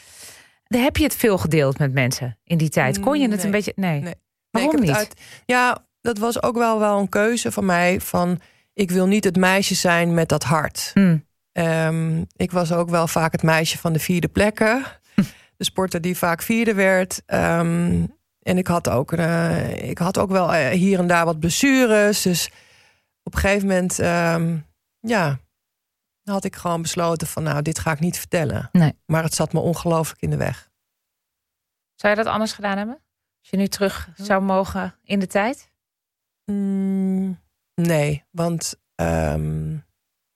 Dan 0.65 0.81
heb 0.83 0.97
je 0.97 1.05
het 1.05 1.17
veel 1.17 1.39
gedeeld 1.39 1.79
met 1.79 1.93
mensen 1.93 2.39
in 2.45 2.57
die 2.59 2.69
tijd. 2.69 3.01
Kon 3.01 3.21
je 3.21 3.29
het 3.29 3.37
Nee. 3.37 3.45
een 3.45 3.51
beetje... 3.51 3.73
Nee. 3.77 4.01
Nee. 4.01 4.15
Waarom 4.51 4.81
niet? 4.81 4.89
het 4.89 4.97
uit- 4.99 5.21
ja, 5.47 5.85
dat 6.03 6.19
was 6.19 6.43
ook 6.43 6.57
wel, 6.57 6.79
wel 6.79 6.99
een 6.99 7.09
keuze 7.09 7.53
van 7.53 7.65
mij. 7.65 8.01
Van 8.01 8.41
ik 8.75 8.91
wil 8.91 9.07
niet 9.07 9.25
het 9.25 9.37
meisje 9.37 9.75
zijn 9.75 10.15
met 10.15 10.29
dat 10.29 10.43
hart. 10.43 10.91
Mm. 10.95 11.27
Ehm, 11.53 12.25
ik 12.37 12.51
was 12.51 12.73
ook 12.73 12.91
wel 12.91 13.07
vaak 13.07 13.33
het 13.33 13.43
meisje 13.43 13.79
van 13.79 13.93
de 13.93 13.99
vierde 13.99 14.29
plekken. 14.29 14.85
De 15.57 15.65
sporter 15.65 16.01
die 16.01 16.17
vaak 16.17 16.43
vierde 16.43 16.75
werd. 16.75 17.23
Ehm, 17.27 18.07
en 18.43 18.59
ik 18.59 18.67
had, 18.67 18.89
ook, 18.89 19.13
eh, 19.13 19.89
ik 19.89 19.99
had 19.99 20.19
ook 20.19 20.31
wel 20.31 20.55
eh, 20.55 20.69
hier 20.69 20.99
en 20.99 21.07
daar 21.07 21.25
wat 21.25 21.39
blessures. 21.39 22.23
Dus 22.23 22.51
op 23.23 23.35
een 23.35 23.41
gegeven 23.41 23.69
moment, 23.69 23.99
ehm, 23.99 24.59
ja, 25.01 25.39
had 26.25 26.45
ik 26.45 26.57
gewoon 26.57 26.83
besloten 26.83 27.27
van 27.27 27.43
nou, 27.43 27.63
dit 27.63 27.79
ga 27.79 27.93
ik 27.93 28.01
niet 28.01 28.19
vertellen. 28.19 28.69
Nee. 28.73 28.99
Maar 29.07 29.23
het 29.23 29.35
zat 29.35 29.53
me 29.53 29.61
ongelooflijk 29.61 30.21
in 30.21 30.31
de 30.31 30.37
weg. 30.37 30.71
Zou 31.95 32.17
je 32.17 32.23
dat 32.23 32.33
anders 32.33 32.53
gedaan 32.53 32.77
hebben? 32.77 32.95
Als 33.41 33.51
je 33.51 33.57
nu 33.57 33.67
terug 33.67 34.09
zou 34.15 34.43
mogen 34.43 34.99
in 35.03 35.19
de 35.19 35.27
tijd? 35.27 35.72
Mm, 36.45 37.41
nee, 37.75 38.25
want 38.31 38.75
ehm, 38.95 39.77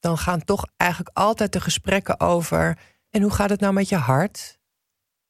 dan 0.00 0.18
gaan 0.18 0.44
toch 0.44 0.66
eigenlijk 0.76 1.16
altijd 1.16 1.52
de 1.52 1.60
gesprekken 1.60 2.20
over. 2.20 2.78
En 3.10 3.22
hoe 3.22 3.32
gaat 3.32 3.50
het 3.50 3.60
nou 3.60 3.72
met 3.72 3.88
je 3.88 3.96
hart? 3.96 4.58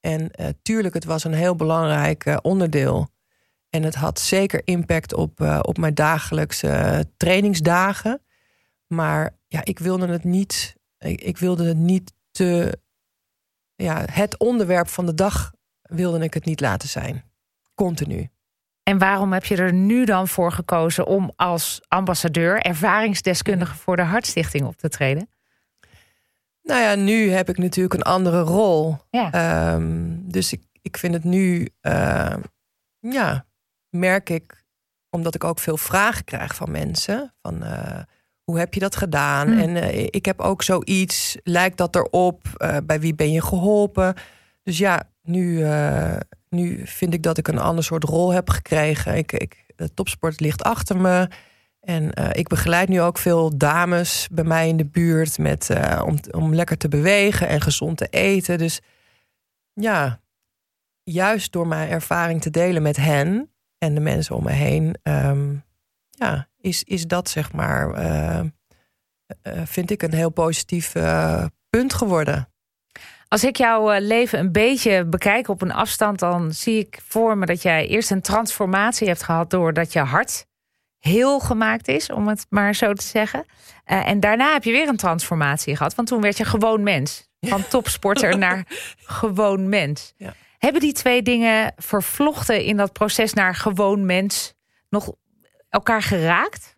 En 0.01 0.31
uh, 0.41 0.47
tuurlijk, 0.63 0.95
het 0.95 1.05
was 1.05 1.25
een 1.25 1.35
heel 1.35 1.57
belangrijk 1.57 2.27
uh, 2.27 2.37
onderdeel. 2.43 3.09
En 3.71 3.83
het 3.83 3.95
had 3.95 4.21
zeker 4.21 4.61
impact 4.65 5.15
op, 5.15 5.41
uh, 5.41 5.59
op 5.63 5.79
mijn 5.79 5.95
dagelijkse 5.95 7.07
trainingsdagen. 7.17 8.23
Maar 8.87 9.37
ja, 9.47 9.65
ik 9.65 9.79
wilde 9.79 10.07
het 10.07 10.25
niet. 10.25 10.77
Ik, 10.99 11.21
ik 11.21 11.39
wilde 11.39 11.65
het 11.65 11.77
niet 11.77 12.13
te. 12.31 12.79
Ja, 13.75 14.05
het 14.11 14.39
onderwerp 14.39 14.89
van 14.89 15.07
de 15.07 15.15
dag 15.15 15.53
wilde 15.83 16.19
ik 16.19 16.35
het 16.35 16.45
niet 16.45 16.61
laten 16.61 16.89
zijn. 16.89 17.25
Continu. 17.75 18.31
En 18.89 18.99
waarom 18.99 19.33
heb 19.33 19.45
je 19.45 19.57
er 19.57 19.73
nu 19.73 20.05
dan 20.05 20.29
voor 20.29 20.53
gekozen 20.53 21.07
om 21.07 21.33
als 21.37 21.81
ambassadeur, 21.89 22.61
ervaringsdeskundige 22.61 23.75
voor 23.75 23.97
de 23.97 24.03
Hartstichting 24.03 24.67
op 24.67 24.77
te 24.77 24.89
treden? 24.89 25.29
Nou 26.63 26.81
ja, 26.81 26.95
nu 26.95 27.31
heb 27.31 27.49
ik 27.49 27.59
natuurlijk 27.59 27.95
een 27.95 28.03
andere 28.03 28.41
rol. 28.41 28.97
Ja. 29.11 29.75
Um, 29.75 30.23
dus 30.31 30.53
ik, 30.53 30.63
ik 30.83 30.97
vind 30.97 31.15
het 31.15 31.25
nu, 31.25 31.69
uh, 31.83 32.37
ja, 32.99 33.47
merk 33.89 34.31
ik, 34.31 34.65
omdat 35.11 35.35
ik 35.35 35.45
ook 35.45 35.59
veel 35.59 35.77
vragen 35.77 36.25
krijg 36.25 36.55
van 36.55 36.71
mensen. 36.71 37.35
Van 37.43 37.63
uh, 37.63 37.99
hoe 38.45 38.59
heb 38.59 38.75
je 38.75 38.81
dat 38.81 38.97
gedaan? 38.97 39.49
Hmm. 39.49 39.59
En 39.59 39.77
uh, 39.77 40.03
ik 40.11 40.25
heb 40.25 40.41
ook 40.41 40.63
zoiets, 40.63 41.37
lijkt 41.43 41.77
dat 41.77 41.97
erop? 41.97 42.43
bij 42.85 43.01
wie 43.01 43.15
ben 43.15 43.33
je 43.33 43.43
geholpen? 43.43 44.15
Dus 44.63 44.79
ja, 44.79 45.03
nu, 45.23 45.65
nu 46.49 46.87
vind 46.87 47.15
ik 47.15 47.23
dat 47.23 47.39
ik 47.39 47.49
een 47.49 47.59
ander 47.59 47.85
soort 47.85 48.05
rol 48.05 48.33
heb 48.33 48.51
gekregen. 48.51 49.17
Ik, 49.17 49.33
ik, 49.33 49.65
de 49.77 49.95
topsport 49.95 50.41
ligt 50.41 50.63
achter 50.63 50.97
me. 50.97 51.29
En 51.81 52.21
uh, 52.21 52.29
ik 52.33 52.49
begeleid 52.49 52.89
nu 52.89 53.01
ook 53.01 53.19
veel 53.19 53.57
dames 53.57 54.29
bij 54.33 54.45
mij 54.45 54.69
in 54.69 54.77
de 54.77 54.85
buurt 54.85 55.39
met, 55.39 55.71
uh, 55.71 56.03
om, 56.05 56.19
om 56.31 56.55
lekker 56.55 56.77
te 56.77 56.89
bewegen 56.89 57.49
en 57.49 57.61
gezond 57.61 57.97
te 57.97 58.07
eten. 58.07 58.59
Dus 58.59 58.81
ja, 59.73 60.21
juist 61.03 61.53
door 61.53 61.67
mijn 61.67 61.89
ervaring 61.89 62.41
te 62.41 62.51
delen 62.51 62.83
met 62.83 62.97
hen 62.97 63.51
en 63.79 63.95
de 63.95 64.01
mensen 64.01 64.37
om 64.37 64.45
me 64.45 64.53
heen, 64.53 64.97
um, 65.03 65.65
ja, 66.11 66.49
is, 66.61 66.85
is 66.85 67.07
dat 67.07 67.29
zeg 67.29 67.53
maar, 67.53 68.05
uh, 68.05 68.41
vind 69.65 69.91
ik 69.91 70.03
een 70.03 70.15
heel 70.15 70.31
positief 70.31 70.93
punt 71.71 71.95
geworden. 71.95 72.49
Als 73.29 73.45
ik 73.45 73.57
jouw 73.57 73.99
leven 74.01 74.39
een 74.39 74.53
beetje 74.53 75.05
bekijk 75.05 75.49
op 75.49 75.63
een 75.63 75.73
afstand, 75.73 76.19
dan 76.19 76.53
zie 76.53 76.79
ik 76.79 76.99
voor 77.07 77.39
me 77.39 77.47
dat 77.47 77.63
jij 77.63 77.87
eerst 77.87 78.11
een 78.11 78.21
transformatie 78.21 79.09
hebt 79.09 79.23
gehad 79.23 79.51
doordat 79.51 79.93
je 79.93 80.01
hart 80.01 80.47
heel 80.99 81.41
gemaakt 81.41 81.89
is, 81.89 82.11
om 82.11 82.29
het 82.29 82.47
maar 82.49 82.75
zo 82.75 82.93
te 82.93 83.05
zeggen. 83.05 83.45
Uh, 83.87 84.09
en 84.09 84.21
daarna 84.21 84.53
heb 84.53 84.65
je 84.65 84.73
weer 84.73 84.89
een 84.89 84.97
transformatie 84.97 85.77
gehad, 85.77 85.95
want 85.95 86.09
toen 86.09 86.21
werd 86.21 86.37
je 86.37 86.45
gewoon 86.45 86.83
mens. 86.83 87.29
Van 87.41 87.69
topsporter 87.69 88.39
naar 88.47 88.65
gewoon 88.97 89.69
mens. 89.69 90.13
Ja. 90.17 90.35
Hebben 90.59 90.81
die 90.81 90.93
twee 90.93 91.23
dingen 91.23 91.73
vervlochten 91.77 92.65
in 92.65 92.77
dat 92.77 92.93
proces 92.93 93.33
naar 93.33 93.55
gewoon 93.55 94.07
mens 94.07 94.55
nog 94.89 95.13
elkaar 95.69 96.03
geraakt? 96.03 96.77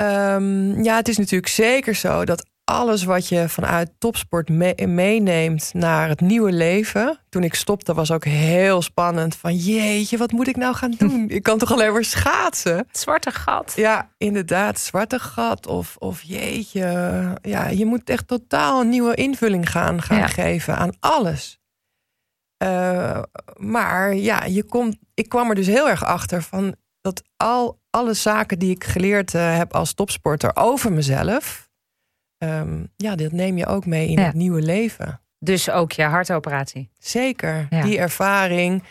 Um, 0.00 0.82
ja, 0.82 0.96
het 0.96 1.08
is 1.08 1.18
natuurlijk 1.18 1.52
zeker 1.52 1.94
zo 1.94 2.24
dat 2.24 2.46
alles 2.70 3.04
wat 3.04 3.28
je 3.28 3.48
vanuit 3.48 3.90
topsport 3.98 4.48
me 4.48 4.86
meeneemt 4.86 5.70
naar 5.74 6.08
het 6.08 6.20
nieuwe 6.20 6.52
leven. 6.52 7.18
Toen 7.28 7.42
ik 7.42 7.54
stopte 7.54 7.94
was 7.94 8.10
ook 8.10 8.24
heel 8.24 8.82
spannend. 8.82 9.36
Van 9.36 9.54
jeetje, 9.54 10.16
wat 10.16 10.32
moet 10.32 10.48
ik 10.48 10.56
nou 10.56 10.74
gaan 10.74 10.90
doen? 10.98 11.24
Ik 11.36 11.42
kan 11.42 11.58
toch 11.58 11.72
alleen 11.72 11.92
maar 11.92 12.04
schaatsen? 12.04 12.76
Het 12.76 12.98
zwarte 12.98 13.30
gat. 13.30 13.72
Ja, 13.76 14.10
inderdaad, 14.18 14.78
zwarte 14.80 15.18
gat. 15.18 15.66
Of, 15.66 15.96
of 15.98 16.22
jeetje, 16.22 17.38
ja, 17.42 17.66
je 17.68 17.86
moet 17.86 18.10
echt 18.10 18.28
totaal 18.28 18.80
een 18.80 18.88
nieuwe 18.88 19.14
invulling 19.14 19.70
gaan, 19.70 20.02
gaan 20.02 20.18
Ja. 20.18 20.26
geven 20.26 20.76
aan 20.76 20.92
alles. 21.00 21.58
Uh, 22.64 23.22
maar 23.56 24.14
ja, 24.14 24.44
je 24.44 24.64
komt, 24.64 24.96
ik 25.14 25.28
kwam 25.28 25.48
er 25.48 25.54
dus 25.54 25.66
heel 25.66 25.88
erg 25.88 26.04
achter 26.04 26.42
van 26.42 26.74
dat 27.00 27.22
al 27.36 27.78
alle 27.90 28.14
zaken 28.14 28.58
die 28.58 28.70
ik 28.70 28.84
geleerd 28.84 29.34
uh, 29.34 29.56
heb 29.56 29.74
als 29.74 29.94
topsporter 29.94 30.50
over 30.56 30.92
mezelf, 30.92 31.65
um, 32.38 32.88
ja, 32.96 33.14
dat 33.16 33.32
neem 33.32 33.58
je 33.58 33.66
ook 33.66 33.86
mee 33.86 34.08
in 34.08 34.18
Ja. 34.18 34.24
het 34.26 34.34
nieuwe 34.34 34.62
leven. 34.62 35.20
Dus 35.38 35.70
ook 35.70 35.92
je 35.92 36.02
hartoperatie. 36.02 36.90
Zeker, 36.98 37.66
Ja. 37.70 37.82
die 37.82 37.98
ervaring, 37.98 38.82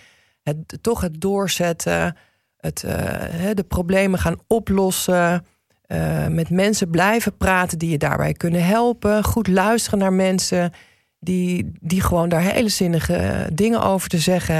het, 0.43 0.77
toch 0.81 1.01
het 1.01 1.21
doorzetten, 1.21 2.17
het, 2.57 2.83
uh, 2.85 2.91
hè, 3.19 3.53
de 3.53 3.63
problemen 3.63 4.19
gaan 4.19 4.39
oplossen, 4.47 5.45
uh, 5.87 6.27
met 6.27 6.49
mensen 6.49 6.89
blijven 6.89 7.37
praten 7.37 7.77
die 7.77 7.89
je 7.89 7.97
daarbij 7.97 8.33
kunnen 8.33 8.65
helpen, 8.65 9.23
goed 9.23 9.47
luisteren 9.47 9.99
naar 9.99 10.13
mensen 10.13 10.71
die, 11.19 11.71
die 11.81 12.01
gewoon 12.01 12.29
daar 12.29 12.41
hele 12.41 12.69
zinnige 12.69 13.49
dingen 13.53 13.81
over 13.81 14.09
te 14.09 14.19
zeggen 14.19 14.55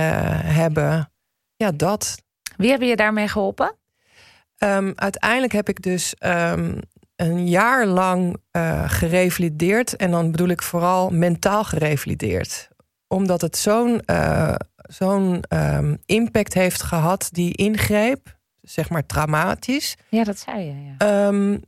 hebben. 0.45 1.11
Ja, 1.55 1.71
dat. 1.71 2.15
Wie 2.57 2.69
hebben 2.69 2.87
je 2.87 2.95
daarmee 2.95 3.27
geholpen? 3.27 3.75
Um, 4.57 4.93
uiteindelijk 4.95 5.53
heb 5.53 5.69
ik 5.69 5.81
dus 5.81 6.15
um, 6.19 6.79
een 7.15 7.47
jaar 7.47 7.85
lang 7.85 8.37
uh, 8.51 8.89
gerevalideerd. 8.89 9.95
En 9.95 10.11
dan 10.11 10.31
bedoel 10.31 10.47
ik 10.47 10.61
vooral 10.61 11.09
mentaal 11.09 11.63
gerevalideerd. 11.63 12.67
Omdat 13.07 13.41
het 13.41 13.57
zo'n 13.57 14.01
uh, 14.05 14.55
zo'n 14.75 15.43
um, 15.49 15.97
impact 16.05 16.53
heeft 16.53 16.81
gehad, 16.81 17.29
die 17.31 17.53
ingreep, 17.53 18.37
zeg 18.61 18.89
maar 18.89 19.05
traumatisch. 19.05 19.95
Ja, 20.09 20.23
dat 20.23 20.39
zei 20.39 20.63
je. 20.63 20.95
Ja. 20.97 21.27
Um, 21.27 21.61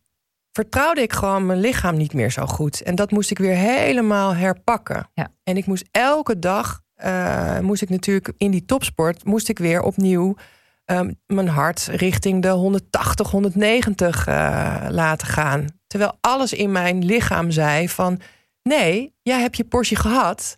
vertrouwde 0.51 1.01
ik 1.01 1.13
gewoon 1.13 1.45
mijn 1.45 1.59
lichaam 1.59 1.97
niet 1.97 2.13
meer 2.13 2.31
zo 2.31 2.45
goed. 2.45 2.81
En 2.81 2.95
dat 2.95 3.11
moest 3.11 3.31
ik 3.31 3.37
weer 3.37 3.55
helemaal 3.55 4.35
herpakken. 4.35 5.09
Ja. 5.13 5.27
En 5.43 5.57
ik 5.57 5.65
moest 5.65 5.87
elke 5.91 6.39
dag, 6.39 6.81
uh, 7.05 7.59
moest 7.59 7.81
ik 7.81 7.89
natuurlijk 7.89 8.33
in 8.37 8.51
die 8.51 8.65
topsport, 8.65 9.25
moest 9.25 9.49
ik 9.49 9.59
weer 9.59 9.81
opnieuw 9.81 10.35
um, 10.91 11.19
mijn 11.25 11.47
hart 11.47 11.85
richting 11.85 12.41
de 12.41 12.49
180, 12.49 13.31
190 13.31 14.27
uh, 14.27 14.87
laten 14.89 15.27
gaan. 15.27 15.67
Terwijl 15.87 16.17
alles 16.21 16.53
in 16.53 16.71
mijn 16.71 17.05
lichaam 17.05 17.51
zei 17.51 17.89
van, 17.89 18.21
nee, 18.63 19.15
jij 19.21 19.39
hebt 19.39 19.57
je 19.57 19.63
portie 19.63 19.97
gehad. 19.97 20.57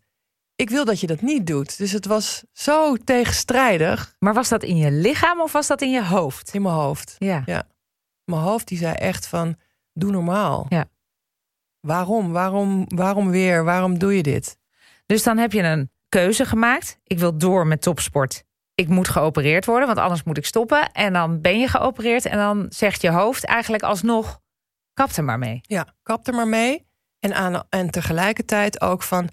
Ik 0.55 0.69
wil 0.69 0.85
dat 0.85 0.99
je 0.99 1.07
dat 1.07 1.21
niet 1.21 1.47
doet. 1.47 1.77
Dus 1.77 1.91
het 1.91 2.05
was 2.05 2.43
zo 2.51 2.95
tegenstrijdig. 2.95 4.15
Maar 4.19 4.33
was 4.33 4.49
dat 4.49 4.63
in 4.63 4.77
je 4.77 4.91
lichaam 4.91 5.41
of 5.41 5.51
was 5.51 5.67
dat 5.67 5.81
in 5.81 5.91
je 5.91 6.05
hoofd? 6.05 6.53
In 6.53 6.61
mijn 6.61 6.75
hoofd. 6.75 7.15
Ja. 7.19 7.43
ja. 7.45 7.67
Mijn 8.23 8.41
hoofd 8.41 8.67
die 8.67 8.77
zei 8.77 8.93
echt 8.93 9.27
van, 9.27 9.55
doe 9.93 10.11
normaal. 10.11 10.65
Ja. 10.69 10.85
Waarom? 11.79 12.31
Waarom? 12.31 12.85
Waarom 12.87 13.29
weer? 13.29 13.63
Waarom 13.63 13.97
doe 13.97 14.15
je 14.15 14.23
dit? 14.23 14.57
Dus 15.05 15.23
dan 15.23 15.37
heb 15.37 15.51
je 15.51 15.63
een 15.63 15.91
keuze 16.09 16.45
gemaakt. 16.45 16.99
Ik 17.03 17.19
wil 17.19 17.37
door 17.37 17.67
met 17.67 17.81
topsport. 17.81 18.43
Ik 18.79 18.87
moet 18.87 19.07
geopereerd 19.07 19.65
worden, 19.65 19.87
want 19.87 19.99
anders 19.99 20.23
moet 20.23 20.37
ik 20.37 20.45
stoppen. 20.45 20.91
En 20.91 21.13
dan 21.13 21.41
ben 21.41 21.59
je 21.59 21.67
geopereerd 21.67 22.25
en 22.25 22.37
dan 22.37 22.65
zegt 22.69 23.01
je 23.01 23.09
hoofd 23.09 23.43
eigenlijk 23.43 23.83
alsnog... 23.83 24.39
kap 24.93 25.11
er 25.11 25.23
maar 25.23 25.39
mee. 25.39 25.59
Ja, 25.61 25.87
kap 26.03 26.27
er 26.27 26.33
maar 26.33 26.47
mee. 26.47 26.85
En, 27.19 27.33
aan, 27.33 27.63
en 27.69 27.89
tegelijkertijd 27.89 28.81
ook 28.81 29.03
van... 29.03 29.29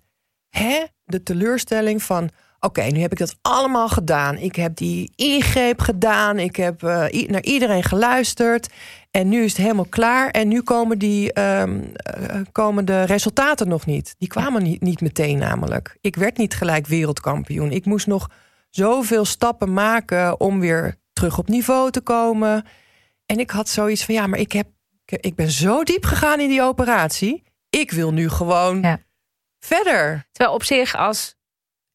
hè, 0.48 0.84
de 1.04 1.22
teleurstelling 1.22 2.02
van... 2.02 2.30
oké, 2.60 2.82
nu 2.82 3.00
heb 3.00 3.12
ik 3.12 3.18
dat 3.18 3.36
allemaal 3.42 3.88
gedaan. 3.88 4.36
Ik 4.36 4.56
heb 4.56 4.76
die 4.76 5.12
ingreep 5.14 5.80
gedaan. 5.80 6.38
Ik 6.38 6.56
heb 6.56 6.82
uh, 6.82 6.90
naar 7.26 7.42
iedereen 7.42 7.82
geluisterd. 7.82 8.68
En 9.10 9.28
nu 9.28 9.42
is 9.42 9.52
het 9.52 9.62
helemaal 9.62 9.88
klaar. 9.88 10.30
En 10.30 10.48
nu 10.48 10.62
komen, 10.62 10.98
die, 10.98 11.40
um, 11.40 11.92
uh, 12.30 12.40
komen 12.52 12.84
de 12.84 13.02
resultaten 13.02 13.68
nog 13.68 13.86
niet. 13.86 14.14
Die 14.18 14.28
kwamen 14.28 14.62
niet, 14.62 14.80
niet 14.80 15.00
meteen 15.00 15.38
namelijk. 15.38 15.98
Ik 16.00 16.16
werd 16.16 16.36
niet 16.36 16.54
gelijk 16.54 16.86
wereldkampioen. 16.86 17.70
Ik 17.70 17.84
moest 17.84 18.06
nog 18.06 18.28
zoveel 18.76 19.24
stappen 19.24 19.72
maken 19.72 20.40
om 20.40 20.60
weer 20.60 20.96
terug 21.12 21.38
op 21.38 21.48
niveau 21.48 21.90
te 21.90 22.00
komen. 22.00 22.64
En 23.26 23.38
ik 23.38 23.50
had 23.50 23.68
zoiets 23.68 24.04
van, 24.04 24.14
ja, 24.14 24.26
maar 24.26 24.38
ik, 24.38 24.52
heb, 24.52 24.66
ik 25.04 25.34
ben 25.34 25.50
zo 25.50 25.82
diep 25.82 26.04
gegaan 26.04 26.40
in 26.40 26.48
die 26.48 26.62
operatie. 26.62 27.42
Ik 27.70 27.90
wil 27.90 28.12
nu 28.12 28.28
gewoon 28.28 28.80
ja. 28.80 28.98
verder. 29.58 30.26
Terwijl 30.32 30.54
op 30.54 30.62
zich 30.64 30.96
als 30.96 31.34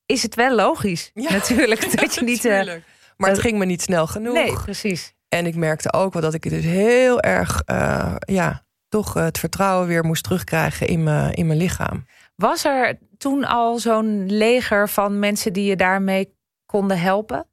is 0.06 0.24
het 0.24 0.36
wel 0.36 0.56
logisch 0.56 1.12
Ja. 1.14 1.32
natuurlijk 1.40 1.92
dat 2.02 2.16
je 2.16 2.24
niet... 2.24 2.46
Uh, 2.46 2.74
maar 3.18 3.30
het 3.30 3.40
ging 3.40 3.58
me 3.58 3.66
niet 3.66 3.82
snel 3.82 4.08
genoeg. 4.08 4.34
Nee, 4.34 4.54
precies. 4.54 5.14
En 5.28 5.46
ik 5.46 5.56
merkte 5.56 5.94
ook 5.94 6.14
wel 6.14 6.22
dat 6.22 6.34
ik 6.34 6.50
dus 6.50 6.64
heel 6.64 7.20
erg, 7.20 7.62
uh, 7.66 8.16
ja, 8.20 8.66
toch 8.90 9.14
het 9.14 9.38
vertrouwen 9.38 9.88
weer 9.88 10.04
moest 10.04 10.24
terugkrijgen 10.24 10.88
in 10.88 11.04
mijn, 11.04 11.34
in 11.34 11.48
mijn 11.48 11.60
lichaam. 11.60 12.06
Was 12.36 12.66
er 12.66 12.98
toen 13.18 13.44
al 13.46 13.80
zo'n 13.80 14.32
leger 14.32 14.90
van 14.90 15.20
mensen 15.20 15.54
die 15.54 15.66
je 15.66 15.76
daarmee 15.76 16.40
konden 16.72 17.00
helpen? 17.00 17.46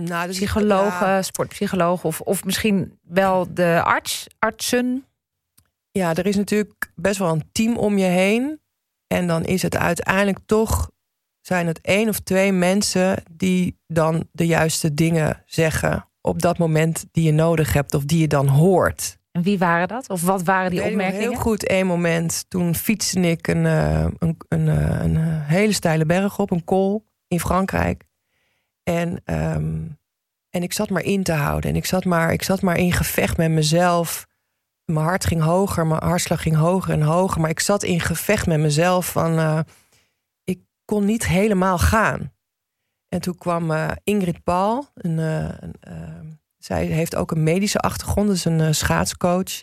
Nou, 0.00 0.26
dus 0.26 0.36
Psychologen, 0.36 1.06
ja. 1.06 1.22
sportpsychologen 1.22 2.08
of, 2.08 2.20
of 2.20 2.44
misschien 2.44 2.98
wel 3.02 3.54
de 3.54 3.80
arts, 3.84 4.26
artsen? 4.38 5.04
Ja, 5.90 6.14
er 6.14 6.26
is 6.26 6.36
natuurlijk 6.36 6.92
best 6.94 7.18
wel 7.18 7.32
een 7.32 7.48
team 7.52 7.76
om 7.76 7.98
je 7.98 8.04
heen. 8.04 8.60
En 9.06 9.26
dan 9.26 9.44
is 9.44 9.62
het 9.62 9.76
uiteindelijk 9.76 10.38
toch, 10.46 10.90
zijn 11.40 11.66
het 11.66 11.80
één 11.80 12.08
of 12.08 12.20
twee 12.20 12.52
mensen 12.52 13.22
die 13.30 13.78
dan 13.86 14.28
de 14.32 14.46
juiste 14.46 14.94
dingen 14.94 15.42
zeggen 15.46 16.08
op 16.20 16.42
dat 16.42 16.58
moment 16.58 17.04
die 17.12 17.24
je 17.24 17.32
nodig 17.32 17.72
hebt 17.72 17.94
of 17.94 18.04
die 18.04 18.20
je 18.20 18.28
dan 18.28 18.46
hoort. 18.46 19.18
En 19.32 19.42
wie 19.42 19.58
waren 19.58 19.88
dat? 19.88 20.10
Of 20.10 20.22
wat 20.22 20.42
waren 20.42 20.70
die 20.70 20.84
opmerkingen? 20.84 21.28
Heel 21.28 21.40
goed, 21.40 21.66
één 21.66 21.86
moment. 21.86 22.44
Toen 22.48 22.74
fietste 22.74 23.20
ik 23.20 23.48
een, 23.48 23.66
eh, 23.66 24.06
een, 24.18 24.36
een, 24.48 24.68
eh, 24.68 25.02
een, 25.02 25.16
hele 25.42 25.72
steile 25.72 26.06
berg 26.06 26.38
op, 26.38 26.50
een 26.50 26.64
kool 26.64 27.06
in 27.28 27.40
Frankrijk. 27.40 28.04
En, 28.88 29.20
ehm, 29.24 29.84
en 30.50 30.62
ik 30.62 30.72
zat 30.72 30.90
maar 30.90 31.02
in 31.02 31.22
te 31.22 31.32
houden. 31.32 31.70
En 31.70 31.76
ik 31.76 31.84
zat, 31.84 32.04
maar, 32.04 32.32
ik 32.32 32.42
zat 32.42 32.62
maar 32.62 32.76
in 32.76 32.92
gevecht 32.92 33.36
met 33.36 33.50
mezelf. 33.50 34.26
Mijn 34.84 35.06
hart 35.06 35.26
ging 35.26 35.42
hoger, 35.42 35.86
mijn 35.86 36.02
hartslag 36.02 36.42
ging 36.42 36.56
hoger 36.56 36.92
en 36.92 37.02
hoger. 37.02 37.40
Maar 37.40 37.50
ik 37.50 37.60
zat 37.60 37.82
in 37.82 38.00
gevecht 38.00 38.46
met 38.46 38.60
mezelf 38.60 39.10
van... 39.10 39.38
Uh, 39.38 39.60
ik 40.44 40.60
kon 40.84 41.04
niet 41.04 41.26
helemaal 41.26 41.78
gaan. 41.78 42.32
En 43.08 43.20
toen 43.20 43.38
kwam 43.38 43.70
uh, 43.70 43.90
Ingrid 44.04 44.42
Paul. 44.42 44.88
Een, 44.94 45.18
uh, 45.18 45.48
een, 45.58 46.38
zij 46.58 46.84
heeft 46.84 47.16
ook 47.16 47.30
een 47.30 47.42
medische 47.42 47.78
achtergrond. 47.78 48.28
Dus 48.28 48.44
een 48.44 48.74
schaatscoach. 48.74 49.62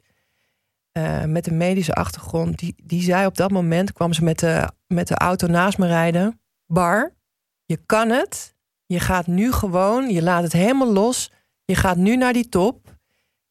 met 1.26 1.48
een 1.48 1.58
medische 1.58 1.94
achtergrond. 1.94 2.60
Die, 2.60 2.76
die 2.84 3.02
zei 3.02 3.26
op 3.26 3.38
dat 3.38 3.52
moment... 3.52 3.94
kwam 3.94 4.14
ze 4.14 4.24
met 4.24 4.40
de, 4.40 4.72
met 4.88 5.08
de 5.08 5.16
auto 5.16 5.48
naast 5.48 5.78
me 5.78 5.88
rijden. 5.88 6.42
Bar, 6.66 7.14
je 7.66 7.78
kan 7.86 8.10
het. 8.10 8.53
Je 8.94 9.00
gaat 9.00 9.28
nu 9.28 9.52
gewoon, 9.52 10.10
je 10.10 10.22
laat 10.22 10.44
het 10.44 10.54
helemaal 10.54 10.94
los. 10.94 11.32
Je 11.66 11.76
gaat 11.76 11.98
nu 11.98 12.16
naar 12.16 12.34
die 12.34 12.50
top. 12.50 12.98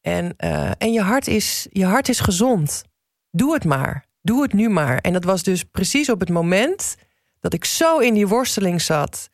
En, 0.01 0.33
uh, 0.37 0.71
en 0.77 0.93
je, 0.93 1.01
hart 1.01 1.27
is, 1.27 1.67
je 1.69 1.85
hart 1.85 2.09
is 2.09 2.19
gezond. 2.19 2.83
Doe 3.31 3.53
het 3.53 3.65
maar. 3.65 4.05
Doe 4.21 4.41
het 4.41 4.53
nu 4.53 4.69
maar. 4.69 4.97
En 4.97 5.13
dat 5.13 5.23
was 5.23 5.43
dus 5.43 5.63
precies 5.63 6.09
op 6.09 6.19
het 6.19 6.29
moment 6.29 6.95
dat 7.39 7.53
ik 7.53 7.65
zo 7.65 7.97
in 7.97 8.13
die 8.13 8.27
worsteling 8.27 8.81
zat. 8.81 9.29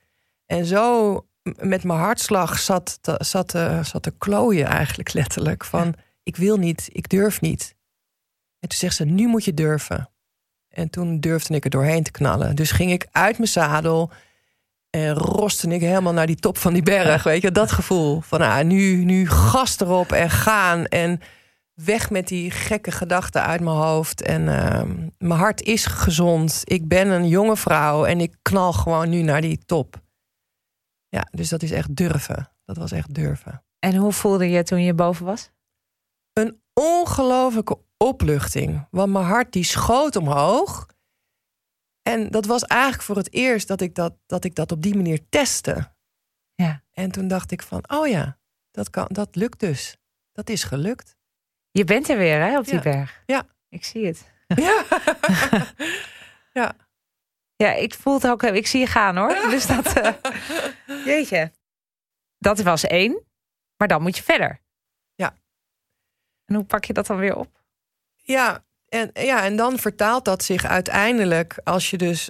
En 0.45 0.65
zo 0.65 1.15
met 1.43 1.83
mijn 1.83 1.99
hartslag 1.99 2.59
zat, 2.59 2.99
zat, 3.17 3.53
uh, 3.55 3.83
zat 3.83 4.03
te 4.03 4.13
klooien 4.17 4.67
eigenlijk 4.67 5.13
letterlijk. 5.13 5.65
Van 5.65 5.93
ik 6.23 6.35
wil 6.35 6.57
niet, 6.57 6.89
ik 6.91 7.09
durf 7.09 7.41
niet. 7.41 7.75
En 8.59 8.69
toen 8.69 8.77
zegt 8.77 8.95
ze, 8.95 9.05
nu 9.05 9.27
moet 9.27 9.45
je 9.45 9.53
durven. 9.53 10.09
En 10.69 10.89
toen 10.89 11.19
durfde 11.19 11.55
ik 11.55 11.63
er 11.63 11.69
doorheen 11.69 12.03
te 12.03 12.11
knallen. 12.11 12.55
Dus 12.55 12.71
ging 12.71 12.91
ik 12.91 13.07
uit 13.11 13.37
mijn 13.37 13.49
zadel 13.49 14.11
en 14.89 15.13
roste 15.13 15.67
ik 15.67 15.81
helemaal 15.81 16.13
naar 16.13 16.27
die 16.27 16.35
top 16.35 16.57
van 16.57 16.73
die 16.73 16.83
berg. 16.83 17.23
Weet 17.23 17.41
je, 17.41 17.51
dat 17.51 17.71
gevoel 17.71 18.21
van 18.21 18.41
ah, 18.41 18.65
nu, 18.65 19.03
nu 19.03 19.29
gas 19.29 19.79
erop 19.79 20.11
en 20.11 20.29
gaan. 20.29 20.85
En 20.85 21.21
weg 21.73 22.09
met 22.09 22.27
die 22.27 22.51
gekke 22.51 22.91
gedachten 22.91 23.43
uit 23.43 23.61
mijn 23.61 23.75
hoofd. 23.75 24.21
En 24.21 24.41
uh, 24.41 24.81
mijn 25.17 25.39
hart 25.39 25.61
is 25.61 25.85
gezond. 25.85 26.61
Ik 26.63 26.87
ben 26.87 27.07
een 27.07 27.27
jonge 27.27 27.57
vrouw 27.57 28.05
en 28.05 28.19
ik 28.19 28.35
knal 28.41 28.73
gewoon 28.73 29.09
nu 29.09 29.21
naar 29.21 29.41
die 29.41 29.59
top. 29.65 30.01
Ja, 31.09 31.27
dus 31.31 31.49
dat 31.49 31.63
is 31.63 31.71
echt 31.71 31.95
durven. 31.95 32.51
Dat 32.65 32.77
was 32.77 32.91
echt 32.91 33.13
durven. 33.13 33.63
En 33.79 33.95
hoe 33.95 34.11
voelde 34.11 34.49
je 34.49 34.63
toen 34.63 34.83
je 34.83 34.93
boven 34.93 35.25
was? 35.25 35.51
Een 36.33 36.61
ongelofelijke 36.73 37.77
opluchting. 37.97 38.87
Want 38.91 39.11
mijn 39.11 39.25
hart 39.25 39.53
die 39.53 39.63
schoot 39.63 40.15
omhoog. 40.15 40.87
En 42.09 42.29
dat 42.29 42.45
was 42.45 42.63
eigenlijk 42.63 43.03
voor 43.03 43.15
het 43.15 43.33
eerst 43.33 43.67
dat 43.67 43.81
ik 43.81 43.95
dat, 43.95 44.17
dat, 44.25 44.43
ik 44.43 44.55
dat 44.55 44.71
op 44.71 44.81
die 44.81 44.95
manier 44.95 45.29
testte. 45.29 45.93
Ja. 46.55 46.83
En 46.91 47.11
toen 47.11 47.27
dacht 47.27 47.51
ik 47.51 47.61
van, 47.61 47.83
oh 47.91 48.07
ja, 48.07 48.39
dat, 48.71 48.89
kan, 48.89 49.05
dat 49.07 49.35
lukt 49.35 49.59
dus. 49.59 49.97
Dat 50.31 50.49
is 50.49 50.63
gelukt. 50.63 51.15
Je 51.71 51.83
bent 51.83 52.09
er 52.09 52.17
weer 52.17 52.39
hè, 52.39 52.57
op 52.57 52.65
die 52.65 52.73
ja. 52.73 52.81
berg. 52.81 53.23
Ja. 53.25 53.47
Ik 53.69 53.85
zie 53.85 54.05
het. 54.05 54.31
Ja. 54.47 54.83
ja. 56.61 56.75
Ja, 57.55 57.73
ik 57.73 57.93
voel 57.93 58.13
het 58.13 58.27
ook. 58.27 58.43
Ik 58.43 58.67
zie 58.67 58.79
je 58.79 58.87
gaan 58.87 59.17
hoor. 59.17 59.49
Dus 59.49 59.65
dat. 59.65 59.97
Uh, 59.97 60.13
jeetje. 61.05 61.51
Dat 62.37 62.61
was 62.61 62.83
één. 62.83 63.23
Maar 63.77 63.87
dan 63.87 64.01
moet 64.01 64.17
je 64.17 64.23
verder. 64.23 64.61
Ja. 65.15 65.35
En 66.45 66.55
hoe 66.55 66.63
pak 66.63 66.85
je 66.85 66.93
dat 66.93 67.07
dan 67.07 67.17
weer 67.17 67.35
op? 67.35 67.63
Ja, 68.15 68.65
en, 68.89 69.09
ja, 69.13 69.43
en 69.43 69.55
dan 69.55 69.79
vertaalt 69.79 70.25
dat 70.25 70.43
zich 70.43 70.65
uiteindelijk 70.65 71.59
als 71.63 71.89
je 71.89 71.97
dus. 71.97 72.29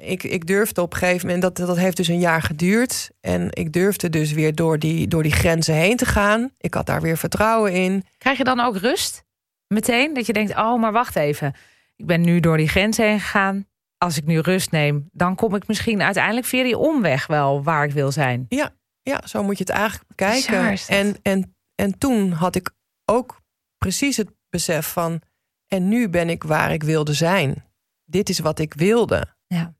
Ik, 0.00 0.22
ik 0.22 0.46
durfde 0.46 0.82
op 0.82 0.92
een 0.92 0.98
gegeven 0.98 1.26
moment, 1.26 1.42
dat, 1.42 1.66
dat 1.66 1.76
heeft 1.76 1.96
dus 1.96 2.08
een 2.08 2.18
jaar 2.20 2.42
geduurd. 2.42 3.10
En 3.20 3.48
ik 3.50 3.72
durfde 3.72 4.10
dus 4.10 4.32
weer 4.32 4.54
door 4.54 4.78
die, 4.78 5.08
door 5.08 5.22
die 5.22 5.32
grenzen 5.32 5.74
heen 5.74 5.96
te 5.96 6.06
gaan. 6.06 6.50
Ik 6.58 6.74
had 6.74 6.86
daar 6.86 7.00
weer 7.00 7.16
vertrouwen 7.16 7.72
in. 7.72 8.04
Krijg 8.18 8.38
je 8.38 8.44
dan 8.44 8.60
ook 8.60 8.76
rust? 8.76 9.24
Meteen 9.66 10.14
dat 10.14 10.26
je 10.26 10.32
denkt: 10.32 10.56
oh, 10.56 10.80
maar 10.80 10.92
wacht 10.92 11.16
even. 11.16 11.54
Ik 11.96 12.06
ben 12.06 12.20
nu 12.20 12.40
door 12.40 12.56
die 12.56 12.68
grenzen 12.68 13.06
heen 13.06 13.20
gegaan. 13.20 13.66
Als 13.98 14.16
ik 14.16 14.24
nu 14.24 14.38
rust 14.38 14.70
neem, 14.70 15.08
dan 15.12 15.34
kom 15.34 15.54
ik 15.54 15.66
misschien 15.66 16.02
uiteindelijk 16.02 16.46
via 16.46 16.62
die 16.62 16.78
omweg 16.78 17.26
wel 17.26 17.62
waar 17.62 17.84
ik 17.84 17.92
wil 17.92 18.12
zijn. 18.12 18.46
Ja, 18.48 18.70
ja 19.02 19.26
zo 19.26 19.42
moet 19.42 19.58
je 19.58 19.64
het 19.64 19.72
eigenlijk 19.72 20.08
bekijken. 20.08 20.76
En, 20.86 21.16
en, 21.22 21.56
en 21.74 21.98
toen 21.98 22.32
had 22.32 22.56
ik 22.56 22.70
ook 23.04 23.40
precies 23.78 24.16
het 24.16 24.30
besef 24.48 24.86
van 24.86 25.22
en 25.70 25.88
nu 25.88 26.08
ben 26.08 26.28
ik 26.28 26.42
waar 26.42 26.72
ik 26.72 26.82
wilde 26.82 27.12
zijn. 27.12 27.64
Dit 28.04 28.28
is 28.28 28.38
wat 28.38 28.58
ik 28.58 28.74
wilde. 28.74 29.34
Ja. 29.46 29.74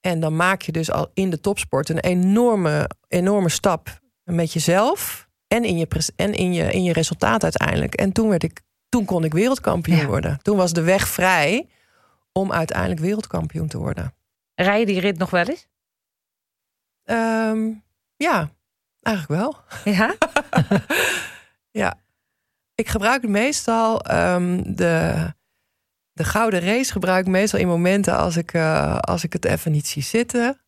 En 0.00 0.20
dan 0.20 0.36
maak 0.36 0.62
je 0.62 0.72
dus 0.72 0.90
al 0.90 1.10
in 1.14 1.30
de 1.30 1.40
topsport 1.40 1.88
een 1.88 1.98
enorme, 1.98 2.90
enorme 3.08 3.48
stap 3.48 4.00
met 4.24 4.52
jezelf 4.52 5.28
en 5.46 5.64
in 5.64 5.78
je, 5.78 6.12
en 6.16 6.34
in 6.34 6.52
je, 6.52 6.72
in 6.72 6.82
je 6.82 6.92
resultaat 6.92 7.42
uiteindelijk. 7.42 7.94
En 7.94 8.12
toen, 8.12 8.28
werd 8.28 8.42
ik, 8.42 8.60
toen 8.88 9.04
kon 9.04 9.24
ik 9.24 9.32
wereldkampioen 9.32 10.06
worden. 10.06 10.38
Toen 10.42 10.56
was 10.56 10.72
de 10.72 10.82
weg 10.82 11.08
vrij 11.08 11.68
om 12.32 12.52
uiteindelijk 12.52 13.00
wereldkampioen 13.00 13.68
te 13.68 13.78
worden. 13.78 14.14
Rij 14.54 14.80
je 14.80 14.86
die 14.86 15.00
rit 15.00 15.18
nog 15.18 15.30
wel 15.30 15.44
eens? 15.44 15.68
Um, 17.04 17.84
ja, 18.16 18.50
eigenlijk 19.02 19.40
wel. 19.40 19.56
Ja? 19.84 20.14
ja. 21.82 22.00
Ik 22.78 22.88
gebruik 22.88 23.28
meestal 23.28 24.12
um, 24.14 24.76
de, 24.76 25.14
de 26.12 26.24
gouden 26.24 26.60
race 26.60 26.92
gebruik 26.92 27.26
ik 27.26 27.32
meestal 27.32 27.58
in 27.58 27.66
momenten 27.66 28.16
als 28.16 28.36
ik, 28.36 28.54
uh, 28.54 28.98
als 28.98 29.24
ik 29.24 29.32
het 29.32 29.44
even 29.44 29.72
niet 29.72 29.86
zie 29.86 30.02
zitten. 30.02 30.60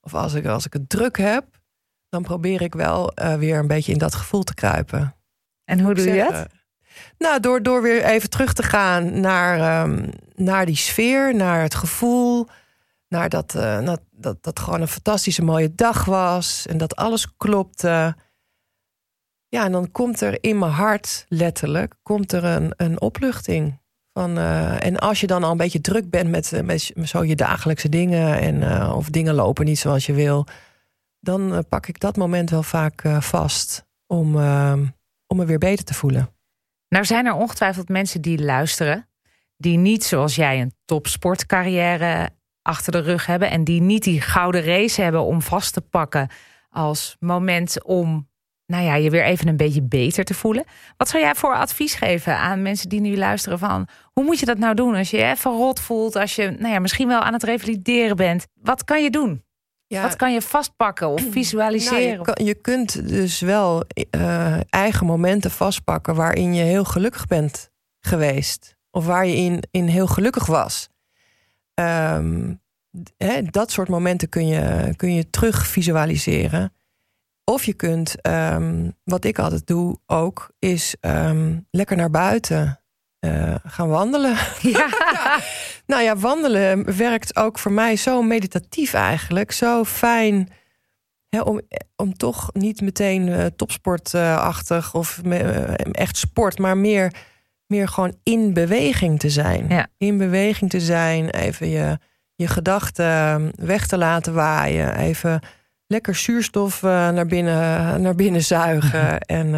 Of 0.00 0.14
als 0.14 0.34
ik, 0.34 0.46
als 0.46 0.66
ik 0.66 0.72
het 0.72 0.88
druk 0.88 1.18
heb. 1.18 1.44
Dan 2.08 2.22
probeer 2.22 2.62
ik 2.62 2.74
wel 2.74 3.12
uh, 3.14 3.34
weer 3.34 3.58
een 3.58 3.66
beetje 3.66 3.92
in 3.92 3.98
dat 3.98 4.14
gevoel 4.14 4.42
te 4.42 4.54
kruipen. 4.54 5.16
En 5.64 5.80
hoe 5.80 5.94
doe 5.94 6.06
je 6.06 6.28
dat? 6.30 6.46
Nou, 7.18 7.40
door, 7.40 7.62
door 7.62 7.82
weer 7.82 8.04
even 8.04 8.30
terug 8.30 8.52
te 8.52 8.62
gaan 8.62 9.20
naar, 9.20 9.82
um, 9.82 10.10
naar 10.34 10.66
die 10.66 10.76
sfeer, 10.76 11.34
naar 11.34 11.62
het 11.62 11.74
gevoel. 11.74 12.48
Naar 13.08 13.28
dat, 13.28 13.54
uh, 13.54 13.84
dat, 13.84 14.00
dat, 14.10 14.42
dat 14.42 14.58
gewoon 14.58 14.80
een 14.80 14.88
fantastische 14.88 15.44
mooie 15.44 15.74
dag 15.74 16.04
was. 16.04 16.66
En 16.66 16.78
dat 16.78 16.96
alles 16.96 17.36
klopte. 17.36 18.16
Ja, 19.52 19.64
en 19.64 19.72
dan 19.72 19.90
komt 19.90 20.20
er 20.20 20.44
in 20.44 20.58
mijn 20.58 20.72
hart, 20.72 21.26
letterlijk, 21.28 21.94
komt 22.02 22.32
er 22.32 22.44
een, 22.44 22.72
een 22.76 23.00
opluchting. 23.00 23.80
Van, 24.12 24.38
uh, 24.38 24.84
en 24.84 24.98
als 24.98 25.20
je 25.20 25.26
dan 25.26 25.44
al 25.44 25.50
een 25.50 25.56
beetje 25.56 25.80
druk 25.80 26.10
bent 26.10 26.30
met, 26.30 26.62
met 26.64 26.92
zo 27.02 27.24
je 27.24 27.36
dagelijkse 27.36 27.88
dingen... 27.88 28.38
En, 28.38 28.54
uh, 28.54 28.92
of 28.96 29.10
dingen 29.10 29.34
lopen 29.34 29.64
niet 29.64 29.78
zoals 29.78 30.06
je 30.06 30.12
wil... 30.12 30.46
dan 31.20 31.64
pak 31.68 31.86
ik 31.86 32.00
dat 32.00 32.16
moment 32.16 32.50
wel 32.50 32.62
vaak 32.62 33.02
vast 33.18 33.86
om, 34.06 34.36
om 35.26 35.36
me 35.36 35.44
weer 35.44 35.58
beter 35.58 35.84
te 35.84 35.94
voelen. 35.94 36.34
Nou 36.88 37.04
zijn 37.04 37.26
er 37.26 37.34
ongetwijfeld 37.34 37.88
mensen 37.88 38.20
die 38.20 38.42
luisteren... 38.42 39.08
die 39.56 39.78
niet 39.78 40.04
zoals 40.04 40.34
jij 40.34 40.60
een 40.60 40.74
topsportcarrière 40.84 42.30
achter 42.62 42.92
de 42.92 43.00
rug 43.00 43.26
hebben... 43.26 43.50
en 43.50 43.64
die 43.64 43.80
niet 43.80 44.02
die 44.02 44.20
gouden 44.20 44.64
race 44.64 45.02
hebben 45.02 45.22
om 45.22 45.42
vast 45.42 45.72
te 45.72 45.80
pakken... 45.80 46.28
als 46.68 47.16
moment 47.18 47.82
om 47.84 48.30
nou 48.72 48.84
ja, 48.84 48.94
je 48.94 49.10
weer 49.10 49.24
even 49.24 49.48
een 49.48 49.56
beetje 49.56 49.82
beter 49.82 50.24
te 50.24 50.34
voelen. 50.34 50.64
Wat 50.96 51.08
zou 51.08 51.22
jij 51.22 51.34
voor 51.34 51.54
advies 51.54 51.94
geven 51.94 52.36
aan 52.36 52.62
mensen 52.62 52.88
die 52.88 53.00
nu 53.00 53.16
luisteren 53.16 53.58
van... 53.58 53.88
hoe 54.12 54.24
moet 54.24 54.38
je 54.38 54.46
dat 54.46 54.58
nou 54.58 54.74
doen 54.74 54.94
als 54.94 55.10
je 55.10 55.16
je 55.16 55.24
even 55.24 55.50
rot 55.50 55.80
voelt... 55.80 56.16
als 56.16 56.36
je 56.36 56.50
nou 56.58 56.72
ja, 56.72 56.78
misschien 56.78 57.08
wel 57.08 57.20
aan 57.20 57.32
het 57.32 57.42
revalideren 57.42 58.16
bent? 58.16 58.46
Wat 58.54 58.84
kan 58.84 59.02
je 59.02 59.10
doen? 59.10 59.44
Ja, 59.86 60.02
Wat 60.02 60.16
kan 60.16 60.32
je 60.32 60.42
vastpakken 60.42 61.08
of 61.08 61.22
visualiseren? 61.30 62.02
Nou, 62.02 62.18
je, 62.18 62.22
kan, 62.22 62.44
je, 62.44 62.54
kunt 62.54 63.08
dus 63.08 63.40
wel 63.40 63.84
uh, 64.16 64.56
eigen 64.68 65.06
momenten 65.06 65.50
vastpakken... 65.50 66.14
waarin 66.14 66.54
je 66.54 66.62
heel 66.62 66.84
gelukkig 66.84 67.26
bent 67.26 67.70
geweest. 68.00 68.76
Of 68.90 69.06
waar 69.06 69.26
je 69.26 69.36
in, 69.36 69.62
in 69.70 69.86
heel 69.86 70.06
gelukkig 70.06 70.46
was. 70.46 70.88
Um, 71.74 72.60
hè, 73.16 73.42
dat 73.42 73.70
soort 73.70 73.88
momenten 73.88 74.28
kun 74.28 74.46
je, 74.46 74.92
kun 74.96 75.14
je 75.14 75.30
terug 75.30 75.66
visualiseren... 75.66 76.72
Of 77.44 77.64
je 77.64 77.74
kunt, 77.74 78.20
ehm, 78.20 78.90
wat 79.04 79.24
ik 79.24 79.38
altijd 79.38 79.66
doe 79.66 79.98
ook, 80.06 80.50
is 80.58 80.96
ehm, 81.00 81.58
lekker 81.70 81.96
naar 81.96 82.10
buiten 82.10 82.82
uh, 83.26 83.54
gaan 83.64 83.88
wandelen. 83.88 84.36
Ja. 84.60 84.88
Nou 85.86 86.02
ja, 86.02 86.16
wandelen 86.16 86.96
werkt 86.96 87.36
ook 87.36 87.58
voor 87.58 87.72
mij 87.72 87.96
zo 87.96 88.22
meditatief 88.22 88.94
eigenlijk. 88.94 89.52
Zo 89.52 89.84
fijn 89.84 90.48
hè, 91.28 91.40
om, 91.40 91.60
om 91.96 92.16
toch 92.16 92.50
niet 92.52 92.80
meteen 92.80 93.26
uh, 93.26 93.44
topsportachtig 93.56 94.94
of 94.94 95.20
uh, 95.24 95.74
echt 95.92 96.16
sport, 96.16 96.58
maar 96.58 96.76
meer, 96.76 97.14
meer 97.66 97.88
gewoon 97.88 98.16
in 98.22 98.52
beweging 98.52 99.18
te 99.18 99.30
zijn. 99.30 99.68
Ja. 99.68 99.86
In 99.98 100.18
beweging 100.18 100.70
te 100.70 100.80
zijn, 100.80 101.30
even 101.30 101.68
je, 101.68 101.98
je 102.34 102.46
gedachten 102.46 103.52
weg 103.54 103.86
te 103.86 103.98
laten 103.98 104.34
waaien. 104.34 104.96
Even 104.96 105.40
lekker 105.92 106.14
zuurstof 106.14 106.82
naar, 106.82 107.26
binnen, 107.26 108.02
naar 108.02 108.14
binnen 108.14 108.42
zuigen. 108.42 109.20
en 109.38 109.48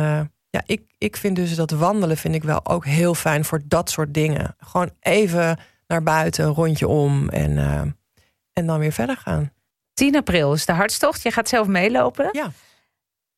ja, 0.51 0.63
ik, 0.67 0.83
ik 0.99 1.17
vind 1.17 1.37
dus 1.37 1.55
dat 1.55 1.71
wandelen 1.71 2.17
vind 2.17 2.35
ik 2.35 2.43
wel 2.43 2.67
ook 2.67 2.85
heel 2.87 3.15
fijn 3.15 3.45
voor 3.45 3.61
dat 3.65 3.91
soort 3.91 4.15
dingen. 4.15 4.57
Gewoon 4.59 4.91
even 5.01 5.59
naar 5.87 6.03
buiten, 6.03 6.45
een 6.45 6.55
rondje 6.55 6.89
om 6.89 7.29
en, 7.29 7.51
uh, 7.51 7.81
en 8.53 8.67
dan 8.67 8.79
weer 8.79 8.93
verder 8.93 9.17
gaan. 9.17 9.53
10 9.93 10.17
april 10.17 10.53
is 10.53 10.67
de 10.67 10.73
hartstocht. 10.73 11.23
Je 11.23 11.31
gaat 11.31 11.49
zelf 11.49 11.67
meelopen. 11.67 12.29
Ja. 12.33 12.51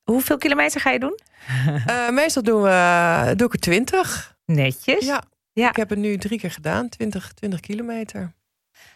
Hoeveel 0.02 0.38
kilometer 0.38 0.80
ga 0.80 0.90
je 0.90 0.98
doen? 0.98 1.18
Uh, 1.86 2.10
meestal 2.20 2.42
doen 2.42 2.62
we, 2.62 3.32
doe 3.36 3.46
ik 3.46 3.52
er 3.52 3.60
20. 3.60 4.36
Netjes. 4.44 5.06
Ja. 5.06 5.22
ja. 5.52 5.68
Ik 5.68 5.76
heb 5.76 5.88
het 5.88 5.98
nu 5.98 6.16
drie 6.16 6.38
keer 6.38 6.50
gedaan, 6.50 6.88
20, 6.88 7.32
20 7.32 7.60
kilometer. 7.60 8.34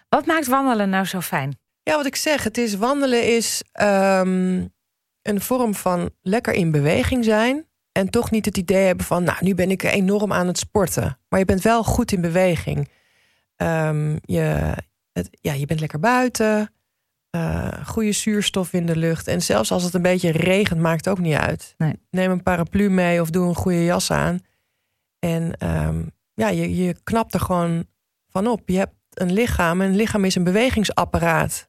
Wat 0.09 0.27
maakt 0.27 0.47
wandelen 0.47 0.91
nou 0.91 1.05
zo 1.05 1.21
fijn? 1.21 1.59
Ja, 1.91 1.97
wat 1.97 2.07
ik 2.07 2.17
zeg, 2.17 2.45
het 2.45 2.59
is 2.59 2.75
wandelen 2.75 3.37
is 3.37 3.63
um, 3.81 4.73
een 5.23 5.41
vorm 5.41 5.75
van 5.75 6.11
lekker 6.23 6.53
in 6.53 6.71
beweging 6.71 7.25
zijn. 7.25 7.67
En 7.93 8.11
toch 8.11 8.31
niet 8.31 8.45
het 8.45 8.57
idee 8.57 8.87
hebben 8.87 9.07
van, 9.07 9.25
nou, 9.25 9.39
nu 9.41 9.55
ben 9.55 9.71
ik 9.71 9.83
enorm 9.83 10.33
aan 10.33 10.47
het 10.47 10.59
sporten. 10.59 11.19
Maar 11.29 11.39
je 11.39 11.45
bent 11.45 11.63
wel 11.63 11.85
goed 11.85 12.13
in 12.13 12.21
beweging. 12.21 12.91
Um, 13.57 14.19
je, 14.25 14.75
het, 15.13 15.29
ja, 15.41 15.53
je 15.53 15.67
bent 15.67 15.81
lekker 15.81 16.01
buiten. 16.01 16.73
Uh, 17.37 17.87
goede 17.87 18.13
zuurstof 18.13 18.73
in 18.73 18.87
de 18.87 18.97
lucht. 18.97 19.27
En 19.27 19.43
zelfs 19.43 19.73
als 19.73 19.83
het 19.83 19.95
een 19.95 20.03
beetje 20.03 20.31
regent, 20.31 20.81
maakt 20.81 21.05
het 21.05 21.15
ook 21.15 21.25
niet 21.25 21.37
uit. 21.37 21.75
Nee. 21.77 22.01
Neem 22.11 22.31
een 22.31 22.43
paraplu 22.43 22.91
mee 22.91 23.21
of 23.21 23.31
doe 23.31 23.49
een 23.49 23.55
goede 23.55 23.85
jas 23.85 24.11
aan. 24.11 24.41
En 25.19 25.69
um, 25.87 26.11
ja, 26.35 26.49
je, 26.49 26.77
je 26.77 26.97
knapt 27.05 27.35
er 27.35 27.41
gewoon 27.41 27.87
van 28.29 28.47
op. 28.47 28.69
Je 28.69 28.79
hebt 28.79 28.95
een 29.11 29.33
lichaam. 29.33 29.81
En 29.81 29.89
een 29.89 29.97
lichaam 29.97 30.25
is 30.25 30.35
een 30.35 30.45
bewegingsapparaat. 30.45 31.69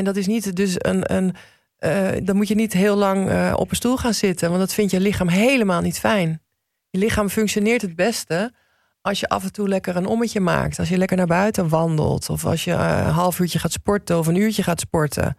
En 0.00 0.06
dat 0.06 0.16
is 0.16 0.26
niet 0.26 0.56
dus 0.56 0.74
een, 0.78 1.14
een 1.14 1.34
uh, 1.78 2.08
dan 2.22 2.36
moet 2.36 2.48
je 2.48 2.54
niet 2.54 2.72
heel 2.72 2.96
lang 2.96 3.30
uh, 3.30 3.54
op 3.56 3.70
een 3.70 3.76
stoel 3.76 3.96
gaan 3.96 4.14
zitten. 4.14 4.48
Want 4.48 4.60
dat 4.60 4.74
vindt 4.74 4.90
je 4.90 5.00
lichaam 5.00 5.28
helemaal 5.28 5.80
niet 5.80 5.98
fijn. 5.98 6.42
Je 6.90 6.98
lichaam 6.98 7.28
functioneert 7.28 7.82
het 7.82 7.96
beste 7.96 8.52
als 9.00 9.20
je 9.20 9.28
af 9.28 9.44
en 9.44 9.52
toe 9.52 9.68
lekker 9.68 9.96
een 9.96 10.06
ommetje 10.06 10.40
maakt. 10.40 10.78
Als 10.78 10.88
je 10.88 10.98
lekker 10.98 11.16
naar 11.16 11.26
buiten 11.26 11.68
wandelt. 11.68 12.30
Of 12.30 12.44
als 12.44 12.64
je 12.64 12.72
een 12.72 13.12
half 13.12 13.38
uurtje 13.38 13.58
gaat 13.58 13.72
sporten 13.72 14.18
of 14.18 14.26
een 14.26 14.34
uurtje 14.34 14.62
gaat 14.62 14.80
sporten. 14.80 15.36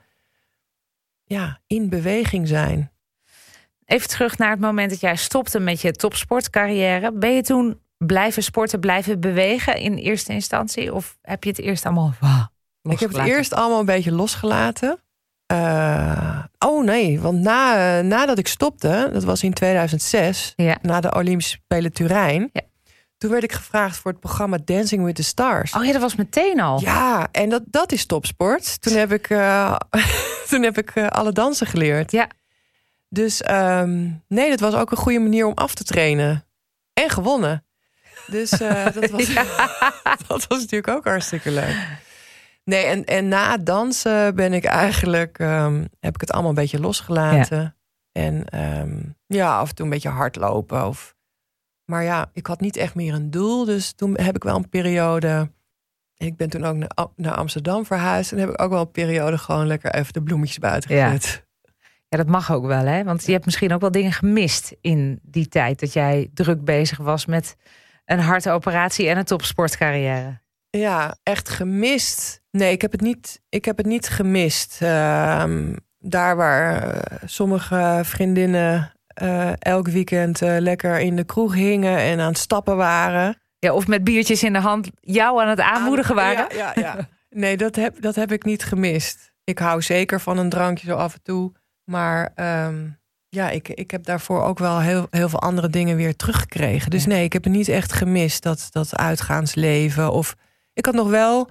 Ja, 1.23 1.59
in 1.67 1.89
beweging 1.89 2.47
zijn. 2.47 2.91
Even 3.85 4.07
terug 4.07 4.37
naar 4.37 4.51
het 4.51 4.59
moment 4.59 4.89
dat 4.89 4.99
jij 4.99 5.15
stopte 5.15 5.59
met 5.59 5.81
je 5.81 5.91
topsportcarrière. 5.91 7.11
Ben 7.13 7.33
je 7.35 7.41
toen 7.41 7.79
blijven 7.97 8.43
sporten, 8.43 8.79
blijven 8.79 9.19
bewegen 9.19 9.77
in 9.77 9.93
eerste 9.93 10.33
instantie? 10.33 10.93
Of 10.93 11.17
heb 11.21 11.43
je 11.43 11.49
het 11.49 11.59
eerst 11.59 11.85
allemaal 11.85 12.13
Ik 12.81 12.99
heb 12.99 13.13
het 13.13 13.27
eerst 13.27 13.53
allemaal 13.53 13.79
een 13.79 13.85
beetje 13.85 14.11
losgelaten. 14.11 14.99
Uh, 15.51 16.43
oh 16.59 16.83
nee, 16.83 17.19
want 17.19 17.39
na, 17.39 17.97
uh, 17.97 18.05
nadat 18.05 18.37
ik 18.37 18.47
stopte, 18.47 19.09
dat 19.13 19.23
was 19.23 19.43
in 19.43 19.53
2006, 19.53 20.53
ja. 20.55 20.77
na 20.81 20.99
de 20.99 21.13
Olympische 21.15 21.57
Spelen 21.63 21.93
Turijn. 21.93 22.49
Ja. 22.53 22.61
Toen 23.17 23.31
werd 23.31 23.43
ik 23.43 23.51
gevraagd 23.51 23.97
voor 23.97 24.11
het 24.11 24.19
programma 24.19 24.57
Dancing 24.65 25.03
with 25.03 25.15
the 25.15 25.23
Stars. 25.23 25.73
Oh 25.73 25.85
ja, 25.85 25.91
dat 25.91 26.01
was 26.01 26.15
meteen 26.15 26.59
al. 26.59 26.79
Ja, 26.79 27.27
en 27.31 27.49
dat, 27.49 27.61
dat 27.65 27.91
is 27.91 28.05
topsport. 28.05 28.81
Toen 28.81 28.93
heb 28.93 29.11
ik, 29.11 29.29
uh, 29.29 29.75
toen 30.49 30.63
heb 30.63 30.77
ik 30.77 30.97
alle 30.97 31.31
dansen 31.31 31.67
geleerd. 31.67 32.11
Ja. 32.11 32.27
Dus 33.09 33.49
um, 33.49 34.23
nee, 34.27 34.49
dat 34.49 34.59
was 34.59 34.73
ook 34.73 34.91
een 34.91 34.97
goede 34.97 35.19
manier 35.19 35.45
om 35.45 35.53
af 35.53 35.73
te 35.73 35.83
trainen. 35.83 36.45
En 36.93 37.09
gewonnen. 37.09 37.65
Dus 38.27 38.49
dat, 38.93 39.09
was, 39.09 39.33
dat 40.27 40.47
was 40.47 40.59
natuurlijk 40.59 40.87
ook 40.87 41.05
hartstikke 41.05 41.51
leuk. 41.51 41.75
Nee, 42.63 42.85
en, 42.85 43.05
en 43.05 43.27
na 43.27 43.51
het 43.51 43.65
dansen 43.65 44.35
ben 44.35 44.53
ik 44.53 44.63
eigenlijk, 44.63 45.39
um, 45.39 45.87
heb 45.99 46.13
ik 46.13 46.21
het 46.21 46.31
allemaal 46.31 46.49
een 46.49 46.55
beetje 46.55 46.79
losgelaten. 46.79 47.75
En 48.11 48.59
um, 48.79 49.15
ja, 49.27 49.57
af 49.57 49.69
en 49.69 49.75
toe 49.75 49.85
een 49.85 49.91
beetje 49.91 50.09
hardlopen. 50.09 50.87
Of, 50.87 51.15
maar 51.85 52.03
ja, 52.03 52.29
ik 52.33 52.47
had 52.47 52.59
niet 52.59 52.77
echt 52.77 52.95
meer 52.95 53.13
een 53.13 53.31
doel. 53.31 53.65
Dus 53.65 53.91
toen 53.93 54.17
heb 54.19 54.35
ik 54.35 54.43
wel 54.43 54.55
een 54.55 54.69
periode. 54.69 55.51
Ik 56.17 56.37
ben 56.37 56.49
toen 56.49 56.63
ook 56.63 56.75
naar, 56.75 57.07
naar 57.15 57.35
Amsterdam 57.35 57.85
verhuisd. 57.85 58.31
En 58.31 58.37
heb 58.37 58.49
ik 58.49 58.61
ook 58.61 58.69
wel 58.71 58.81
een 58.81 58.91
periode 58.91 59.37
gewoon 59.37 59.67
lekker 59.67 59.93
even 59.93 60.13
de 60.13 60.23
bloemetjes 60.23 60.59
buiten 60.59 60.89
gezet. 60.89 61.43
Ja. 61.63 61.71
ja, 62.07 62.17
dat 62.17 62.27
mag 62.27 62.51
ook 62.51 62.65
wel, 62.65 62.85
hè? 62.85 63.03
Want 63.03 63.25
je 63.25 63.31
hebt 63.31 63.45
misschien 63.45 63.73
ook 63.73 63.81
wel 63.81 63.91
dingen 63.91 64.11
gemist 64.11 64.75
in 64.81 65.19
die 65.23 65.47
tijd 65.47 65.79
dat 65.79 65.93
jij 65.93 66.29
druk 66.33 66.63
bezig 66.63 66.97
was 66.97 67.25
met 67.25 67.55
een 68.05 68.19
hartoperatie 68.19 69.09
en 69.09 69.17
een 69.17 69.25
topsportcarrière. 69.25 70.41
Ja, 70.69 71.17
echt 71.23 71.49
gemist. 71.49 72.40
Nee, 72.51 72.71
ik 72.71 72.81
heb 72.81 72.91
het 72.91 73.01
niet, 73.01 73.41
ik 73.49 73.65
heb 73.65 73.77
het 73.77 73.85
niet 73.85 74.09
gemist. 74.09 74.79
Uh, 74.83 75.43
daar 75.99 76.35
waar 76.35 76.95
uh, 76.95 77.01
sommige 77.25 78.01
vriendinnen 78.03 78.93
uh, 79.21 79.51
elk 79.59 79.87
weekend 79.87 80.41
uh, 80.41 80.55
lekker 80.59 80.99
in 80.99 81.15
de 81.15 81.23
kroeg 81.23 81.53
hingen 81.53 81.97
en 81.97 82.19
aan 82.19 82.27
het 82.27 82.37
stappen 82.37 82.77
waren. 82.77 83.41
Ja, 83.59 83.73
of 83.73 83.87
met 83.87 84.03
biertjes 84.03 84.43
in 84.43 84.53
de 84.53 84.59
hand 84.59 84.89
jou 84.99 85.41
aan 85.41 85.47
het 85.47 85.59
aanmoedigen 85.59 86.15
waren. 86.15 86.55
Ja, 86.55 86.71
ja, 86.75 86.81
ja. 86.81 87.07
nee, 87.29 87.57
dat 87.57 87.75
heb, 87.75 88.01
dat 88.01 88.15
heb 88.15 88.31
ik 88.31 88.43
niet 88.43 88.63
gemist. 88.63 89.31
Ik 89.43 89.59
hou 89.59 89.81
zeker 89.81 90.21
van 90.21 90.37
een 90.37 90.49
drankje 90.49 90.87
zo 90.87 90.95
af 90.95 91.13
en 91.13 91.21
toe. 91.23 91.51
Maar 91.83 92.31
um, 92.65 92.99
ja, 93.29 93.49
ik, 93.49 93.69
ik 93.69 93.91
heb 93.91 94.03
daarvoor 94.03 94.43
ook 94.43 94.59
wel 94.59 94.79
heel, 94.79 95.07
heel 95.09 95.29
veel 95.29 95.41
andere 95.41 95.69
dingen 95.69 95.95
weer 95.95 96.15
teruggekregen. 96.15 96.89
Dus 96.89 97.05
nee, 97.05 97.23
ik 97.23 97.33
heb 97.33 97.43
het 97.43 97.53
niet 97.53 97.67
echt 97.67 97.93
gemist, 97.93 98.43
dat, 98.43 98.67
dat 98.71 98.97
uitgaansleven 98.97 100.11
of 100.11 100.35
ik 100.73 100.85
had 100.85 100.95
nog 100.95 101.09
wel 101.09 101.49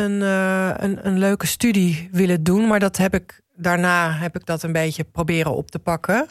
een, 0.00 0.20
uh, 0.20 0.72
een, 0.76 1.06
een, 1.06 1.18
leuke 1.18 1.46
studie 1.46 2.08
willen 2.12 2.42
doen, 2.42 2.66
maar 2.66 2.80
dat 2.80 2.96
heb 2.96 3.14
ik 3.14 3.40
daarna 3.56 4.12
heb 4.12 4.36
ik 4.36 4.46
dat 4.46 4.62
een 4.62 4.72
beetje 4.72 5.04
proberen 5.04 5.54
op 5.54 5.70
te 5.70 5.78
pakken. 5.78 6.26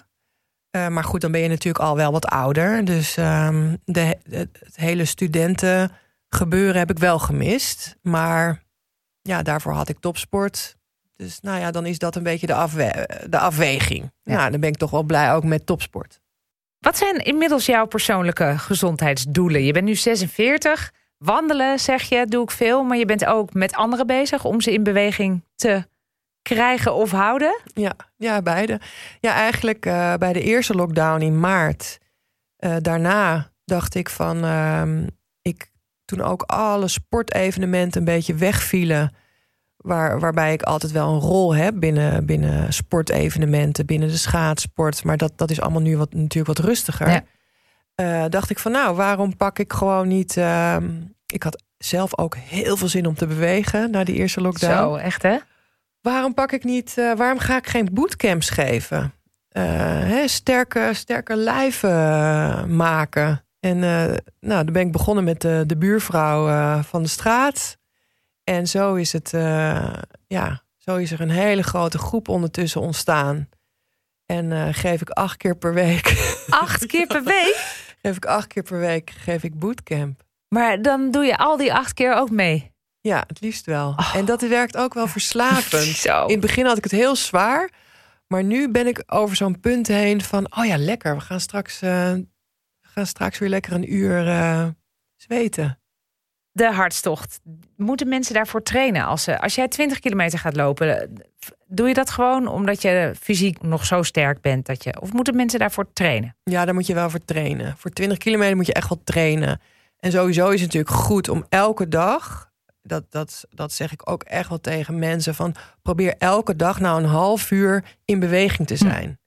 Uh, 0.72 0.88
maar 0.88 1.04
goed, 1.04 1.22
dan 1.22 1.32
ben 1.32 1.42
je 1.42 1.48
natuurlijk 1.48 1.84
al 1.84 1.96
wel 1.96 2.12
wat 2.12 2.26
ouder. 2.26 2.86
Dus 2.86 3.18
um, 3.18 3.78
de, 3.86 4.18
het 4.30 4.76
hele 4.76 5.06
studentengebeuren 5.06 6.78
heb 6.78 6.90
ik 6.90 7.00
wel 7.00 7.20
gemist. 7.20 7.96
Maar 8.02 8.64
ja, 9.22 9.42
daarvoor 9.42 9.74
had 9.74 9.90
ik 9.90 10.00
topsport. 10.00 10.76
Dus 11.16 11.40
nou 11.40 11.60
ja, 11.60 11.72
dan 11.72 11.86
is 11.86 12.00
dat 12.00 12.16
een 12.16 12.24
beetje 12.24 12.48
de, 12.48 12.54
afwe 12.54 13.10
de 13.30 13.40
afweging. 13.40 14.12
Ja. 14.24 14.36
Nou, 14.36 14.52
dan 14.52 14.60
ben 14.60 14.70
ik 14.70 14.78
toch 14.78 14.92
wel 14.92 15.04
blij 15.04 15.34
ook 15.34 15.44
met 15.44 15.66
topsport. 15.66 16.20
Wat 16.80 16.98
zijn 16.98 17.18
inmiddels 17.18 17.66
jouw 17.66 17.86
persoonlijke 17.86 18.58
gezondheidsdoelen? 18.58 19.64
Je 19.64 19.74
bent 19.74 19.86
nu 19.86 19.96
46. 19.96 20.94
Wandelen, 21.18 21.80
zeg 21.80 22.02
je, 22.02 22.26
doe 22.26 22.44
ik 22.44 22.52
veel. 22.52 22.84
Maar 22.84 22.98
je 22.98 23.06
bent 23.06 23.26
ook 23.26 23.54
met 23.54 23.74
anderen 23.74 24.08
bezig 24.08 24.46
om 24.46 24.62
ze 24.62 24.74
in 24.74 24.84
beweging 24.84 25.44
te 25.56 25.84
krijgen 26.42 26.94
of 26.94 27.12
houden? 27.12 27.62
Ja, 27.74 27.94
ja 28.18 28.42
beide. 28.42 28.80
Ja, 29.20 29.34
eigenlijk 29.34 29.86
uh, 29.86 30.14
bij 30.14 30.34
de 30.34 30.42
eerste 30.42 30.74
lockdown 30.76 31.22
in 31.22 31.40
maart. 31.40 31.98
Uh, 32.60 32.76
daarna 32.82 33.52
dacht 33.66 33.96
ik 33.96 34.10
van... 34.10 34.46
Uh, 34.46 34.84
ik, 35.42 35.72
toen 36.06 36.22
ook 36.22 36.42
alle 36.42 36.88
sportevenementen 36.88 38.00
een 38.00 38.06
beetje 38.06 38.36
wegvielen... 38.36 39.14
Waar, 39.78 40.20
waarbij 40.20 40.54
ik 40.54 40.62
altijd 40.62 40.92
wel 40.92 41.14
een 41.14 41.20
rol 41.20 41.56
heb 41.56 41.74
binnen, 41.80 42.26
binnen 42.26 42.74
sportevenementen... 42.74 43.86
binnen 43.86 44.10
de 44.10 44.18
schaatsport. 44.18 45.04
Maar 45.04 45.18
dat, 45.18 45.32
dat 45.36 45.52
is 45.52 45.62
allemaal 45.62 45.82
nu 45.82 45.98
wat, 45.98 46.14
natuurlijk 46.14 46.58
wat 46.58 46.68
rustiger. 46.68 47.10
Ja. 47.10 47.24
Uh, 48.02 48.26
dacht 48.30 48.50
ik 48.50 48.60
van 48.60 48.72
nou, 48.72 48.96
waarom 48.96 49.38
pak 49.38 49.60
ik 49.60 49.74
gewoon 49.74 50.08
niet... 50.08 50.36
Uh, 50.36 50.78
ik 51.26 51.44
had 51.44 51.64
zelf 51.78 52.18
ook 52.18 52.36
heel 52.36 52.78
veel 52.78 52.88
zin 52.88 53.06
om 53.06 53.16
te 53.16 53.28
bewegen 53.28 53.92
na 53.92 54.04
die 54.04 54.16
eerste 54.16 54.42
lockdown. 54.42 54.74
Zo, 54.74 54.96
echt 54.96 55.22
hè? 55.22 55.38
Waarom 56.02 56.34
pak 56.34 56.52
ik 56.52 56.64
niet... 56.64 56.96
Uh, 56.98 57.16
waarom 57.16 57.40
ga 57.40 57.58
ik 57.58 57.68
geen 57.68 57.90
bootcamps 57.92 58.50
geven? 58.50 59.14
Hè, 59.50 60.28
sterke, 60.28 60.90
sterke 60.94 61.36
lijven 61.36 62.76
maken. 62.76 63.46
En 63.60 63.80
nou, 64.40 64.64
dan 64.64 64.72
ben 64.72 64.86
ik 64.86 64.92
begonnen 64.92 65.24
met 65.24 65.42
de, 65.42 65.64
de 65.68 65.78
buurvrouw 65.78 66.82
van 66.82 67.04
de 67.04 67.10
straat. 67.10 67.78
En 68.44 68.68
zo 68.68 68.96
is 68.96 69.14
het... 69.14 69.30
ja, 70.28 70.62
zo 70.78 70.96
is 70.96 71.12
er 71.12 71.22
een 71.22 71.30
hele 71.30 71.64
grote 71.64 71.98
groep 71.98 72.30
ondertussen 72.30 72.82
ontstaan. 72.82 73.50
En 74.26 74.74
geef 74.74 75.02
ik 75.02 75.10
acht 75.10 75.38
keer 75.38 75.56
per 75.56 75.74
week. 75.74 76.36
Acht 76.50 76.86
keer 76.86 77.08
per 77.08 77.24
week? 77.24 77.86
geef 78.08 78.16
ik 78.16 78.26
acht 78.26 78.48
keer 78.48 78.64
per 78.64 78.80
week 78.80 79.10
geef 79.10 79.44
ik 79.44 79.60
bootcamp. 79.60 80.24
Maar 80.48 80.82
dan 80.82 81.12
doe 81.12 81.26
je 81.26 81.38
al 81.38 81.58
die 81.58 81.74
acht 81.74 81.94
keer 81.94 82.14
ook 82.14 82.30
mee? 82.30 82.72
Ja, 83.02 83.24
het 83.28 83.42
liefst 83.42 83.66
wel. 83.66 83.90
Oh. 83.90 84.16
En 84.16 84.26
dat 84.26 84.42
werkt 84.42 84.78
ook 84.78 84.94
wel 84.94 85.08
verslavend. 85.18 86.06
In 86.06 86.32
het 86.32 86.40
begin 86.40 86.66
had 86.66 86.78
ik 86.78 86.84
het 86.84 86.92
heel 86.92 87.16
zwaar. 87.16 87.70
Maar 88.28 88.44
nu 88.44 88.70
ben 88.70 88.88
ik 88.88 89.04
over 89.06 89.36
zo'n 89.36 89.60
punt 89.60 89.88
heen 89.88 90.22
van, 90.22 90.58
oh 90.58 90.66
ja, 90.66 90.78
lekker. 90.78 91.16
We 91.16 91.22
gaan 91.22 91.40
straks, 91.40 91.84
uh, 91.84 91.90
we 92.12 92.28
gaan 92.82 93.06
straks 93.06 93.38
weer 93.38 93.50
lekker 93.50 93.74
een 93.74 93.94
uur 93.94 94.28
uh, 94.28 94.68
zweten. 95.16 95.80
De 96.58 96.74
hartstocht. 96.74 97.40
Moeten 97.76 98.08
mensen 98.08 98.34
daarvoor 98.34 98.64
trainen? 98.64 99.06
Als, 99.06 99.24
ze, 99.24 99.40
als 99.42 99.56
jij 99.56 99.68
20 99.68 100.00
kilometer 100.00 100.40
gaat 100.40 100.56
lopen, 100.56 101.14
doe 101.68 101.88
je 101.88 101.94
dat 101.94 102.10
gewoon 102.10 102.48
omdat 102.48 102.82
je 102.82 103.14
fysiek 103.20 103.62
nog 103.62 103.86
zo 103.86 104.04
sterk 104.04 104.42
bent? 104.42 104.66
Dat 104.66 104.84
je, 104.84 105.02
of 105.02 105.14
moeten 105.14 105.36
mensen 105.36 105.60
daarvoor 105.60 105.94
trainen? 105.94 106.36
Ja, 106.44 106.66
daar 106.66 106.74
moet 106.74 106.88
je 106.88 106.94
wel 106.94 107.10
voor 107.10 107.26
trainen. 107.26 107.78
Voor 107.78 107.92
20 107.92 108.18
kilometer 108.18 108.56
moet 108.56 108.66
je 108.66 108.74
echt 108.74 108.90
wel 108.90 109.02
trainen. 109.04 109.62
En 110.00 110.12
sowieso 110.12 110.50
is 110.50 110.62
het 110.62 110.74
natuurlijk 110.74 111.04
goed 111.04 111.30
om 111.30 111.46
elke 111.50 111.88
dag 111.88 112.52
dat, 112.82 113.04
dat, 113.10 113.46
dat 113.50 113.72
zeg 113.72 113.92
ik 113.92 114.10
ook 114.10 114.24
echt 114.24 114.50
wel 114.50 114.62
tegen 114.62 115.00
mensen. 115.00 115.36
Van 115.36 115.56
probeer 115.82 116.16
elke 116.18 116.56
dag 116.56 116.80
nou 116.80 117.04
een 117.04 117.10
half 117.10 117.52
uur 117.52 117.84
in 118.06 118.20
beweging 118.20 118.68
te 118.68 118.74
hm. 118.74 118.80
zijn. 118.80 119.20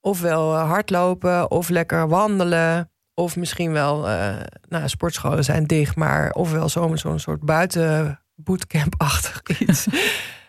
Ofwel 0.00 0.54
uh, 0.54 0.68
hardlopen, 0.68 1.50
of 1.50 1.68
lekker 1.68 2.08
wandelen. 2.08 2.90
Of 3.18 3.36
misschien 3.36 3.72
wel, 3.72 4.08
uh, 4.08 4.36
nou, 4.68 4.88
sportscholen 4.88 5.44
zijn 5.44 5.64
dicht, 5.64 5.96
maar 5.96 6.32
ofwel 6.32 6.68
zo'n 6.68 6.98
zo'n 6.98 7.18
soort 7.18 7.40
buiten 7.40 8.20
bootcamp-achtig 8.34 9.42
iets. 9.60 9.86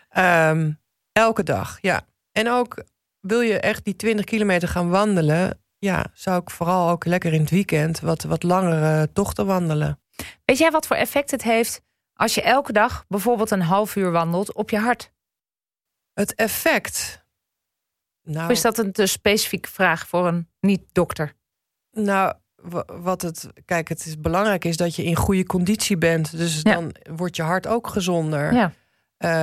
Ehm, 0.08 0.72
elke 1.12 1.42
dag, 1.42 1.78
ja. 1.80 2.06
En 2.32 2.50
ook 2.50 2.84
wil 3.20 3.40
je 3.40 3.60
echt 3.60 3.84
die 3.84 3.96
20 3.96 4.24
kilometer 4.24 4.68
gaan 4.68 4.88
wandelen, 4.88 5.62
ja, 5.78 6.06
zou 6.12 6.40
ik 6.40 6.50
vooral 6.50 6.90
ook 6.90 7.04
lekker 7.04 7.32
in 7.32 7.40
het 7.40 7.50
weekend 7.50 8.00
wat, 8.00 8.22
wat 8.22 8.42
langere 8.42 9.12
tochten 9.12 9.46
wandelen. 9.46 10.00
Weet 10.44 10.58
jij 10.58 10.70
wat 10.70 10.86
voor 10.86 10.96
effect 10.96 11.30
het 11.30 11.42
heeft 11.42 11.82
als 12.12 12.34
je 12.34 12.42
elke 12.42 12.72
dag 12.72 13.04
bijvoorbeeld 13.08 13.50
een 13.50 13.62
half 13.62 13.96
uur 13.96 14.10
wandelt 14.10 14.52
op 14.52 14.70
je 14.70 14.78
hart? 14.78 15.12
Het 16.12 16.34
effect. 16.34 17.26
Nou, 18.22 18.44
of 18.44 18.50
is 18.50 18.60
dat 18.60 18.78
een 18.78 18.92
te 18.92 19.06
specifieke 19.06 19.68
vraag 19.68 20.08
voor 20.08 20.26
een 20.26 20.48
niet-dokter? 20.60 21.34
Nou, 21.90 22.34
wat 22.86 23.22
het. 23.22 23.48
Kijk, 23.64 23.88
het 23.88 24.06
is 24.06 24.20
belangrijk 24.20 24.64
is 24.64 24.76
dat 24.76 24.96
je 24.96 25.04
in 25.04 25.16
goede 25.16 25.44
conditie 25.44 25.98
bent. 25.98 26.36
Dus 26.36 26.62
dan 26.62 26.94
wordt 27.16 27.36
je 27.36 27.42
hart 27.42 27.66
ook 27.66 27.86
gezonder. 27.86 28.52
Ja. 28.52 28.72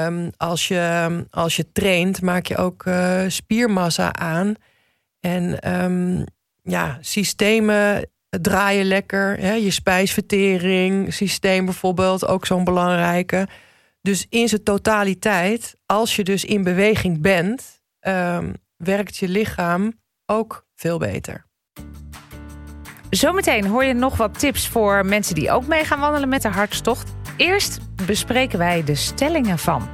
Um, 0.07 0.29
als, 0.37 0.67
je, 0.67 1.25
als 1.29 1.55
je 1.55 1.71
traint, 1.71 2.21
maak 2.21 2.45
je 2.45 2.57
ook 2.57 2.85
uh, 2.85 3.23
spiermassa 3.27 4.13
aan. 4.13 4.53
En 5.19 5.73
um, 5.83 6.23
ja, 6.61 6.97
systemen 7.01 8.09
draaien 8.29 8.85
lekker. 8.85 9.39
Hè? 9.39 9.53
Je 9.53 9.71
spijsvertering, 9.71 11.13
systeem 11.13 11.65
bijvoorbeeld, 11.65 12.27
ook 12.27 12.45
zo'n 12.45 12.63
belangrijke. 12.63 13.47
Dus 14.01 14.25
in 14.29 14.47
zijn 14.47 14.63
totaliteit, 14.63 15.75
als 15.85 16.15
je 16.15 16.23
dus 16.23 16.45
in 16.45 16.63
beweging 16.63 17.21
bent, 17.21 17.81
um, 17.99 18.53
werkt 18.77 19.17
je 19.17 19.27
lichaam 19.27 19.93
ook 20.25 20.65
veel 20.75 20.97
beter. 20.97 21.45
Zometeen 23.15 23.67
hoor 23.67 23.83
je 23.83 23.93
nog 23.93 24.17
wat 24.17 24.39
tips 24.39 24.67
voor 24.67 25.05
mensen 25.05 25.35
die 25.35 25.51
ook 25.51 25.67
mee 25.67 25.83
gaan 25.83 25.99
wandelen 25.99 26.29
met 26.29 26.41
de 26.41 26.47
hartstocht. 26.47 27.13
Eerst 27.37 27.79
bespreken 28.05 28.59
wij 28.59 28.83
de 28.83 28.95
stellingen 28.95 29.59
van. 29.59 29.89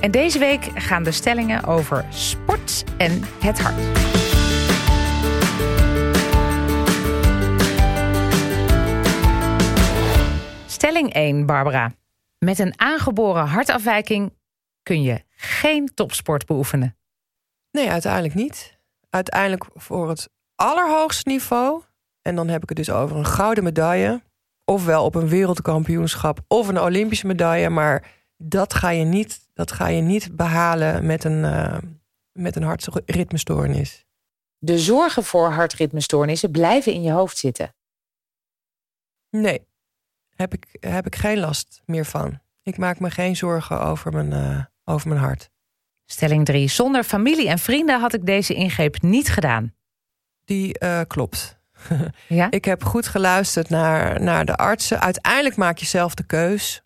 En 0.00 0.10
deze 0.10 0.38
week 0.38 0.70
gaan 0.74 1.02
de 1.02 1.12
stellingen 1.12 1.64
over 1.64 2.04
sport 2.10 2.84
en 2.96 3.22
het 3.40 3.60
hart. 3.60 3.98
Stelling 10.66 11.12
1, 11.12 11.46
Barbara. 11.46 11.92
Met 12.38 12.58
een 12.58 12.80
aangeboren 12.80 13.46
hartafwijking 13.46 14.34
kun 14.82 15.02
je 15.02 15.22
geen 15.36 15.94
topsport 15.94 16.46
beoefenen. 16.46 16.96
Nee, 17.70 17.90
uiteindelijk 17.90 18.34
niet. 18.34 18.78
Uiteindelijk 19.10 19.64
voor 19.74 20.08
het 20.08 20.28
allerhoogste 20.54 21.28
niveau, 21.28 21.82
en 22.28 22.34
dan 22.34 22.48
heb 22.48 22.62
ik 22.62 22.68
het 22.68 22.78
dus 22.78 22.90
over 22.90 23.16
een 23.16 23.26
gouden 23.26 23.64
medaille, 23.64 24.22
ofwel 24.64 25.04
op 25.04 25.14
een 25.14 25.28
wereldkampioenschap 25.28 26.40
of 26.48 26.68
een 26.68 26.80
Olympische 26.80 27.26
medaille, 27.26 27.68
maar 27.68 28.10
dat 28.36 28.74
ga 28.74 28.90
je 28.90 29.04
niet, 29.04 29.48
dat 29.54 29.72
ga 29.72 29.86
je 29.88 30.00
niet 30.00 30.36
behalen 30.36 31.06
met 31.06 31.24
een, 31.24 31.42
uh, 31.44 31.78
met 32.32 32.56
een 32.56 32.62
hartritmestoornis. 32.62 34.06
De 34.58 34.78
zorgen 34.78 35.24
voor 35.24 35.50
hartritmestoornissen 35.50 36.50
blijven 36.50 36.92
in 36.92 37.02
je 37.02 37.10
hoofd 37.10 37.36
zitten. 37.36 37.74
Nee, 39.30 39.66
heb 40.36 40.52
ik, 40.52 40.76
heb 40.80 41.06
ik 41.06 41.16
geen 41.16 41.38
last 41.38 41.82
meer 41.84 42.04
van. 42.04 42.40
Ik 42.62 42.78
maak 42.78 43.00
me 43.00 43.10
geen 43.10 43.36
zorgen 43.36 43.80
over 43.80 44.12
mijn, 44.12 44.32
uh, 44.32 44.64
over 44.84 45.08
mijn 45.08 45.20
hart. 45.20 45.50
Stelling 46.04 46.44
3. 46.44 46.68
Zonder 46.68 47.04
familie 47.04 47.48
en 47.48 47.58
vrienden 47.58 48.00
had 48.00 48.14
ik 48.14 48.26
deze 48.26 48.54
ingreep 48.54 49.02
niet 49.02 49.28
gedaan. 49.28 49.74
Die 50.44 50.82
uh, 50.82 51.00
klopt. 51.06 51.57
ja? 52.28 52.50
Ik 52.50 52.64
heb 52.64 52.84
goed 52.84 53.06
geluisterd 53.06 53.68
naar, 53.68 54.22
naar 54.22 54.44
de 54.44 54.56
artsen. 54.56 55.00
Uiteindelijk 55.00 55.56
maak 55.56 55.78
je 55.78 55.86
zelf 55.86 56.14
de 56.14 56.26
keus. 56.26 56.82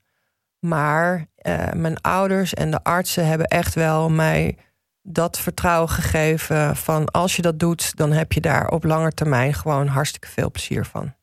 Maar 0.58 1.26
uh, 1.42 1.70
mijn 1.72 2.00
ouders 2.00 2.54
en 2.54 2.70
de 2.70 2.82
artsen 2.82 3.26
hebben 3.26 3.46
echt 3.46 3.74
wel 3.74 4.10
mij 4.10 4.56
dat 5.02 5.38
vertrouwen 5.38 5.88
gegeven 5.88 6.76
van 6.76 7.10
als 7.10 7.36
je 7.36 7.42
dat 7.42 7.58
doet, 7.58 7.96
dan 7.96 8.12
heb 8.12 8.32
je 8.32 8.40
daar 8.40 8.68
op 8.68 8.84
lange 8.84 9.12
termijn 9.12 9.54
gewoon 9.54 9.86
hartstikke 9.86 10.28
veel 10.28 10.50
plezier 10.50 10.84
van. 10.84 11.14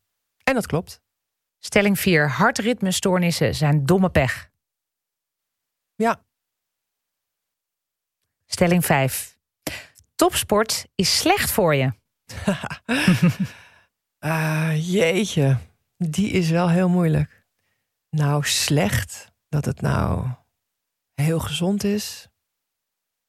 En 0.44 0.54
dat 0.54 0.68
klopt. 0.68 1.02
Stelling 1.60 2.00
4. 2.00 2.30
Hartritmestoornissen 2.30 3.56
zijn 3.56 3.86
domme 3.86 4.10
pech. 4.10 4.50
Ja. 5.96 6.22
Stelling 8.46 8.86
5. 8.86 9.38
Topsport 10.16 10.88
is 10.96 11.18
slecht 11.18 11.52
voor 11.52 11.76
je. 11.76 11.92
uh, 14.26 14.92
jeetje, 14.94 15.58
die 15.98 16.30
is 16.30 16.50
wel 16.50 16.70
heel 16.70 16.90
moeilijk. 16.90 17.48
Nou, 18.10 18.44
slecht. 18.44 19.32
Dat 19.50 19.66
het 19.66 19.82
nou 19.82 20.28
heel 21.14 21.40
gezond 21.40 21.84
is. 21.84 22.30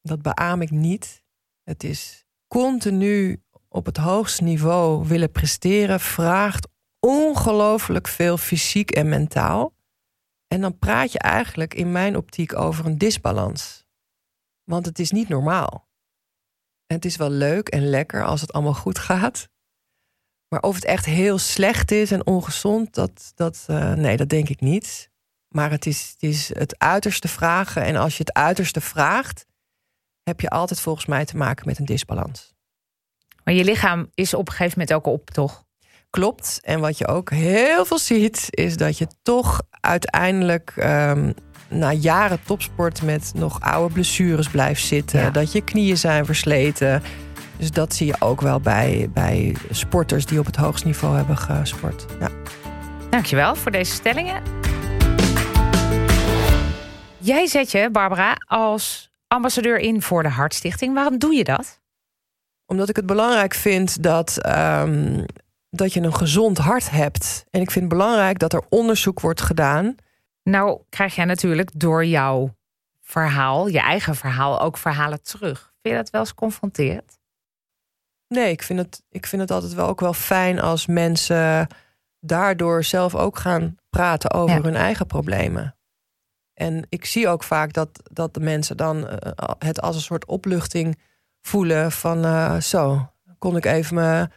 Dat 0.02 0.22
beaam 0.22 0.62
ik 0.62 0.70
niet. 0.70 1.22
Het 1.62 1.84
is 1.84 2.24
continu 2.46 3.42
op 3.68 3.86
het 3.86 3.96
hoogste 3.96 4.42
niveau 4.42 5.06
willen 5.06 5.32
presteren, 5.32 6.00
vraagt 6.00 6.68
ongelooflijk 6.98 8.08
veel 8.08 8.36
fysiek 8.36 8.90
en 8.90 9.08
mentaal. 9.08 9.74
En 10.46 10.60
dan 10.60 10.78
praat 10.78 11.12
je 11.12 11.18
eigenlijk 11.18 11.74
in 11.74 11.92
mijn 11.92 12.16
optiek 12.16 12.56
over 12.56 12.86
een 12.86 12.98
disbalans. 12.98 13.84
Want 14.64 14.86
het 14.86 14.98
is 14.98 15.10
niet 15.10 15.28
normaal. 15.28 15.88
Het 16.86 17.04
is 17.04 17.16
wel 17.16 17.30
leuk 17.30 17.68
en 17.68 17.88
lekker 17.88 18.24
als 18.24 18.40
het 18.40 18.52
allemaal 18.52 18.74
goed 18.74 18.98
gaat. 18.98 19.48
Maar 20.50 20.60
of 20.60 20.74
het 20.74 20.84
echt 20.84 21.04
heel 21.04 21.38
slecht 21.38 21.90
is 21.90 22.10
en 22.10 22.26
ongezond, 22.26 22.94
dat, 22.94 23.32
dat, 23.34 23.66
uh, 23.70 23.92
nee, 23.92 24.16
dat 24.16 24.28
denk 24.28 24.48
ik 24.48 24.60
niet. 24.60 25.10
Maar 25.48 25.70
het 25.70 25.86
is, 25.86 26.10
het 26.12 26.22
is 26.22 26.54
het 26.54 26.78
uiterste 26.78 27.28
vragen. 27.28 27.84
En 27.84 27.96
als 27.96 28.16
je 28.16 28.22
het 28.22 28.32
uiterste 28.32 28.80
vraagt, 28.80 29.46
heb 30.22 30.40
je 30.40 30.50
altijd 30.50 30.80
volgens 30.80 31.06
mij 31.06 31.24
te 31.24 31.36
maken 31.36 31.66
met 31.66 31.78
een 31.78 31.84
disbalans. 31.84 32.54
Maar 33.44 33.54
je 33.54 33.64
lichaam 33.64 34.10
is 34.14 34.34
op 34.34 34.48
een 34.48 34.54
gegeven 34.54 34.78
moment 34.78 34.96
ook 34.96 35.14
op, 35.14 35.30
toch? 35.30 35.64
Klopt. 36.10 36.60
En 36.62 36.80
wat 36.80 36.98
je 36.98 37.06
ook 37.06 37.30
heel 37.30 37.84
veel 37.84 37.98
ziet, 37.98 38.46
is 38.50 38.76
dat 38.76 38.98
je 38.98 39.06
toch 39.22 39.62
uiteindelijk 39.70 40.74
um, 40.76 41.34
na 41.68 41.92
jaren 41.92 42.42
topsport 42.42 43.02
met 43.02 43.32
nog 43.34 43.60
oude 43.60 43.94
blessures 43.94 44.48
blijft 44.48 44.86
zitten. 44.86 45.32
Dat 45.32 45.52
je 45.52 45.64
knieën 45.64 45.98
zijn 45.98 46.24
versleten. 46.24 47.02
Dus 47.60 47.70
dat 47.70 47.94
zie 47.94 48.06
je 48.06 48.14
ook 48.18 48.40
wel 48.40 48.60
bij, 48.60 49.10
bij 49.12 49.56
sporters 49.70 50.26
die 50.26 50.38
op 50.38 50.46
het 50.46 50.56
hoogst 50.56 50.84
niveau 50.84 51.16
hebben 51.16 51.36
gesport. 51.36 52.06
Ja. 52.20 52.28
Dankjewel 53.10 53.54
voor 53.54 53.70
deze 53.70 53.92
stellingen. 53.92 54.42
Jij 57.18 57.46
zet 57.46 57.70
je, 57.70 57.88
Barbara, 57.92 58.36
als 58.46 59.10
ambassadeur 59.26 59.78
in 59.78 60.02
voor 60.02 60.22
de 60.22 60.28
Hartstichting. 60.28 60.94
Waarom 60.94 61.18
doe 61.18 61.34
je 61.34 61.44
dat? 61.44 61.80
Omdat 62.66 62.88
ik 62.88 62.96
het 62.96 63.06
belangrijk 63.06 63.54
vind 63.54 64.02
dat 64.02 64.46
um, 64.46 65.24
dat 65.70 65.92
je 65.92 66.00
een 66.00 66.14
gezond 66.14 66.58
hart 66.58 66.90
hebt. 66.90 67.44
En 67.50 67.60
ik 67.60 67.70
vind 67.70 67.84
het 67.84 67.98
belangrijk 67.98 68.38
dat 68.38 68.52
er 68.52 68.62
onderzoek 68.68 69.20
wordt 69.20 69.40
gedaan. 69.40 69.94
Nou, 70.42 70.80
krijg 70.88 71.14
jij 71.14 71.24
natuurlijk 71.24 71.70
door 71.74 72.04
jouw 72.04 72.54
verhaal, 73.00 73.66
je 73.66 73.80
eigen 73.80 74.14
verhaal, 74.14 74.60
ook 74.60 74.76
verhalen 74.76 75.22
terug. 75.22 75.72
Vind 75.82 75.94
je 75.94 76.00
dat 76.02 76.10
wel 76.10 76.20
eens 76.20 76.34
confronterend? 76.34 77.19
Nee, 78.34 78.50
ik 78.50 78.62
vind 78.62 78.78
het, 78.78 79.02
ik 79.08 79.26
vind 79.26 79.42
het 79.42 79.50
altijd 79.50 79.72
wel 79.72 79.88
ook 79.88 80.00
wel 80.00 80.12
fijn 80.12 80.60
als 80.60 80.86
mensen 80.86 81.66
daardoor 82.20 82.84
zelf 82.84 83.14
ook 83.14 83.38
gaan 83.38 83.76
praten 83.88 84.30
over 84.30 84.64
hun 84.64 84.76
eigen 84.76 85.06
problemen. 85.06 85.76
En 86.54 86.86
ik 86.88 87.04
zie 87.04 87.28
ook 87.28 87.42
vaak 87.42 87.72
dat, 87.72 87.88
dat 88.12 88.34
de 88.34 88.40
mensen 88.40 88.76
dan 88.76 89.08
eh, 89.08 89.48
het 89.58 89.80
als 89.80 89.96
een 89.96 90.02
soort 90.02 90.24
opluchting 90.24 90.98
voelen 91.40 91.92
van 91.92 92.24
uh, 92.24 92.60
zo, 92.60 93.12
kon 93.38 93.56
ik 93.56 93.64
even 93.64 93.94
mijn 93.94 94.30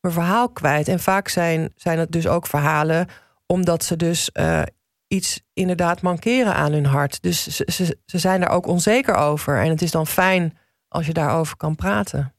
verhaal 0.00 0.48
kwijt. 0.48 0.88
En 0.88 1.00
vaak 1.00 1.28
zijn, 1.28 1.72
zijn 1.76 1.98
het 1.98 2.12
dus 2.12 2.26
ook 2.26 2.46
verhalen 2.46 3.08
omdat 3.46 3.84
ze 3.84 3.96
dus 3.96 4.30
uh, 4.32 4.62
iets 5.06 5.40
inderdaad 5.52 6.02
mankeren 6.02 6.54
aan 6.54 6.72
hun 6.72 6.86
hart. 6.86 7.22
Dus 7.22 7.46
ze, 7.46 7.64
ze, 7.72 7.98
ze 8.04 8.18
zijn 8.18 8.40
daar 8.40 8.50
ook 8.50 8.66
onzeker 8.66 9.14
over. 9.14 9.60
En 9.62 9.68
het 9.68 9.82
is 9.82 9.90
dan 9.90 10.06
fijn 10.06 10.58
als 10.88 11.06
je 11.06 11.12
daarover 11.12 11.56
kan 11.56 11.74
praten. 11.74 12.32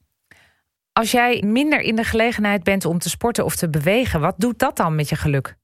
Als 1.00 1.10
jij 1.10 1.42
minder 1.46 1.80
in 1.80 1.96
de 1.96 2.04
gelegenheid 2.04 2.62
bent 2.62 2.84
om 2.84 2.98
te 2.98 3.08
sporten 3.08 3.44
of 3.44 3.56
te 3.56 3.70
bewegen, 3.70 4.20
wat 4.20 4.34
doet 4.38 4.58
dat 4.58 4.76
dan 4.76 4.94
met 4.94 5.08
je 5.08 5.16
geluk? 5.16 5.56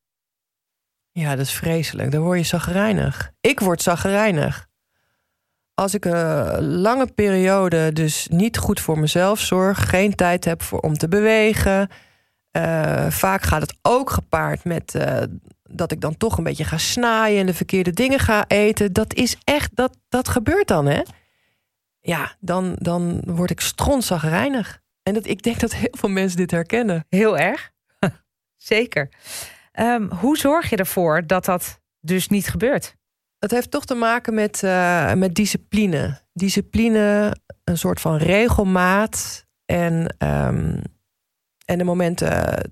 Ja, 1.12 1.30
dat 1.30 1.46
is 1.46 1.52
vreselijk. 1.52 2.10
Dan 2.10 2.22
word 2.22 2.38
je 2.38 2.44
zagrijnig. 2.44 3.32
Ik 3.40 3.60
word 3.60 3.82
zagrijnig. 3.82 4.66
Als 5.74 5.94
ik 5.94 6.04
een 6.04 6.66
lange 6.66 7.06
periode 7.06 7.92
dus 7.92 8.26
niet 8.30 8.58
goed 8.58 8.80
voor 8.80 8.98
mezelf 8.98 9.40
zorg, 9.40 9.88
geen 9.88 10.14
tijd 10.14 10.44
heb 10.44 10.62
voor, 10.62 10.80
om 10.80 10.94
te 10.94 11.08
bewegen. 11.08 11.90
Uh, 12.56 13.10
vaak 13.10 13.42
gaat 13.42 13.62
het 13.62 13.76
ook 13.82 14.10
gepaard 14.10 14.64
met 14.64 14.94
uh, 14.94 15.22
dat 15.62 15.92
ik 15.92 16.00
dan 16.00 16.16
toch 16.16 16.38
een 16.38 16.44
beetje 16.44 16.64
ga 16.64 16.78
snaaien 16.78 17.40
en 17.40 17.46
de 17.46 17.54
verkeerde 17.54 17.92
dingen 17.92 18.18
ga 18.18 18.44
eten. 18.46 18.92
Dat 18.92 19.14
is 19.14 19.36
echt, 19.44 19.70
dat, 19.74 19.98
dat 20.08 20.28
gebeurt 20.28 20.68
dan, 20.68 20.86
hè? 20.86 21.02
Ja, 22.00 22.36
dan, 22.40 22.76
dan 22.78 23.20
word 23.24 23.50
ik 23.50 23.60
strontzagrijnig. 23.60 24.84
En 25.06 25.14
dat, 25.14 25.26
ik 25.26 25.42
denk 25.42 25.60
dat 25.60 25.74
heel 25.74 25.94
veel 25.98 26.08
mensen 26.08 26.36
dit 26.36 26.50
herkennen. 26.50 27.04
Heel 27.08 27.38
erg. 27.38 27.70
Zeker. 28.56 29.08
Um, 29.78 30.12
hoe 30.12 30.38
zorg 30.38 30.70
je 30.70 30.76
ervoor 30.76 31.26
dat 31.26 31.44
dat 31.44 31.80
dus 32.00 32.28
niet 32.28 32.48
gebeurt? 32.48 32.96
Het 33.38 33.50
heeft 33.50 33.70
toch 33.70 33.84
te 33.84 33.94
maken 33.94 34.34
met, 34.34 34.62
uh, 34.62 35.12
met 35.12 35.34
discipline. 35.34 36.20
Discipline, 36.32 37.36
een 37.64 37.78
soort 37.78 38.00
van 38.00 38.16
regelmaat. 38.16 39.46
En, 39.64 40.16
um, 40.18 40.82
en 41.64 41.78
de 41.78 41.84
momenten 41.84 42.70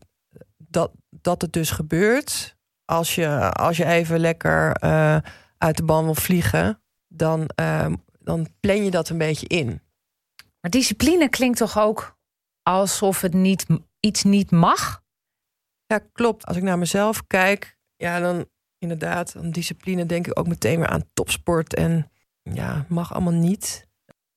dat, 0.57 0.93
dat 1.11 1.43
het 1.43 1.53
dus 1.53 1.70
gebeurt. 1.70 2.57
Als 2.85 3.14
je, 3.14 3.51
als 3.53 3.76
je 3.76 3.85
even 3.85 4.18
lekker 4.18 4.82
uh, 4.85 5.16
uit 5.59 5.76
de 5.76 5.85
ban 5.85 6.05
wil 6.05 6.14
vliegen, 6.14 6.82
dan, 7.09 7.51
uh, 7.61 7.87
dan 8.18 8.47
plan 8.61 8.85
je 8.85 8.91
dat 8.91 9.09
een 9.09 9.18
beetje 9.18 9.47
in. 9.47 9.82
Maar 10.61 10.70
discipline 10.70 11.28
klinkt 11.28 11.59
toch 11.59 11.78
ook 11.78 12.14
alsof 12.65 13.21
het 13.21 13.35
niet, 13.35 13.67
iets 14.01 14.23
niet 14.23 14.51
mag? 14.51 15.03
Ja, 15.87 16.01
klopt. 16.12 16.47
Als 16.47 16.57
ik 16.57 16.62
naar 16.62 16.79
mezelf 16.79 17.27
kijk, 17.27 17.77
ja, 17.97 18.21
dan 18.21 18.47
inderdaad, 18.79 19.37
aan 19.37 19.51
discipline 19.51 20.07
denk 20.07 20.27
ik 20.27 20.39
ook 20.39 20.47
meteen 20.47 20.79
weer 20.79 20.89
aan 20.89 21.09
topsport. 21.12 21.75
En 21.75 22.11
ja, 22.43 22.85
mag 22.89 23.12
allemaal 23.12 23.33
niet. 23.33 23.87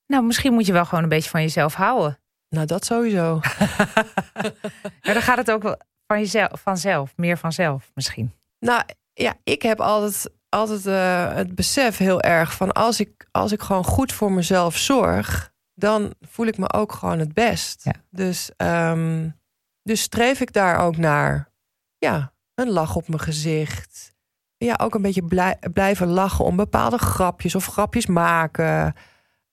Nou, 0.06 0.24
misschien 0.24 0.54
moet 0.54 0.66
je 0.66 0.74
wel 0.74 0.86
gewoon 0.86 1.04
een 1.04 1.10
beetje 1.10 1.30
van 1.30 1.42
jezelf 1.42 1.74
houden. 1.74 2.20
Nou, 2.50 2.66
dat 2.66 2.86
sowieso. 2.86 3.40
maar 5.04 5.14
dan 5.14 5.22
gaat 5.22 5.38
het 5.38 5.52
ook 5.52 5.64
wel 5.64 5.78
van 6.08 6.20
jezelf, 6.20 6.62
vanzelf, 6.62 7.14
meer 7.16 7.38
vanzelf 7.38 7.92
misschien. 7.94 8.34
Nou 8.60 8.84
ja, 9.14 9.36
ik 9.44 9.62
heb 9.62 9.80
altijd, 9.80 10.30
altijd 10.50 10.86
uh, 10.86 11.34
het 11.34 11.56
besef 11.56 11.98
heel 11.98 12.22
erg 12.22 12.54
van 12.54 12.72
als 12.72 13.00
ik, 13.00 13.28
als 13.32 13.52
ik 13.52 13.62
gewoon 13.62 13.84
goed 13.84 14.14
voor 14.14 14.32
mezelf 14.32 14.78
zorg, 14.78 15.54
dan 15.78 16.14
voel 16.22 16.46
ik 16.46 16.58
me 16.58 16.74
ook 16.74 16.92
gewoon 16.92 17.20
het 17.20 17.34
best. 17.34 17.84
Ja. 17.84 17.94
Dus, 18.10 18.52
um, 18.58 19.40
dus 19.84 20.02
streef 20.02 20.40
ik 20.42 20.54
daar 20.54 20.78
ook 20.78 20.98
naar. 20.98 21.52
Ja, 21.98 22.34
een 22.54 22.70
lach 22.70 22.96
op 22.96 23.08
mijn 23.08 23.22
gezicht. 23.22 24.16
Ja, 24.58 24.76
ook 24.82 24.96
een 24.96 25.02
beetje 25.02 25.24
blij, 25.24 25.60
blijven 25.74 26.08
lachen 26.08 26.46
om 26.46 26.56
bepaalde 26.56 26.98
grapjes 26.98 27.56
of 27.56 27.66
grapjes 27.66 28.06
maken. 28.06 28.96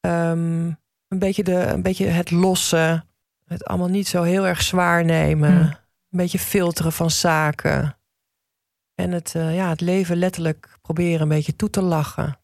Um, 0.01 0.79
een, 1.09 1.19
beetje 1.19 1.45
de, 1.45 1.67
een 1.67 1.83
beetje 1.83 2.07
het 2.07 2.31
lossen. 2.31 3.09
Het 3.45 3.65
allemaal 3.65 3.89
niet 3.89 4.09
zo 4.09 4.23
heel 4.23 4.47
erg 4.47 4.63
zwaar 4.63 5.05
nemen. 5.05 5.57
Hmm. 5.57 5.67
Een 6.11 6.19
beetje 6.19 6.39
filteren 6.39 6.93
van 6.93 7.11
zaken. 7.11 7.99
En 8.95 9.13
het, 9.13 9.35
uh, 9.37 9.55
ja, 9.55 9.69
het 9.69 9.81
leven 9.81 10.17
letterlijk 10.17 10.79
proberen 10.83 11.21
een 11.21 11.29
beetje 11.29 11.57
toe 11.57 11.71
te 11.71 11.83
lachen. 11.83 12.39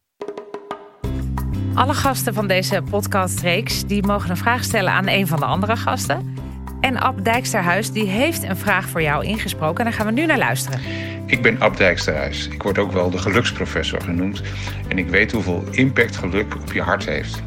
Alle 1.81 1.95
gasten 1.95 2.35
van 2.35 2.47
deze 2.47 2.83
podcastreeks 2.91 3.87
die 3.87 4.07
mogen 4.07 4.31
een 4.31 4.37
vraag 4.37 4.65
stellen 4.65 4.93
aan 4.93 5.09
een 5.09 5.27
van 5.27 5.39
de 5.41 5.45
andere 5.45 5.77
gasten. 5.77 6.35
En 6.81 6.97
Ab 6.97 7.25
Dijksterhuis 7.25 7.93
die 7.93 8.07
heeft 8.07 8.43
een 8.43 8.57
vraag 8.57 8.89
voor 8.89 9.03
jou 9.03 9.25
ingesproken. 9.25 9.79
En 9.79 9.85
daar 9.85 9.93
gaan 9.93 10.07
we 10.07 10.13
nu 10.13 10.27
naar 10.27 10.39
luisteren. 10.39 10.81
Ik 11.27 11.43
ben 11.43 11.61
Ab 11.61 11.77
Dijksterhuis. 11.77 12.49
Ik 12.49 12.63
word 12.63 12.79
ook 12.79 12.93
wel 12.93 13.11
de 13.11 13.19
geluksprofessor 13.19 14.01
genoemd. 14.01 14.43
En 14.89 14.99
ik 14.99 15.09
weet 15.09 15.33
hoeveel 15.33 15.65
impact 15.71 16.17
geluk 16.17 16.55
op 16.55 16.73
je 16.73 16.83
hart 16.83 17.05
heeft. 17.05 17.43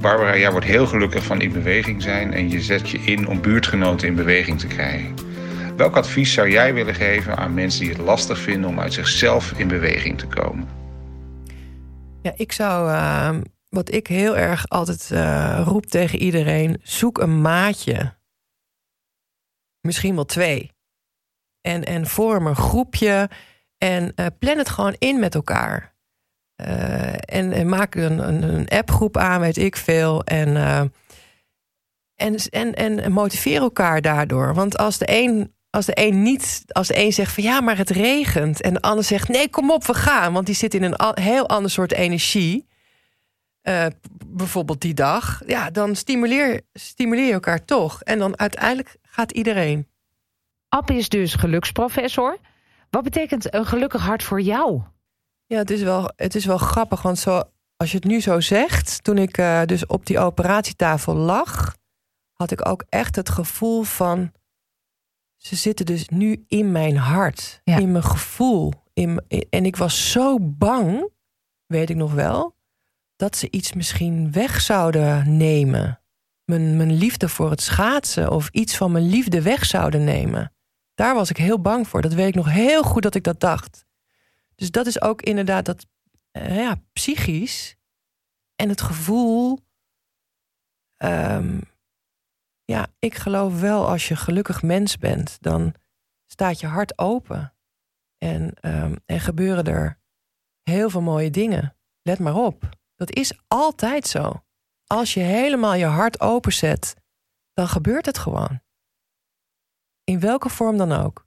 Barbara, 0.00 0.36
jij 0.36 0.50
wordt 0.50 0.66
heel 0.66 0.86
gelukkig 0.86 1.24
van 1.24 1.40
in 1.40 1.52
beweging 1.52 2.02
zijn 2.02 2.32
en 2.32 2.50
je 2.50 2.60
zet 2.60 2.90
je 2.90 2.98
in 2.98 3.28
om 3.28 3.40
buurtgenoten 3.40 4.08
in 4.08 4.14
beweging 4.14 4.60
te 4.60 4.66
krijgen. 4.66 5.14
Welk 5.76 5.96
advies 5.96 6.32
zou 6.32 6.50
jij 6.50 6.74
willen 6.74 6.94
geven 6.94 7.36
aan 7.36 7.54
mensen 7.54 7.80
die 7.80 7.90
het 7.90 8.00
lastig 8.00 8.38
vinden 8.38 8.70
om 8.70 8.80
uit 8.80 8.92
zichzelf 8.92 9.52
in 9.56 9.68
beweging 9.68 10.18
te 10.18 10.26
komen? 10.26 10.82
Ja, 12.24 12.32
ik 12.36 12.52
zou, 12.52 12.90
uh, 12.90 13.30
wat 13.74 13.92
ik 13.92 14.06
heel 14.06 14.36
erg 14.36 14.68
altijd 14.68 15.10
uh, 15.12 15.60
roep 15.64 15.86
tegen 15.86 16.18
iedereen, 16.18 16.80
zoek 16.82 17.18
een 17.18 17.40
maatje. 17.40 18.14
Misschien 19.80 20.14
wel 20.14 20.24
twee. 20.24 20.72
En, 21.60 21.84
en 21.84 22.06
vorm 22.06 22.46
een 22.46 22.56
groepje 22.56 23.30
en 23.78 24.12
uh, 24.16 24.26
plan 24.38 24.58
het 24.58 24.68
gewoon 24.68 24.96
in 24.98 25.18
met 25.18 25.34
elkaar. 25.34 25.94
en, 26.56 27.52
en, 27.52 27.68
maak 27.68 27.94
een, 27.94 28.28
een, 28.28 28.42
een 28.42 28.68
appgroep 28.68 29.16
aan, 29.16 29.40
weet 29.40 29.56
ik 29.56 29.76
veel. 29.76 30.24
En, 30.24 30.56
en, 32.14 32.36
en, 32.50 32.74
en 32.74 33.12
motiveer 33.12 33.60
elkaar 33.60 34.00
daardoor. 34.00 34.54
Want 34.54 34.78
als 34.78 34.98
de 34.98 35.06
een 35.08 35.54
als 35.74 35.86
de 35.86 35.92
een 35.94 36.22
niet, 36.22 36.64
als 36.66 36.88
de 36.88 36.98
een 36.98 37.12
zegt 37.12 37.32
van 37.32 37.42
ja, 37.42 37.60
maar 37.60 37.76
het 37.76 37.90
regent. 37.90 38.60
En 38.60 38.74
de 38.74 38.80
ander 38.80 39.04
zegt 39.04 39.28
nee, 39.28 39.48
kom 39.48 39.70
op, 39.70 39.86
we 39.86 39.94
gaan. 39.94 40.32
Want 40.32 40.46
die 40.46 40.54
zit 40.54 40.74
in 40.74 40.82
een 40.82 40.96
heel 41.14 41.48
ander 41.48 41.70
soort 41.70 41.92
energie. 41.92 42.66
Uh, 43.68 43.86
bijvoorbeeld 44.26 44.80
die 44.80 44.94
dag. 44.94 45.42
Ja, 45.46 45.70
dan 45.70 45.94
stimuleer, 45.94 46.60
stimuleer 46.72 47.26
je 47.26 47.32
elkaar 47.32 47.64
toch. 47.64 48.02
En 48.02 48.18
dan 48.18 48.38
uiteindelijk 48.38 48.96
gaat 49.02 49.32
iedereen. 49.32 49.88
App 50.68 50.90
is 50.90 51.08
dus 51.08 51.34
geluksprofessor. 51.34 52.38
Wat 52.90 53.02
betekent 53.02 53.54
een 53.54 53.66
gelukkig 53.66 54.02
hart 54.02 54.22
voor 54.22 54.40
jou? 54.40 54.82
Ja, 55.46 55.58
het 55.58 55.70
is 55.70 55.82
wel, 55.82 56.12
het 56.16 56.34
is 56.34 56.44
wel 56.44 56.58
grappig. 56.58 57.02
Want 57.02 57.18
zo, 57.18 57.42
als 57.76 57.90
je 57.90 57.96
het 57.96 58.06
nu 58.06 58.20
zo 58.20 58.40
zegt, 58.40 59.04
toen 59.04 59.18
ik 59.18 59.38
uh, 59.38 59.62
dus 59.64 59.86
op 59.86 60.06
die 60.06 60.18
operatietafel 60.18 61.14
lag, 61.14 61.76
had 62.32 62.50
ik 62.50 62.68
ook 62.68 62.84
echt 62.88 63.16
het 63.16 63.28
gevoel 63.28 63.82
van 63.82 64.32
ze 65.36 65.56
zitten 65.56 65.86
dus 65.86 66.08
nu 66.08 66.44
in 66.48 66.72
mijn 66.72 66.96
hart, 66.96 67.60
in 67.64 67.92
mijn 67.92 68.04
gevoel. 68.04 68.72
In, 68.92 69.22
en 69.50 69.64
ik 69.64 69.76
was 69.76 70.10
zo 70.10 70.38
bang, 70.40 71.08
weet 71.66 71.90
ik 71.90 71.96
nog 71.96 72.12
wel, 72.12 72.53
dat 73.24 73.36
ze 73.36 73.50
iets 73.50 73.72
misschien 73.72 74.32
weg 74.32 74.60
zouden 74.60 75.36
nemen. 75.36 76.00
Mijn, 76.44 76.76
mijn 76.76 76.92
liefde 76.92 77.28
voor 77.28 77.50
het 77.50 77.60
schaatsen 77.60 78.30
of 78.30 78.48
iets 78.48 78.76
van 78.76 78.92
mijn 78.92 79.08
liefde 79.08 79.42
weg 79.42 79.64
zouden 79.64 80.04
nemen. 80.04 80.52
Daar 80.94 81.14
was 81.14 81.30
ik 81.30 81.36
heel 81.36 81.60
bang 81.60 81.88
voor. 81.88 82.02
Dat 82.02 82.12
weet 82.12 82.28
ik 82.28 82.34
nog 82.34 82.50
heel 82.50 82.82
goed 82.82 83.02
dat 83.02 83.14
ik 83.14 83.24
dat 83.24 83.40
dacht. 83.40 83.84
Dus 84.54 84.70
dat 84.70 84.86
is 84.86 85.00
ook 85.00 85.22
inderdaad 85.22 85.64
dat 85.64 85.86
uh, 86.32 86.56
ja, 86.56 86.80
psychisch 86.92 87.76
en 88.56 88.68
het 88.68 88.80
gevoel. 88.80 89.58
Um, 91.04 91.60
ja, 92.64 92.86
ik 92.98 93.14
geloof 93.14 93.60
wel 93.60 93.88
als 93.88 94.08
je 94.08 94.16
gelukkig 94.16 94.62
mens 94.62 94.98
bent, 94.98 95.36
dan 95.40 95.74
staat 96.26 96.60
je 96.60 96.66
hart 96.66 96.98
open. 96.98 97.54
En, 98.18 98.54
um, 98.60 98.96
en 99.06 99.20
gebeuren 99.20 99.64
er 99.64 100.00
heel 100.62 100.90
veel 100.90 101.02
mooie 101.02 101.30
dingen. 101.30 101.76
Let 102.02 102.18
maar 102.18 102.36
op. 102.36 102.82
Dat 102.94 103.10
is 103.10 103.38
altijd 103.48 104.06
zo. 104.06 104.44
Als 104.86 105.14
je 105.14 105.20
helemaal 105.20 105.74
je 105.74 105.84
hart 105.84 106.20
openzet, 106.20 106.94
dan 107.52 107.68
gebeurt 107.68 108.06
het 108.06 108.18
gewoon. 108.18 108.60
In 110.04 110.20
welke 110.20 110.48
vorm 110.48 110.76
dan 110.76 110.92
ook. 110.92 111.26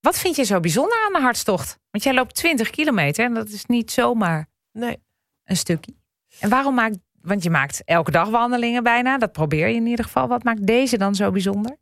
Wat 0.00 0.18
vind 0.18 0.36
je 0.36 0.44
zo 0.44 0.60
bijzonder 0.60 1.04
aan 1.06 1.12
de 1.12 1.20
hartstocht? 1.20 1.78
Want 1.90 2.04
jij 2.04 2.14
loopt 2.14 2.34
20 2.34 2.70
kilometer 2.70 3.24
en 3.24 3.34
dat 3.34 3.48
is 3.48 3.66
niet 3.66 3.90
zomaar 3.90 4.48
nee. 4.72 5.02
een 5.44 5.56
stukje. 5.56 5.94
En 6.40 6.48
waarom 6.48 6.74
maakt 6.74 6.98
want 7.24 7.42
je 7.42 7.50
maakt 7.50 7.82
elke 7.84 8.10
dag 8.10 8.28
wandelingen 8.28 8.82
bijna. 8.82 9.18
Dat 9.18 9.32
probeer 9.32 9.68
je 9.68 9.74
in 9.74 9.86
ieder 9.86 10.04
geval. 10.04 10.28
Wat 10.28 10.44
maakt 10.44 10.66
deze 10.66 10.98
dan 10.98 11.14
zo 11.14 11.30
bijzonder? 11.30 11.76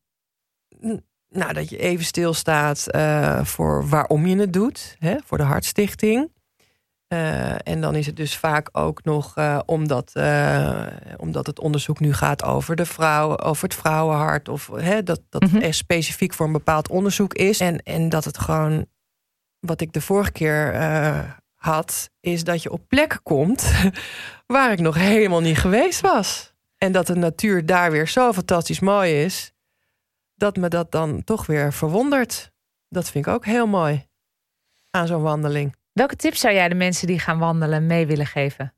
Nou, 1.29 1.53
dat 1.53 1.69
je 1.69 1.79
even 1.79 2.05
stilstaat 2.05 2.87
uh, 2.91 3.45
voor 3.45 3.89
waarom 3.89 4.27
je 4.27 4.37
het 4.37 4.53
doet. 4.53 4.97
Hè, 4.99 5.17
voor 5.25 5.39
de 5.39 5.45
Hartstichting. 5.45 6.33
Uh, 7.13 7.69
en 7.69 7.81
dan 7.81 7.95
is 7.95 8.07
het 8.07 8.17
dus 8.17 8.37
vaak 8.37 8.69
ook 8.73 9.05
nog 9.05 9.37
uh, 9.39 9.59
omdat, 9.67 10.13
omdat 11.17 11.47
het 11.47 11.61
onderzoek 11.61 12.01
nu 12.01 12.13
gaat 12.13 12.45
over 12.45 12.77
de 12.77 12.87
vrouw, 12.87 13.39
over 13.39 13.65
het 13.65 13.75
vrouwenhart. 13.75 14.49
Of 14.49 14.71
hè, 14.75 15.03
dat 15.03 15.21
dat 15.29 15.43
mm 15.43 15.49
-hmm. 15.49 15.61
er 15.61 15.75
specifiek 15.75 16.35
voor 16.35 16.47
een 16.47 16.53
bepaald 16.53 16.89
onderzoek 16.89 17.35
is. 17.35 17.61
En, 17.61 17.83
en 17.83 18.09
dat 18.09 18.25
het 18.25 18.39
gewoon, 18.39 18.87
wat 19.61 19.81
ik 19.81 19.93
de 19.93 20.01
vorige 20.01 20.33
keer 20.33 20.75
had, 21.55 22.11
is 22.21 22.45
dat 22.45 22.63
je 22.63 22.71
op 22.71 22.89
plekken 22.89 23.23
komt 23.23 23.73
waar 24.47 24.73
ik 24.73 24.81
nog 24.81 24.95
helemaal 24.95 25.41
niet 25.41 25.59
geweest 25.59 26.01
was. 26.01 26.55
En 26.79 26.93
dat 26.93 27.07
de 27.07 27.15
natuur 27.15 27.67
daar 27.67 27.91
weer 27.91 28.09
zo 28.09 28.33
fantastisch 28.33 28.81
mooi 28.81 29.23
is, 29.25 29.53
dat 30.35 30.57
me 30.57 30.69
dat 30.69 30.93
dan 30.93 31.25
toch 31.25 31.47
weer 31.47 31.73
verwondert. 31.73 32.53
Dat 32.89 33.11
vind 33.11 33.27
ik 33.27 33.33
ook 33.33 33.45
heel 33.45 33.67
mooi 33.67 34.07
aan 34.91 35.07
zo'n 35.07 35.23
wandeling. 35.23 35.77
Welke 35.93 36.17
tips 36.17 36.41
zou 36.41 36.55
jij 36.55 36.69
de 36.69 36.75
mensen 36.75 37.07
die 37.07 37.19
gaan 37.19 37.39
wandelen 37.39 37.87
mee 37.87 38.07
willen 38.07 38.27
geven? 38.27 38.75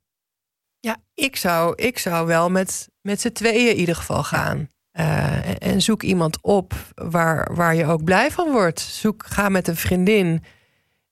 Ja, 0.80 0.96
ik 1.14 1.36
zou, 1.36 1.74
ik 1.76 1.98
zou 1.98 2.26
wel 2.26 2.50
met, 2.50 2.88
met 3.00 3.20
z'n 3.20 3.32
tweeën 3.32 3.70
in 3.70 3.76
ieder 3.76 3.96
geval 3.96 4.22
gaan. 4.22 4.68
Uh, 4.98 5.62
en 5.62 5.82
zoek 5.82 6.02
iemand 6.02 6.42
op 6.42 6.74
waar, 6.94 7.54
waar 7.54 7.74
je 7.74 7.86
ook 7.86 8.04
blij 8.04 8.30
van 8.30 8.52
wordt. 8.52 8.80
Zoek, 8.80 9.26
ga 9.26 9.48
met 9.48 9.68
een 9.68 9.76
vriendin 9.76 10.44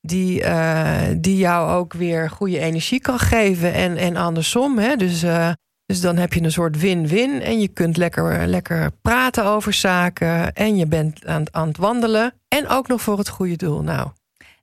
die, 0.00 0.42
uh, 0.42 1.00
die 1.16 1.36
jou 1.36 1.70
ook 1.70 1.92
weer 1.92 2.30
goede 2.30 2.58
energie 2.58 3.00
kan 3.00 3.18
geven. 3.18 3.72
En, 3.72 3.96
en 3.96 4.16
andersom. 4.16 4.78
Hè? 4.78 4.96
Dus, 4.96 5.24
uh, 5.24 5.52
dus 5.86 6.00
dan 6.00 6.16
heb 6.16 6.32
je 6.32 6.42
een 6.42 6.52
soort 6.52 6.80
win-win. 6.80 7.42
En 7.42 7.60
je 7.60 7.68
kunt 7.68 7.96
lekker, 7.96 8.46
lekker 8.46 8.90
praten 9.02 9.44
over 9.44 9.72
zaken. 9.72 10.52
En 10.52 10.76
je 10.76 10.86
bent 10.86 11.26
aan, 11.26 11.44
aan 11.50 11.68
het 11.68 11.76
wandelen. 11.76 12.34
En 12.48 12.68
ook 12.68 12.88
nog 12.88 13.00
voor 13.00 13.18
het 13.18 13.28
goede 13.28 13.56
doel. 13.56 13.82
Nou, 13.82 14.08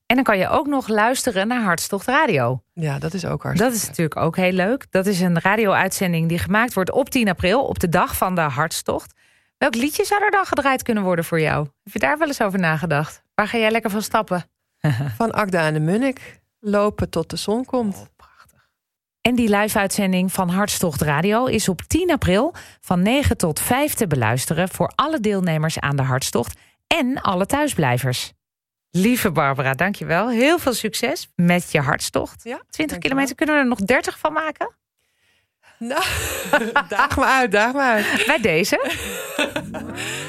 en 0.10 0.16
dan 0.16 0.24
kan 0.24 0.38
je 0.38 0.50
ook 0.50 0.68
nog 0.68 0.88
luisteren 0.88 1.48
naar 1.48 1.62
Hartstocht 1.62 2.08
Radio. 2.08 2.62
Ja, 2.74 3.00
dat 3.00 3.14
is 3.14 3.26
ook 3.26 3.44
hartstikke 3.44 3.74
Dat 3.74 3.82
is 3.82 3.88
natuurlijk 3.88 4.16
ook 4.16 4.36
heel 4.36 4.52
leuk. 4.52 4.86
Dat 4.90 5.06
is 5.06 5.20
een 5.20 5.40
radio-uitzending 5.40 6.30
die 6.30 6.38
gemaakt 6.38 6.74
wordt 6.74 6.92
op 6.92 7.10
10 7.10 7.30
april, 7.30 7.64
op 7.64 7.80
de 7.80 7.90
dag 7.90 8.18
van 8.18 8.36
de 8.36 8.42
Hartstocht. 8.42 9.14
Welk 9.58 9.76
liedje 9.76 10.06
zou 10.06 10.24
er 10.24 10.32
dan 10.32 10.46
gedraaid 10.46 10.84
kunnen 10.84 11.04
worden 11.04 11.26
voor 11.26 11.42
jou? 11.42 11.68
Heb 11.84 11.94
je 11.94 12.00
daar 12.00 12.18
wel 12.18 12.28
eens 12.28 12.42
over 12.42 12.60
nagedacht? 12.60 13.24
Waar 13.36 13.48
ga 13.48 13.58
jij 13.58 13.72
lekker 13.72 13.90
van 13.90 14.02
stappen? 14.02 14.50
van 15.18 15.32
Agda 15.32 15.66
en 15.66 15.74
de 15.74 15.80
Munnik. 15.80 16.40
Lopen 16.60 17.10
tot 17.10 17.30
de 17.30 17.36
zon 17.36 17.66
komt. 17.66 17.96
Oh, 17.96 18.06
prachtig. 18.16 18.70
En 19.22 19.36
die 19.36 19.56
live-uitzending 19.56 20.32
van 20.32 20.50
Hartstocht 20.50 21.02
Radio 21.02 21.46
is 21.46 21.70
op 21.70 21.82
10 21.82 22.12
april 22.12 22.54
van 22.82 23.02
9 23.02 23.38
tot 23.38 23.60
5 23.60 23.94
te 23.94 24.08
beluisteren 24.08 24.70
voor 24.70 24.92
alle 24.96 25.20
deelnemers 25.20 25.80
aan 25.80 25.96
de 25.96 26.04
Hartstocht 26.04 26.60
en 26.88 27.22
alle 27.22 27.46
thuisblijvers. 27.46 28.34
Lieve 28.92 29.32
Barbara, 29.32 29.74
dankjewel. 29.74 30.30
Heel 30.30 30.60
veel 30.60 30.74
succes 30.74 31.32
met 31.36 31.72
je 31.72 31.80
hartstocht. 31.80 32.44
Ja, 32.44 32.62
20 32.70 32.98
kilometer, 32.98 33.36
kunnen 33.36 33.56
we 33.56 33.62
er 33.62 33.68
nog 33.68 33.80
30 33.80 34.20
van 34.20 34.34
maken? 34.34 34.76
Nou, 35.78 36.04
daag 36.90 37.18
me 37.18 37.26
uit, 37.26 37.52
daag 37.52 37.74
me 37.74 37.82
uit. 37.82 38.24
Bij 38.26 38.40
deze. 38.42 38.78